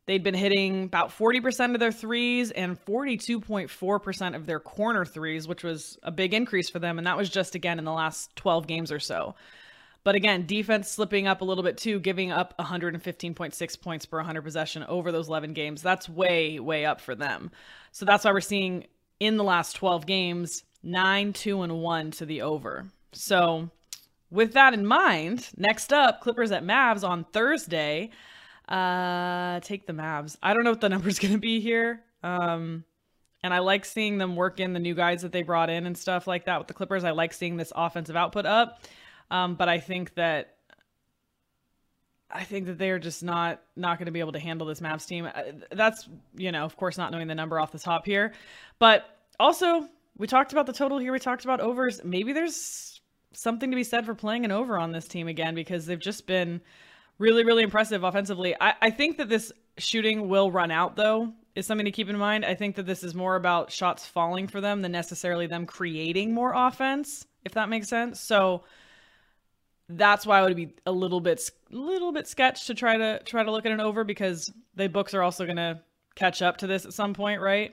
They'd 0.06 0.24
been 0.24 0.34
hitting 0.34 0.84
about 0.84 1.10
40% 1.10 1.74
of 1.74 1.80
their 1.80 1.92
threes 1.92 2.50
and 2.50 2.82
42.4% 2.84 4.34
of 4.34 4.46
their 4.46 4.58
corner 4.58 5.04
threes, 5.04 5.46
which 5.46 5.62
was 5.62 5.98
a 6.02 6.10
big 6.10 6.34
increase 6.34 6.68
for 6.68 6.80
them. 6.80 6.98
And 6.98 7.06
that 7.06 7.16
was 7.16 7.30
just 7.30 7.54
again 7.54 7.78
in 7.78 7.84
the 7.84 7.92
last 7.92 8.34
12 8.36 8.66
games 8.66 8.90
or 8.90 8.98
so. 8.98 9.36
But 10.04 10.16
again, 10.16 10.46
defense 10.46 10.88
slipping 10.88 11.28
up 11.28 11.40
a 11.40 11.44
little 11.44 11.62
bit 11.62 11.76
too, 11.76 12.00
giving 12.00 12.32
up 12.32 12.54
115.6 12.58 13.80
points 13.80 14.04
per 14.06 14.16
100 14.16 14.42
possession 14.42 14.82
over 14.84 15.12
those 15.12 15.28
11 15.28 15.52
games. 15.52 15.82
That's 15.82 16.08
way, 16.08 16.58
way 16.58 16.84
up 16.84 17.00
for 17.00 17.14
them. 17.14 17.52
So 17.92 18.04
that's 18.04 18.24
why 18.24 18.32
we're 18.32 18.40
seeing 18.40 18.86
in 19.20 19.36
the 19.36 19.44
last 19.44 19.76
12 19.76 20.04
games, 20.06 20.64
9, 20.82 21.32
2, 21.32 21.62
and 21.62 21.80
1 21.80 22.10
to 22.12 22.26
the 22.26 22.42
over. 22.42 22.86
So 23.12 23.70
with 24.32 24.54
that 24.54 24.74
in 24.74 24.84
mind, 24.84 25.50
next 25.56 25.92
up, 25.92 26.20
Clippers 26.20 26.50
at 26.50 26.64
Mavs 26.64 27.08
on 27.08 27.22
Thursday. 27.24 28.10
Uh, 28.68 29.60
take 29.60 29.86
the 29.86 29.92
Mavs. 29.92 30.36
I 30.42 30.54
don't 30.54 30.64
know 30.64 30.70
what 30.70 30.80
the 30.80 30.88
number's 30.88 31.18
going 31.20 31.34
to 31.34 31.40
be 31.40 31.60
here. 31.60 32.02
Um, 32.22 32.84
and 33.42 33.52
I 33.52 33.58
like 33.58 33.84
seeing 33.84 34.18
them 34.18 34.36
work 34.36 34.60
in 34.60 34.72
the 34.72 34.78
new 34.78 34.94
guys 34.94 35.22
that 35.22 35.32
they 35.32 35.42
brought 35.42 35.68
in 35.68 35.86
and 35.86 35.98
stuff 35.98 36.26
like 36.26 36.46
that 36.46 36.58
with 36.58 36.68
the 36.68 36.74
Clippers. 36.74 37.04
I 37.04 37.10
like 37.10 37.32
seeing 37.32 37.56
this 37.56 37.72
offensive 37.74 38.16
output 38.16 38.46
up. 38.46 38.80
Um, 39.30 39.56
but 39.56 39.68
I 39.68 39.78
think 39.78 40.14
that 40.14 40.56
I 42.30 42.44
think 42.44 42.66
that 42.66 42.78
they're 42.78 42.98
just 42.98 43.22
not 43.22 43.60
not 43.76 43.98
going 43.98 44.06
to 44.06 44.12
be 44.12 44.20
able 44.20 44.32
to 44.32 44.38
handle 44.38 44.66
this 44.66 44.80
Mavs 44.80 45.06
team. 45.06 45.26
Uh, 45.26 45.42
that's 45.70 46.08
you 46.36 46.52
know, 46.52 46.64
of 46.64 46.76
course, 46.76 46.96
not 46.96 47.12
knowing 47.12 47.28
the 47.28 47.34
number 47.34 47.58
off 47.58 47.72
the 47.72 47.78
top 47.78 48.06
here, 48.06 48.32
but 48.78 49.04
also 49.40 49.88
we 50.16 50.26
talked 50.26 50.52
about 50.52 50.66
the 50.66 50.72
total 50.72 50.98
here. 50.98 51.12
We 51.12 51.18
talked 51.18 51.44
about 51.44 51.60
overs. 51.60 52.02
Maybe 52.04 52.32
there's 52.32 53.00
something 53.32 53.70
to 53.70 53.76
be 53.76 53.84
said 53.84 54.06
for 54.06 54.14
playing 54.14 54.44
an 54.44 54.52
over 54.52 54.78
on 54.78 54.92
this 54.92 55.08
team 55.08 55.28
again 55.28 55.54
because 55.54 55.86
they've 55.86 55.98
just 55.98 56.26
been 56.26 56.60
really, 57.22 57.44
really 57.44 57.62
impressive 57.62 58.02
offensively. 58.02 58.54
I, 58.60 58.74
I 58.82 58.90
think 58.90 59.16
that 59.18 59.28
this 59.28 59.52
shooting 59.78 60.28
will 60.28 60.50
run 60.50 60.70
out, 60.72 60.96
though, 60.96 61.32
is 61.54 61.66
something 61.66 61.84
to 61.84 61.92
keep 61.92 62.08
in 62.08 62.18
mind. 62.18 62.44
I 62.44 62.54
think 62.54 62.74
that 62.76 62.86
this 62.86 63.04
is 63.04 63.14
more 63.14 63.36
about 63.36 63.70
shots 63.70 64.04
falling 64.04 64.48
for 64.48 64.60
them 64.60 64.82
than 64.82 64.92
necessarily 64.92 65.46
them 65.46 65.64
creating 65.64 66.34
more 66.34 66.52
offense, 66.54 67.24
if 67.44 67.52
that 67.52 67.68
makes 67.68 67.88
sense. 67.88 68.20
So 68.20 68.64
that's 69.88 70.26
why 70.26 70.40
I 70.40 70.42
would 70.42 70.56
be 70.56 70.74
a 70.84 70.92
little 70.92 71.20
bit, 71.20 71.48
little 71.70 72.10
bit 72.10 72.26
sketched 72.26 72.66
to 72.66 72.74
try 72.74 72.96
to 72.96 73.22
try 73.24 73.44
to 73.44 73.52
look 73.52 73.66
at 73.66 73.72
an 73.72 73.80
over 73.80 74.02
because 74.02 74.52
the 74.74 74.88
books 74.88 75.14
are 75.14 75.22
also 75.22 75.44
going 75.44 75.56
to 75.56 75.80
catch 76.16 76.42
up 76.42 76.56
to 76.58 76.66
this 76.66 76.84
at 76.84 76.92
some 76.92 77.14
point, 77.14 77.40
right? 77.40 77.72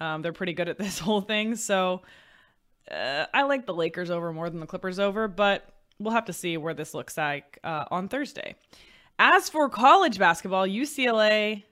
Um, 0.00 0.20
they're 0.20 0.32
pretty 0.32 0.52
good 0.52 0.68
at 0.68 0.78
this 0.84 0.98
whole 0.98 1.22
thing, 1.22 1.56
so 1.56 2.02
uh, 2.90 3.26
I 3.32 3.44
like 3.44 3.64
the 3.64 3.74
Lakers 3.74 4.10
over 4.10 4.30
more 4.32 4.50
than 4.50 4.60
the 4.60 4.66
Clippers 4.66 4.98
over, 4.98 5.26
but 5.26 5.66
we'll 5.98 6.14
have 6.14 6.26
to 6.26 6.32
see 6.32 6.56
where 6.56 6.74
this 6.74 6.92
looks 6.92 7.16
like 7.16 7.58
uh, 7.62 7.84
on 7.90 8.08
Thursday. 8.08 8.56
As 9.22 9.50
for 9.50 9.68
college 9.68 10.18
basketball, 10.18 10.66
UCLA 10.66 11.64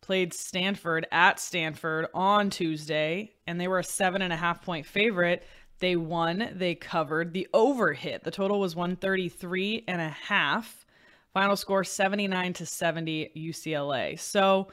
played 0.00 0.32
Stanford 0.32 1.06
at 1.12 1.38
Stanford 1.38 2.06
on 2.14 2.48
Tuesday, 2.48 3.32
and 3.46 3.60
they 3.60 3.68
were 3.68 3.80
a 3.80 3.84
seven 3.84 4.22
and 4.22 4.32
a 4.32 4.36
half 4.36 4.64
point 4.64 4.86
favorite. 4.86 5.46
They 5.80 5.96
won, 5.96 6.48
they 6.54 6.74
covered. 6.74 7.34
The 7.34 7.46
over 7.52 7.92
hit. 7.92 8.24
The 8.24 8.30
total 8.30 8.58
was 8.58 8.74
133 8.74 9.84
and 9.86 10.00
a 10.00 10.08
half. 10.08 10.86
Final 11.34 11.56
score 11.56 11.84
79 11.84 12.54
to 12.54 12.64
70 12.64 13.32
UCLA. 13.36 14.18
So 14.18 14.68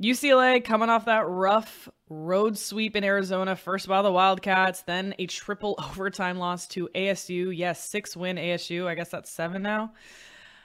UCLA 0.00 0.64
coming 0.64 0.90
off 0.90 1.06
that 1.06 1.26
rough 1.26 1.88
road 2.08 2.56
sweep 2.56 2.94
in 2.94 3.02
Arizona, 3.02 3.56
first 3.56 3.88
by 3.88 4.00
the 4.02 4.12
Wildcats, 4.12 4.82
then 4.82 5.12
a 5.18 5.26
triple 5.26 5.74
overtime 5.90 6.38
loss 6.38 6.68
to 6.68 6.88
ASU. 6.94 7.52
Yes, 7.52 7.82
six 7.82 8.16
win 8.16 8.36
ASU. 8.36 8.86
I 8.86 8.94
guess 8.94 9.08
that's 9.08 9.28
seven 9.28 9.62
now. 9.62 9.90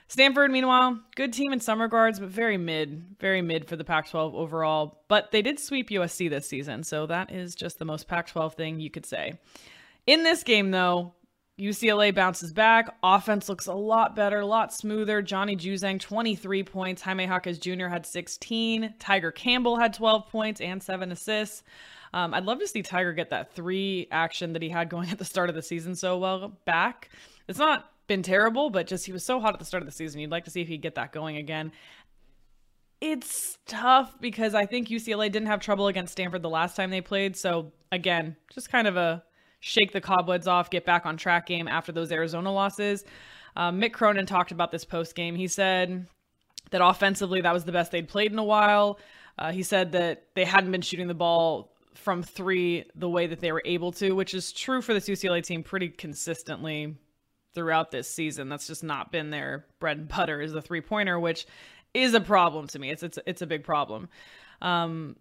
Stanford, 0.08 0.50
meanwhile, 0.50 0.98
good 1.16 1.34
team 1.34 1.52
in 1.52 1.60
some 1.60 1.82
regards, 1.82 2.18
but 2.18 2.30
very 2.30 2.56
mid, 2.56 3.16
very 3.20 3.42
mid 3.42 3.68
for 3.68 3.76
the 3.76 3.84
Pac 3.84 4.08
12 4.08 4.34
overall. 4.34 5.02
But 5.06 5.32
they 5.32 5.42
did 5.42 5.60
sweep 5.60 5.90
USC 5.90 6.30
this 6.30 6.48
season, 6.48 6.82
so 6.82 7.06
that 7.06 7.30
is 7.30 7.54
just 7.54 7.78
the 7.78 7.84
most 7.84 8.08
Pac 8.08 8.28
12 8.28 8.54
thing 8.54 8.80
you 8.80 8.90
could 8.90 9.04
say. 9.04 9.38
In 10.06 10.22
this 10.22 10.42
game, 10.42 10.70
though, 10.70 11.12
UCLA 11.58 12.14
bounces 12.14 12.54
back. 12.54 12.96
Offense 13.02 13.50
looks 13.50 13.66
a 13.66 13.74
lot 13.74 14.16
better, 14.16 14.40
a 14.40 14.46
lot 14.46 14.72
smoother. 14.72 15.20
Johnny 15.20 15.56
Juzang, 15.56 16.00
23 16.00 16.62
points. 16.62 17.02
Jaime 17.02 17.26
Jaquez 17.26 17.58
Jr. 17.58 17.88
had 17.88 18.06
16. 18.06 18.94
Tiger 18.98 19.30
Campbell 19.30 19.78
had 19.78 19.92
12 19.92 20.28
points 20.28 20.60
and 20.62 20.82
seven 20.82 21.12
assists. 21.12 21.64
Um, 22.14 22.32
I'd 22.32 22.44
love 22.44 22.60
to 22.60 22.66
see 22.66 22.80
Tiger 22.80 23.12
get 23.12 23.28
that 23.30 23.52
three 23.52 24.08
action 24.10 24.54
that 24.54 24.62
he 24.62 24.70
had 24.70 24.88
going 24.88 25.10
at 25.10 25.18
the 25.18 25.24
start 25.24 25.50
of 25.50 25.54
the 25.54 25.62
season 25.62 25.94
so 25.94 26.16
well 26.16 26.56
back. 26.64 27.10
It's 27.48 27.58
not 27.58 27.90
been 28.08 28.22
terrible, 28.22 28.70
but 28.70 28.86
just 28.86 29.06
he 29.06 29.12
was 29.12 29.24
so 29.24 29.38
hot 29.38 29.52
at 29.52 29.60
the 29.60 29.64
start 29.64 29.82
of 29.82 29.86
the 29.86 29.94
season. 29.94 30.20
You'd 30.20 30.30
like 30.30 30.46
to 30.46 30.50
see 30.50 30.62
if 30.62 30.68
he'd 30.68 30.82
get 30.82 30.96
that 30.96 31.12
going 31.12 31.36
again. 31.36 31.70
It's 33.00 33.58
tough 33.66 34.20
because 34.20 34.54
I 34.54 34.66
think 34.66 34.88
UCLA 34.88 35.30
didn't 35.30 35.46
have 35.46 35.60
trouble 35.60 35.86
against 35.86 36.12
Stanford 36.12 36.42
the 36.42 36.48
last 36.48 36.74
time 36.74 36.90
they 36.90 37.00
played. 37.00 37.36
So, 37.36 37.72
again, 37.92 38.34
just 38.52 38.72
kind 38.72 38.88
of 38.88 38.96
a 38.96 39.22
shake 39.60 39.92
the 39.92 40.00
cobwebs 40.00 40.48
off, 40.48 40.70
get 40.70 40.84
back 40.84 41.06
on 41.06 41.16
track 41.16 41.46
game 41.46 41.68
after 41.68 41.92
those 41.92 42.10
Arizona 42.10 42.52
losses. 42.52 43.04
Um, 43.54 43.80
Mick 43.80 43.92
Cronin 43.92 44.26
talked 44.26 44.50
about 44.50 44.72
this 44.72 44.84
post 44.84 45.14
game. 45.14 45.36
He 45.36 45.46
said 45.46 46.06
that 46.70 46.84
offensively, 46.84 47.40
that 47.42 47.52
was 47.52 47.64
the 47.64 47.72
best 47.72 47.92
they'd 47.92 48.08
played 48.08 48.32
in 48.32 48.38
a 48.38 48.44
while. 48.44 48.98
Uh, 49.38 49.52
he 49.52 49.62
said 49.62 49.92
that 49.92 50.24
they 50.34 50.44
hadn't 50.44 50.72
been 50.72 50.82
shooting 50.82 51.06
the 51.06 51.14
ball 51.14 51.72
from 51.94 52.22
three 52.22 52.84
the 52.96 53.08
way 53.08 53.26
that 53.28 53.40
they 53.40 53.52
were 53.52 53.62
able 53.64 53.92
to, 53.92 54.12
which 54.12 54.34
is 54.34 54.52
true 54.52 54.80
for 54.82 54.94
this 54.94 55.08
UCLA 55.08 55.42
team 55.42 55.62
pretty 55.62 55.88
consistently 55.88 56.96
throughout 57.54 57.90
this 57.90 58.08
season. 58.08 58.48
That's 58.48 58.66
just 58.66 58.84
not 58.84 59.12
been 59.12 59.30
their 59.30 59.66
bread 59.80 59.98
and 59.98 60.08
butter 60.08 60.40
is 60.40 60.52
the 60.52 60.62
three 60.62 60.80
pointer, 60.80 61.18
which 61.18 61.46
is 61.94 62.14
a 62.14 62.20
problem 62.20 62.66
to 62.68 62.78
me. 62.78 62.90
It's 62.90 63.02
it's 63.02 63.18
it's 63.26 63.42
a 63.42 63.46
big 63.46 63.64
problem. 63.64 64.08
Um, 64.60 65.16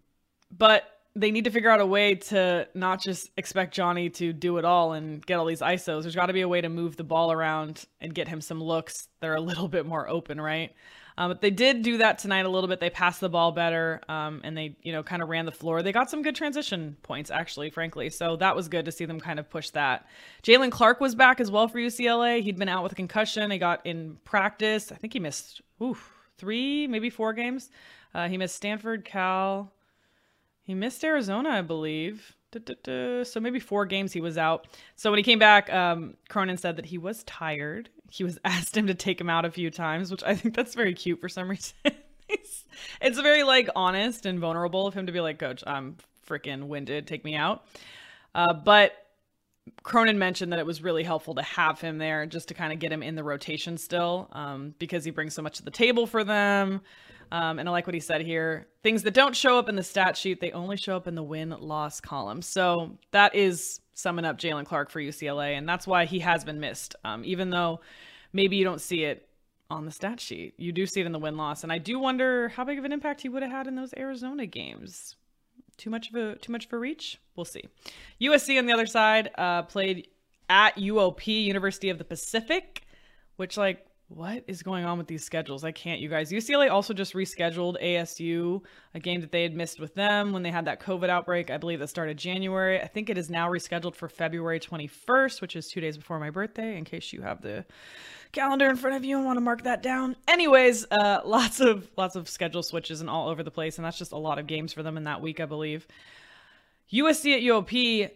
but 0.56 0.84
they 1.16 1.32
need 1.32 1.46
to 1.46 1.50
figure 1.52 1.72
out 1.72 1.82
a 1.82 1.86
way 1.86 2.16
to 2.16 2.68
not 2.76 3.02
just 3.02 3.32
expect 3.38 3.74
Johnny 3.74 4.10
to 4.12 4.32
do 4.34 4.58
it 4.58 4.66
all 4.66 4.94
and 4.94 5.26
get 5.26 5.40
all 5.40 5.46
these 5.46 5.62
ISOs. 5.62 6.04
There's 6.04 6.16
got 6.16 6.28
to 6.28 6.34
be 6.34 6.42
a 6.42 6.48
way 6.48 6.62
to 6.62 6.70
move 6.70 6.96
the 6.96 7.04
ball 7.04 7.32
around 7.32 7.86
and 8.00 8.14
get 8.14 8.28
him 8.28 8.40
some 8.40 8.62
looks 8.62 9.08
that 9.20 9.28
are 9.28 9.36
a 9.36 9.42
little 9.42 9.68
bit 9.68 9.86
more 9.86 10.08
open, 10.08 10.40
right? 10.40 10.74
Um, 11.18 11.32
but 11.32 11.42
they 11.42 11.50
did 11.50 11.82
do 11.82 11.98
that 11.98 12.20
tonight 12.20 12.46
a 12.46 12.50
little 12.50 12.68
bit. 12.68 12.80
They 12.80 12.90
passed 12.90 13.20
the 13.22 13.30
ball 13.30 13.52
better, 13.52 14.02
um, 14.08 14.42
and 14.44 14.56
they, 14.56 14.76
you 14.84 14.92
know, 14.92 15.02
kind 15.02 15.24
of 15.24 15.30
ran 15.30 15.46
the 15.46 15.52
floor. 15.52 15.82
They 15.82 15.92
got 15.92 16.10
some 16.12 16.22
good 16.22 16.36
transition 16.36 16.96
points, 17.02 17.32
actually, 17.32 17.72
frankly. 17.72 18.10
So 18.10 18.36
that 18.36 18.56
was 18.56 18.68
good 18.68 18.86
to 18.86 18.92
see 18.92 19.06
them 19.06 19.20
kind 19.20 19.40
of 19.40 19.50
push 19.50 19.72
that. 19.72 20.06
Jaylen 20.44 20.72
Clark 20.72 21.02
was 21.02 21.16
back 21.16 21.40
as 21.40 21.50
well 21.50 21.68
for 21.68 21.80
UCLA. 21.80 22.44
He'd 22.44 22.60
been 22.60 22.70
out 22.70 22.84
with 22.84 22.92
a 22.92 22.96
concussion. 22.96 23.50
He 23.50 23.58
got 23.58 23.86
in 23.86 24.18
practice. 24.26 24.92
I 24.92 24.96
think 24.96 25.14
he 25.14 25.20
missed 25.20 25.62
oof, 25.82 26.14
three, 26.38 26.86
maybe 26.88 27.10
four 27.10 27.34
games. 27.34 27.72
Uh, 28.14 28.28
he 28.28 28.38
missed 28.38 28.56
Stanford, 28.56 29.04
Cal, 29.04 29.74
he 30.68 30.76
missed 30.76 31.04
Arizona, 31.04 31.50
I 31.50 31.62
believe. 31.62 32.36
So 32.54 33.40
maybe 33.40 33.60
four 33.60 33.86
games 33.86 34.14
he 34.14 34.22
was 34.22 34.38
out. 34.38 34.68
So 34.96 35.12
when 35.12 35.18
he 35.18 35.24
came 35.24 35.40
back, 35.40 35.72
um, 35.72 36.16
Cronin 36.30 36.58
said 36.58 36.78
that 36.78 36.86
he 36.86 36.98
was 36.98 37.24
tired. 37.24 37.90
He 38.10 38.24
was 38.24 38.40
asked 38.46 38.76
him 38.76 38.88
to 38.88 38.96
take 38.96 39.20
him 39.20 39.30
out 39.30 39.46
a 39.46 39.52
few 39.52 39.70
times, 39.70 40.12
which 40.12 40.24
I 40.24 40.36
think 40.36 40.56
that's 40.56 40.76
very 40.76 40.94
cute 40.94 41.20
for 41.20 41.30
some 41.30 41.50
reason. 41.50 41.76
it's, 42.30 42.66
it's 43.02 43.20
very 43.20 43.44
like 43.44 43.70
honest 43.76 44.26
and 44.26 44.40
vulnerable 44.40 44.88
of 44.88 44.94
him 44.94 45.08
to 45.08 45.12
be 45.12 45.22
like, 45.22 45.40
Coach, 45.40 45.64
I'm 45.68 45.98
freaking 46.28 46.68
winded. 46.68 47.08
Take 47.08 47.24
me 47.24 47.36
out. 47.36 47.66
Uh, 48.34 48.54
but 48.54 48.94
Cronin 49.84 50.20
mentioned 50.20 50.54
that 50.54 50.60
it 50.60 50.66
was 50.66 50.82
really 50.82 51.04
helpful 51.04 51.36
to 51.36 51.42
have 51.42 51.82
him 51.82 51.98
there 51.98 52.26
just 52.26 52.48
to 52.50 52.54
kind 52.54 52.72
of 52.72 52.80
get 52.80 52.92
him 52.92 53.04
in 53.04 53.16
the 53.16 53.24
rotation 53.24 53.78
still 53.78 54.30
um, 54.32 54.74
because 54.80 55.04
he 55.04 55.12
brings 55.12 55.34
so 55.34 55.42
much 55.42 55.58
to 55.58 55.64
the 55.64 55.72
table 55.72 56.08
for 56.08 56.24
them. 56.24 56.82
Um, 57.32 57.60
and 57.60 57.68
I 57.68 57.72
like 57.72 57.88
what 57.88 57.94
he 57.94 58.00
said 58.00 58.22
here. 58.22 58.68
Things 58.84 59.04
that 59.04 59.14
don't 59.14 59.36
show 59.36 59.60
up 59.60 59.70
in 59.70 59.76
the 59.76 59.84
stat 59.84 60.16
sheet, 60.16 60.40
they 60.40 60.52
only 60.52 60.78
show 60.78 60.96
up 60.96 61.08
in 61.08 61.16
the 61.16 61.24
win 61.24 61.50
loss 61.50 62.00
column. 62.00 62.42
So 62.42 62.98
that 63.12 63.36
is 63.36 63.82
summing 63.94 64.26
up 64.26 64.38
Jaylen 64.38 64.66
Clark 64.66 64.90
for 64.90 65.02
UCLA. 65.02 65.58
And 65.58 65.68
that's 65.68 65.88
why 65.88 66.06
he 66.06 66.20
has 66.20 66.44
been 66.44 66.60
missed. 66.60 66.96
Um, 67.04 67.24
even 67.26 67.50
though 67.50 67.82
maybe 68.34 68.56
you 68.56 68.64
don't 68.64 68.82
see 68.82 69.04
it 69.04 69.28
on 69.70 69.86
the 69.86 69.92
stat 69.92 70.20
sheet, 70.20 70.54
you 70.58 70.72
do 70.72 70.86
see 70.86 71.02
it 71.02 71.06
in 71.06 71.12
the 71.12 71.20
win 71.20 71.36
loss. 71.36 71.64
And 71.64 71.72
I 71.72 71.78
do 71.78 72.00
wonder 72.00 72.50
how 72.50 72.64
big 72.64 72.80
of 72.80 72.86
an 72.86 72.94
impact 72.94 73.22
he 73.22 73.30
would 73.30 73.44
have 73.44 73.52
had 73.52 73.68
in 73.68 73.76
those 73.76 73.94
Arizona 73.98 74.46
games. 74.46 75.16
Too 75.78 75.90
much 75.90 76.10
of 76.10 76.16
a 76.16 76.36
too 76.38 76.52
much 76.52 76.68
a 76.72 76.78
reach. 76.78 77.20
We'll 77.36 77.46
see. 77.46 77.64
USC 78.22 78.58
on 78.58 78.66
the 78.66 78.74
other 78.74 78.88
side 78.88 79.30
uh, 79.38 79.64
played 79.64 80.08
at 80.50 80.76
UOP, 80.78 81.28
University 81.28 81.90
of 81.90 81.98
the 81.98 82.04
Pacific, 82.04 82.84
which 83.36 83.58
like 83.58 83.87
what 84.10 84.44
is 84.48 84.64
going 84.64 84.86
on 84.86 84.98
with 84.98 85.08
these 85.08 85.24
schedules? 85.24 85.66
I 85.66 85.72
can't, 85.72 86.00
you 86.00 86.08
guys. 86.08 86.32
UCLA 86.32 86.72
also 86.72 86.94
just 86.94 87.14
rescheduled 87.14 87.82
ASU, 87.84 88.62
a 88.94 89.00
game 89.00 89.20
that 89.20 89.34
they 89.34 89.44
had 89.44 89.54
missed 89.54 89.82
with 89.82 89.96
them 89.96 90.32
when 90.32 90.44
they 90.44 90.52
had 90.52 90.66
that 90.66 90.80
COVID 90.80 91.10
outbreak. 91.10 91.52
I 91.52 91.58
believe 91.58 91.80
that 91.80 91.90
started 91.90 92.18
January. 92.18 92.82
I 92.82 92.88
think 92.88 93.10
it 93.10 93.18
is 93.18 93.30
now 93.30 93.50
rescheduled 93.50 93.96
for 93.96 94.08
February 94.08 94.62
21st, 94.62 95.42
which 95.42 95.58
is 95.58 95.68
two 95.68 95.82
days 95.82 95.98
before 95.98 96.20
my 96.20 96.30
birthday, 96.30 96.78
in 96.78 96.86
case 96.86 97.12
you 97.12 97.22
have 97.22 97.42
the 97.42 97.66
calendar 98.32 98.70
in 98.70 98.78
front 98.78 98.96
of 98.96 99.04
you 99.04 99.18
and 99.18 99.26
want 99.26 99.38
to 99.38 99.42
mark 99.42 99.64
that 99.64 99.84
down. 99.84 100.16
Anyways, 100.28 100.86
uh, 100.90 101.20
lots 101.26 101.60
of 101.60 101.90
lots 101.98 102.16
of 102.16 102.30
schedule 102.30 102.64
switches 102.64 103.02
and 103.02 103.10
all 103.10 103.28
over 103.28 103.44
the 103.44 103.52
place, 103.52 103.78
and 103.78 103.84
that's 103.84 103.98
just 103.98 104.14
a 104.14 104.18
lot 104.18 104.40
of 104.40 104.48
games 104.48 104.72
for 104.72 104.84
them 104.84 104.96
in 104.96 105.04
that 105.04 105.22
week, 105.22 105.42
I 105.42 105.46
believe. 105.46 105.86
USC 106.94 107.36
at 107.36 107.42
UOP, 107.42 108.10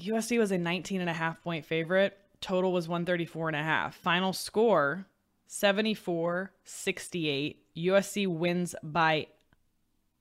USC 0.00 0.38
was 0.38 0.52
a 0.52 0.58
19 0.58 1.00
and 1.00 1.08
a 1.08 1.14
half 1.14 1.42
point 1.42 1.64
favorite 1.64 2.18
total 2.40 2.72
was 2.72 2.88
134 2.88 3.48
and 3.48 3.56
a 3.56 3.62
half. 3.62 3.94
Final 3.96 4.32
score 4.32 5.06
74 5.46 6.52
68. 6.64 7.62
USC 7.76 8.26
wins 8.26 8.74
by 8.82 9.28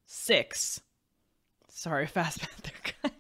six. 0.05 0.81
Sorry, 1.69 2.07
Fast 2.07 2.39
Panther 2.39 2.93
guys. 3.03 3.13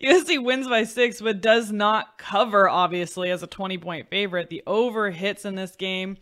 USC 0.00 0.42
wins 0.42 0.68
by 0.68 0.84
six, 0.84 1.20
but 1.20 1.40
does 1.40 1.72
not 1.72 2.18
cover, 2.18 2.68
obviously, 2.68 3.30
as 3.30 3.42
a 3.42 3.46
20 3.46 3.78
point 3.78 4.08
favorite. 4.08 4.50
The 4.50 4.62
over 4.66 5.10
hits 5.10 5.44
in 5.44 5.54
this 5.54 5.76
game. 5.76 6.18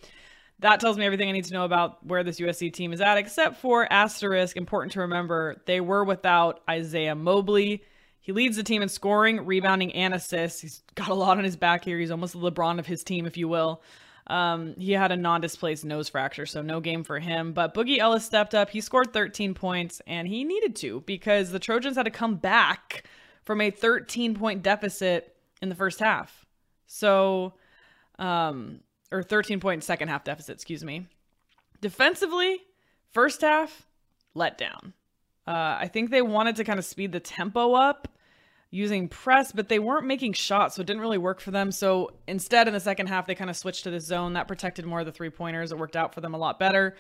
That 0.61 0.81
tells 0.81 0.97
me 0.97 1.05
everything 1.05 1.29
I 1.29 1.33
need 1.33 1.45
to 1.45 1.53
know 1.53 1.67
about 1.67 2.05
where 2.07 2.25
this 2.25 2.41
USC 2.41 2.73
team 2.73 2.93
is 2.95 3.03
at, 3.03 3.19
except 3.19 3.57
for 3.57 3.91
asterisk, 3.93 4.57
important 4.57 4.93
to 4.93 5.01
remember, 5.01 5.61
they 5.67 5.83
were 5.83 6.03
without 6.03 6.63
Isaiah 6.69 7.15
Mobley. 7.15 7.83
He 8.27 8.33
leads 8.33 8.57
the 8.57 8.65
team 8.65 8.83
in 8.83 8.89
scoring, 8.89 9.47
rebounding, 9.47 9.93
and 9.93 10.13
assists. 10.13 10.61
He's 10.61 10.83
got 10.97 11.11
a 11.11 11.15
lot 11.15 11.39
on 11.39 11.45
his 11.45 11.55
back 11.55 11.85
here. 11.85 11.97
He's 11.97 12.11
almost 12.11 12.33
the 12.33 12.41
LeBron 12.41 12.81
of 12.81 12.87
his 12.87 13.05
team, 13.05 13.25
if 13.25 13.37
you 13.37 13.47
will. 13.47 13.81
Um, 14.27 14.75
he 14.77 14.91
had 14.91 15.13
a 15.13 15.17
non-displaced 15.17 15.85
nose 15.85 16.09
fracture, 16.09 16.45
so 16.45 16.61
no 16.61 16.81
game 16.81 17.05
for 17.05 17.21
him. 17.21 17.53
But 17.53 17.73
Boogie 17.73 17.99
Ellis 17.99 18.25
stepped 18.25 18.53
up. 18.53 18.71
He 18.71 18.81
scored 18.81 19.13
13 19.13 19.55
points, 19.55 20.03
and 20.09 20.27
he 20.27 20.43
needed 20.43 20.75
to 20.75 21.05
because 21.07 21.53
the 21.53 21.61
Trojans 21.61 21.97
had 21.97 22.03
to 22.03 22.11
come 22.11 22.35
back 22.35 23.05
from 23.45 23.61
a 23.61 23.71
13-point 23.71 24.61
deficit 24.61 25.37
in 25.63 25.69
the 25.69 25.77
first 25.77 26.01
half. 26.01 26.45
So, 26.89 27.55
um, 28.19 28.81
or 29.13 29.23
13-point 29.23 29.85
second 29.85 30.09
half 30.09 30.25
deficit, 30.25 30.57
excuse 30.57 30.83
me. 30.83 31.07
Defensively, 31.81 32.59
first 33.13 33.43
half, 33.43 33.87
let 34.35 34.59
down. 34.59 34.95
Uh, 35.47 35.77
I 35.79 35.87
think 35.87 36.11
they 36.11 36.23
wanted 36.23 36.57
to 36.57 36.65
kind 36.65 36.81
of 36.81 36.85
speed 36.85 37.13
the 37.13 37.21
tempo 37.21 37.75
up 37.75 38.09
using 38.71 39.09
press, 39.09 39.53
but 39.53 39.69
they 39.69 39.79
weren't 39.79 40.07
making 40.07 40.33
shots, 40.33 40.75
so 40.75 40.81
it 40.81 40.87
didn't 40.87 41.03
really 41.03 41.19
work 41.19 41.41
for 41.41 41.51
them. 41.51 41.71
So 41.73 42.11
instead, 42.27 42.67
in 42.69 42.75
the 42.75 42.81
second 42.81 43.07
half, 43.07 43.27
they 43.27 43.35
kind 43.35 43.51
of 43.51 43.57
switched 43.57 43.85
to 43.85 43.91
the 43.91 44.01
zone. 44.01 44.35
That 44.35 44.49
protected 44.49 44.85
more 44.85 45.01
of 45.01 45.07
the 45.07 45.13
three 45.13 45.31
pointers. 45.31 45.73
It 45.73 45.79
worked 45.79 45.97
out 45.97 46.15
for 46.15 46.21
them 46.21 46.35
a 46.35 46.39
lot 46.39 46.59
better. 46.59 46.97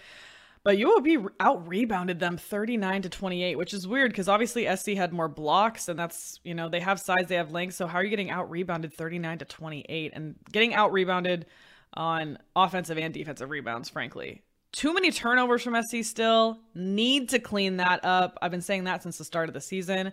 But 0.63 0.79
UOP 0.79 1.29
out 1.39 1.69
rebounded 1.69 2.19
them 2.19 2.37
39 2.37 3.03
to 3.03 3.09
28, 3.09 3.57
which 3.57 3.73
is 3.73 3.87
weird 3.87 4.11
because 4.11 4.29
obviously 4.29 4.67
SC 4.75 4.91
had 4.91 5.13
more 5.13 5.29
blocks, 5.29 5.89
and 5.89 5.97
that's, 5.97 6.41
you 6.43 6.55
know, 6.55 6.69
they 6.69 6.81
have 6.81 6.99
size, 6.99 7.27
they 7.29 7.37
have 7.37 7.53
length. 7.53 7.75
So 7.75 7.87
how 7.87 7.99
are 7.99 8.05
you 8.05 8.11
getting 8.11 8.31
out 8.31 8.51
rebounded 8.51 8.93
39 8.93 9.39
to 9.39 9.45
28 9.45 10.13
and 10.15 10.35
getting 10.51 10.75
out 10.75 10.93
rebounded 10.93 11.47
on 11.95 12.39
offensive 12.57 12.99
and 12.99 13.15
defensive 13.15 13.51
rebounds, 13.51 13.89
frankly? 13.89 14.43
Too 14.73 14.93
many 14.93 15.13
turnovers 15.13 15.63
from 15.63 15.81
SC 15.81 16.03
still. 16.03 16.59
Need 16.75 17.29
to 17.29 17.39
clean 17.39 17.77
that 17.77 18.05
up. 18.05 18.37
I've 18.43 18.51
been 18.51 18.61
saying 18.61 18.85
that 18.85 19.05
since 19.05 19.19
the 19.19 19.25
start 19.25 19.49
of 19.49 19.55
the 19.55 19.61
season. 19.61 20.13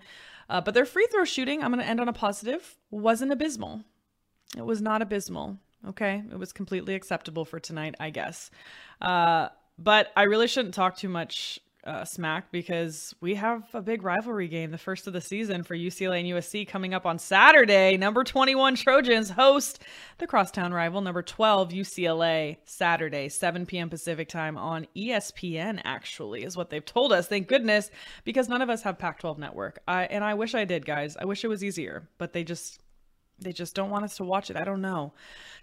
Uh, 0.50 0.62
but 0.62 0.74
their 0.74 0.86
free 0.86 1.08
throw 1.12 1.26
shooting, 1.26 1.64
I'm 1.64 1.72
going 1.72 1.84
to 1.84 1.90
end 1.90 2.00
on 2.00 2.10
a 2.10 2.14
positive, 2.14 2.78
wasn't 2.92 3.32
abysmal. 3.32 3.84
It 4.58 4.66
was 4.66 4.82
not 4.82 5.02
abysmal. 5.02 5.58
Okay. 5.88 6.24
It 6.32 6.38
was 6.38 6.54
completely 6.54 6.96
acceptable 6.96 7.46
for 7.46 7.60
tonight, 7.60 7.96
I 8.00 8.10
guess. 8.10 8.52
Uh, 9.02 9.50
but 9.78 10.12
I 10.16 10.24
really 10.24 10.48
shouldn't 10.48 10.74
talk 10.74 10.96
too 10.98 11.10
much 11.10 11.60
uh, 11.86 12.06
smack 12.06 12.52
because 12.52 13.14
we 13.20 13.36
have 13.36 13.64
a 13.74 13.82
big 13.82 14.04
rivalry 14.04 14.48
game, 14.48 14.72
the 14.72 14.78
first 14.78 15.08
of 15.08 15.14
the 15.14 15.22
season 15.22 15.64
for 15.64 15.76
UCLA 15.76 16.20
and 16.20 16.30
USC 16.30 16.68
coming 16.68 16.94
up 16.94 17.06
on 17.06 17.20
Saturday. 17.20 17.98
Number 17.98 18.24
21 18.24 18.76
Trojans 18.76 19.32
host 19.32 19.80
the 20.18 20.28
crosstown 20.28 20.74
rival, 20.74 21.02
number 21.02 21.22
12 21.22 21.70
UCLA, 21.70 22.58
Saturday, 22.66 23.28
7 23.30 23.66
p.m. 23.66 23.90
Pacific 23.90 24.30
time 24.30 24.58
on 24.58 24.88
ESPN, 24.96 25.82
actually, 25.84 26.44
is 26.44 26.56
what 26.56 26.70
they've 26.70 26.86
told 26.86 27.12
us. 27.12 27.28
Thank 27.28 27.48
goodness, 27.48 27.90
because 28.24 28.48
none 28.48 28.62
of 28.62 28.70
us 28.70 28.84
have 28.84 28.98
Pac 28.98 29.20
12 29.20 29.40
network. 29.40 29.80
I, 29.88 30.04
and 30.06 30.24
I 30.24 30.36
wish 30.36 30.56
I 30.56 30.66
did, 30.66 30.86
guys. 30.86 31.18
I 31.18 31.26
wish 31.26 31.44
it 31.44 31.50
was 31.50 31.64
easier, 31.64 32.08
but 32.18 32.34
they 32.34 32.44
just 32.44 32.83
they 33.40 33.52
just 33.52 33.76
don't 33.76 33.90
want 33.90 34.06
us 34.06 34.18
to 34.18 34.24
watch 34.24 34.50
it. 34.50 34.58
I 34.58 34.64
don't 34.64 34.82
know. 34.82 35.14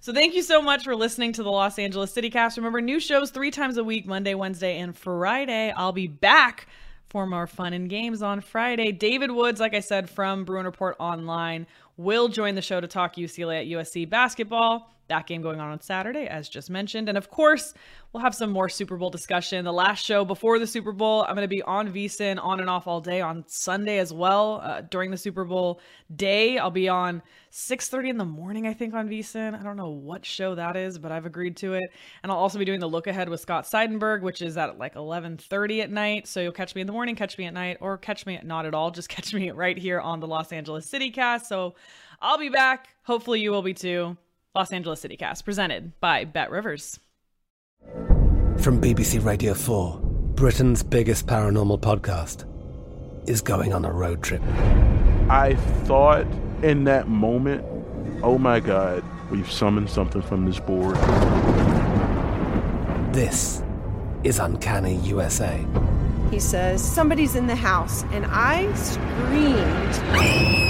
So 0.00 0.12
thank 0.12 0.34
you 0.34 0.42
so 0.42 0.60
much 0.62 0.84
for 0.84 0.96
listening 0.96 1.32
to 1.34 1.42
the 1.42 1.50
Los 1.50 1.78
Angeles 1.78 2.12
City 2.12 2.30
Cast. 2.30 2.56
Remember, 2.56 2.80
new 2.80 3.00
shows 3.00 3.30
three 3.30 3.50
times 3.50 3.76
a 3.76 3.84
week 3.84 4.06
Monday, 4.06 4.34
Wednesday, 4.34 4.78
and 4.78 4.96
Friday. 4.96 5.72
I'll 5.76 5.92
be 5.92 6.06
back 6.06 6.66
for 7.08 7.26
more 7.26 7.46
fun 7.46 7.72
and 7.72 7.90
games 7.90 8.22
on 8.22 8.40
Friday. 8.40 8.92
David 8.92 9.30
Woods, 9.30 9.60
like 9.60 9.74
I 9.74 9.80
said, 9.80 10.08
from 10.08 10.44
Bruin 10.44 10.64
Report 10.64 10.96
Online, 11.00 11.66
will 11.96 12.28
join 12.28 12.54
the 12.54 12.62
show 12.62 12.80
to 12.80 12.86
talk 12.86 13.16
UCLA 13.16 13.62
at 13.62 13.66
USC 13.66 14.08
basketball. 14.08 14.92
That 15.10 15.26
game 15.26 15.42
going 15.42 15.60
on 15.60 15.72
on 15.72 15.80
Saturday, 15.80 16.26
as 16.26 16.48
just 16.48 16.70
mentioned. 16.70 17.08
And 17.08 17.18
of 17.18 17.30
course, 17.30 17.74
we'll 18.12 18.22
have 18.22 18.34
some 18.34 18.50
more 18.50 18.68
Super 18.68 18.96
Bowl 18.96 19.10
discussion. 19.10 19.64
The 19.64 19.72
last 19.72 20.04
show 20.04 20.24
before 20.24 20.60
the 20.60 20.68
Super 20.68 20.92
Bowl, 20.92 21.22
I'm 21.22 21.34
going 21.34 21.44
to 21.44 21.48
be 21.48 21.62
on 21.62 21.92
VSIN 21.92 22.42
on 22.42 22.60
and 22.60 22.70
off 22.70 22.86
all 22.86 23.00
day 23.00 23.20
on 23.20 23.44
Sunday 23.48 23.98
as 23.98 24.12
well. 24.12 24.60
Uh, 24.62 24.82
during 24.82 25.10
the 25.10 25.16
Super 25.16 25.44
Bowl 25.44 25.80
day, 26.14 26.58
I'll 26.58 26.70
be 26.70 26.88
on 26.88 27.22
6.30 27.50 28.10
in 28.10 28.18
the 28.18 28.24
morning, 28.24 28.68
I 28.68 28.72
think, 28.72 28.94
on 28.94 29.08
VSIN. 29.08 29.58
I 29.58 29.62
don't 29.64 29.76
know 29.76 29.90
what 29.90 30.24
show 30.24 30.54
that 30.54 30.76
is, 30.76 30.96
but 30.96 31.10
I've 31.10 31.26
agreed 31.26 31.56
to 31.58 31.74
it. 31.74 31.90
And 32.22 32.30
I'll 32.30 32.38
also 32.38 32.60
be 32.60 32.64
doing 32.64 32.78
the 32.78 32.88
look 32.88 33.08
ahead 33.08 33.28
with 33.28 33.40
Scott 33.40 33.64
Seidenberg, 33.64 34.22
which 34.22 34.42
is 34.42 34.56
at 34.56 34.78
like 34.78 34.94
11.30 34.94 35.82
at 35.82 35.90
night. 35.90 36.28
So 36.28 36.40
you'll 36.40 36.52
catch 36.52 36.76
me 36.76 36.82
in 36.82 36.86
the 36.86 36.92
morning, 36.92 37.16
catch 37.16 37.36
me 37.36 37.46
at 37.46 37.54
night, 37.54 37.78
or 37.80 37.98
catch 37.98 38.26
me 38.26 38.36
at 38.36 38.46
not 38.46 38.64
at 38.64 38.74
all. 38.74 38.92
Just 38.92 39.08
catch 39.08 39.34
me 39.34 39.50
right 39.50 39.76
here 39.76 40.00
on 40.00 40.20
the 40.20 40.28
Los 40.28 40.52
Angeles 40.52 40.86
City 40.86 41.10
Cast. 41.10 41.48
So 41.48 41.74
I'll 42.22 42.38
be 42.38 42.48
back. 42.48 42.88
Hopefully 43.02 43.40
you 43.40 43.50
will 43.50 43.62
be 43.62 43.74
too. 43.74 44.16
Los 44.54 44.72
Angeles 44.72 45.00
City 45.00 45.16
Cast, 45.16 45.44
presented 45.44 45.92
by 46.00 46.24
Bet 46.24 46.50
Rivers. 46.50 46.98
From 48.58 48.80
BBC 48.80 49.24
Radio 49.24 49.54
4, 49.54 50.00
Britain's 50.34 50.82
biggest 50.82 51.28
paranormal 51.28 51.80
podcast 51.80 52.46
is 53.28 53.40
going 53.42 53.72
on 53.72 53.84
a 53.84 53.92
road 53.92 54.24
trip. 54.24 54.42
I 55.28 55.54
thought 55.84 56.26
in 56.64 56.82
that 56.84 57.06
moment, 57.06 57.64
oh 58.24 58.38
my 58.38 58.58
God, 58.58 59.04
we've 59.30 59.50
summoned 59.50 59.88
something 59.88 60.20
from 60.20 60.46
this 60.46 60.58
board. 60.58 60.96
This 63.14 63.62
is 64.24 64.40
Uncanny 64.40 64.96
USA. 64.96 65.64
He 66.32 66.40
says, 66.40 66.82
Somebody's 66.82 67.36
in 67.36 67.46
the 67.46 67.54
house, 67.56 68.02
and 68.10 68.26
I 68.26 68.72
screamed. 68.74 70.69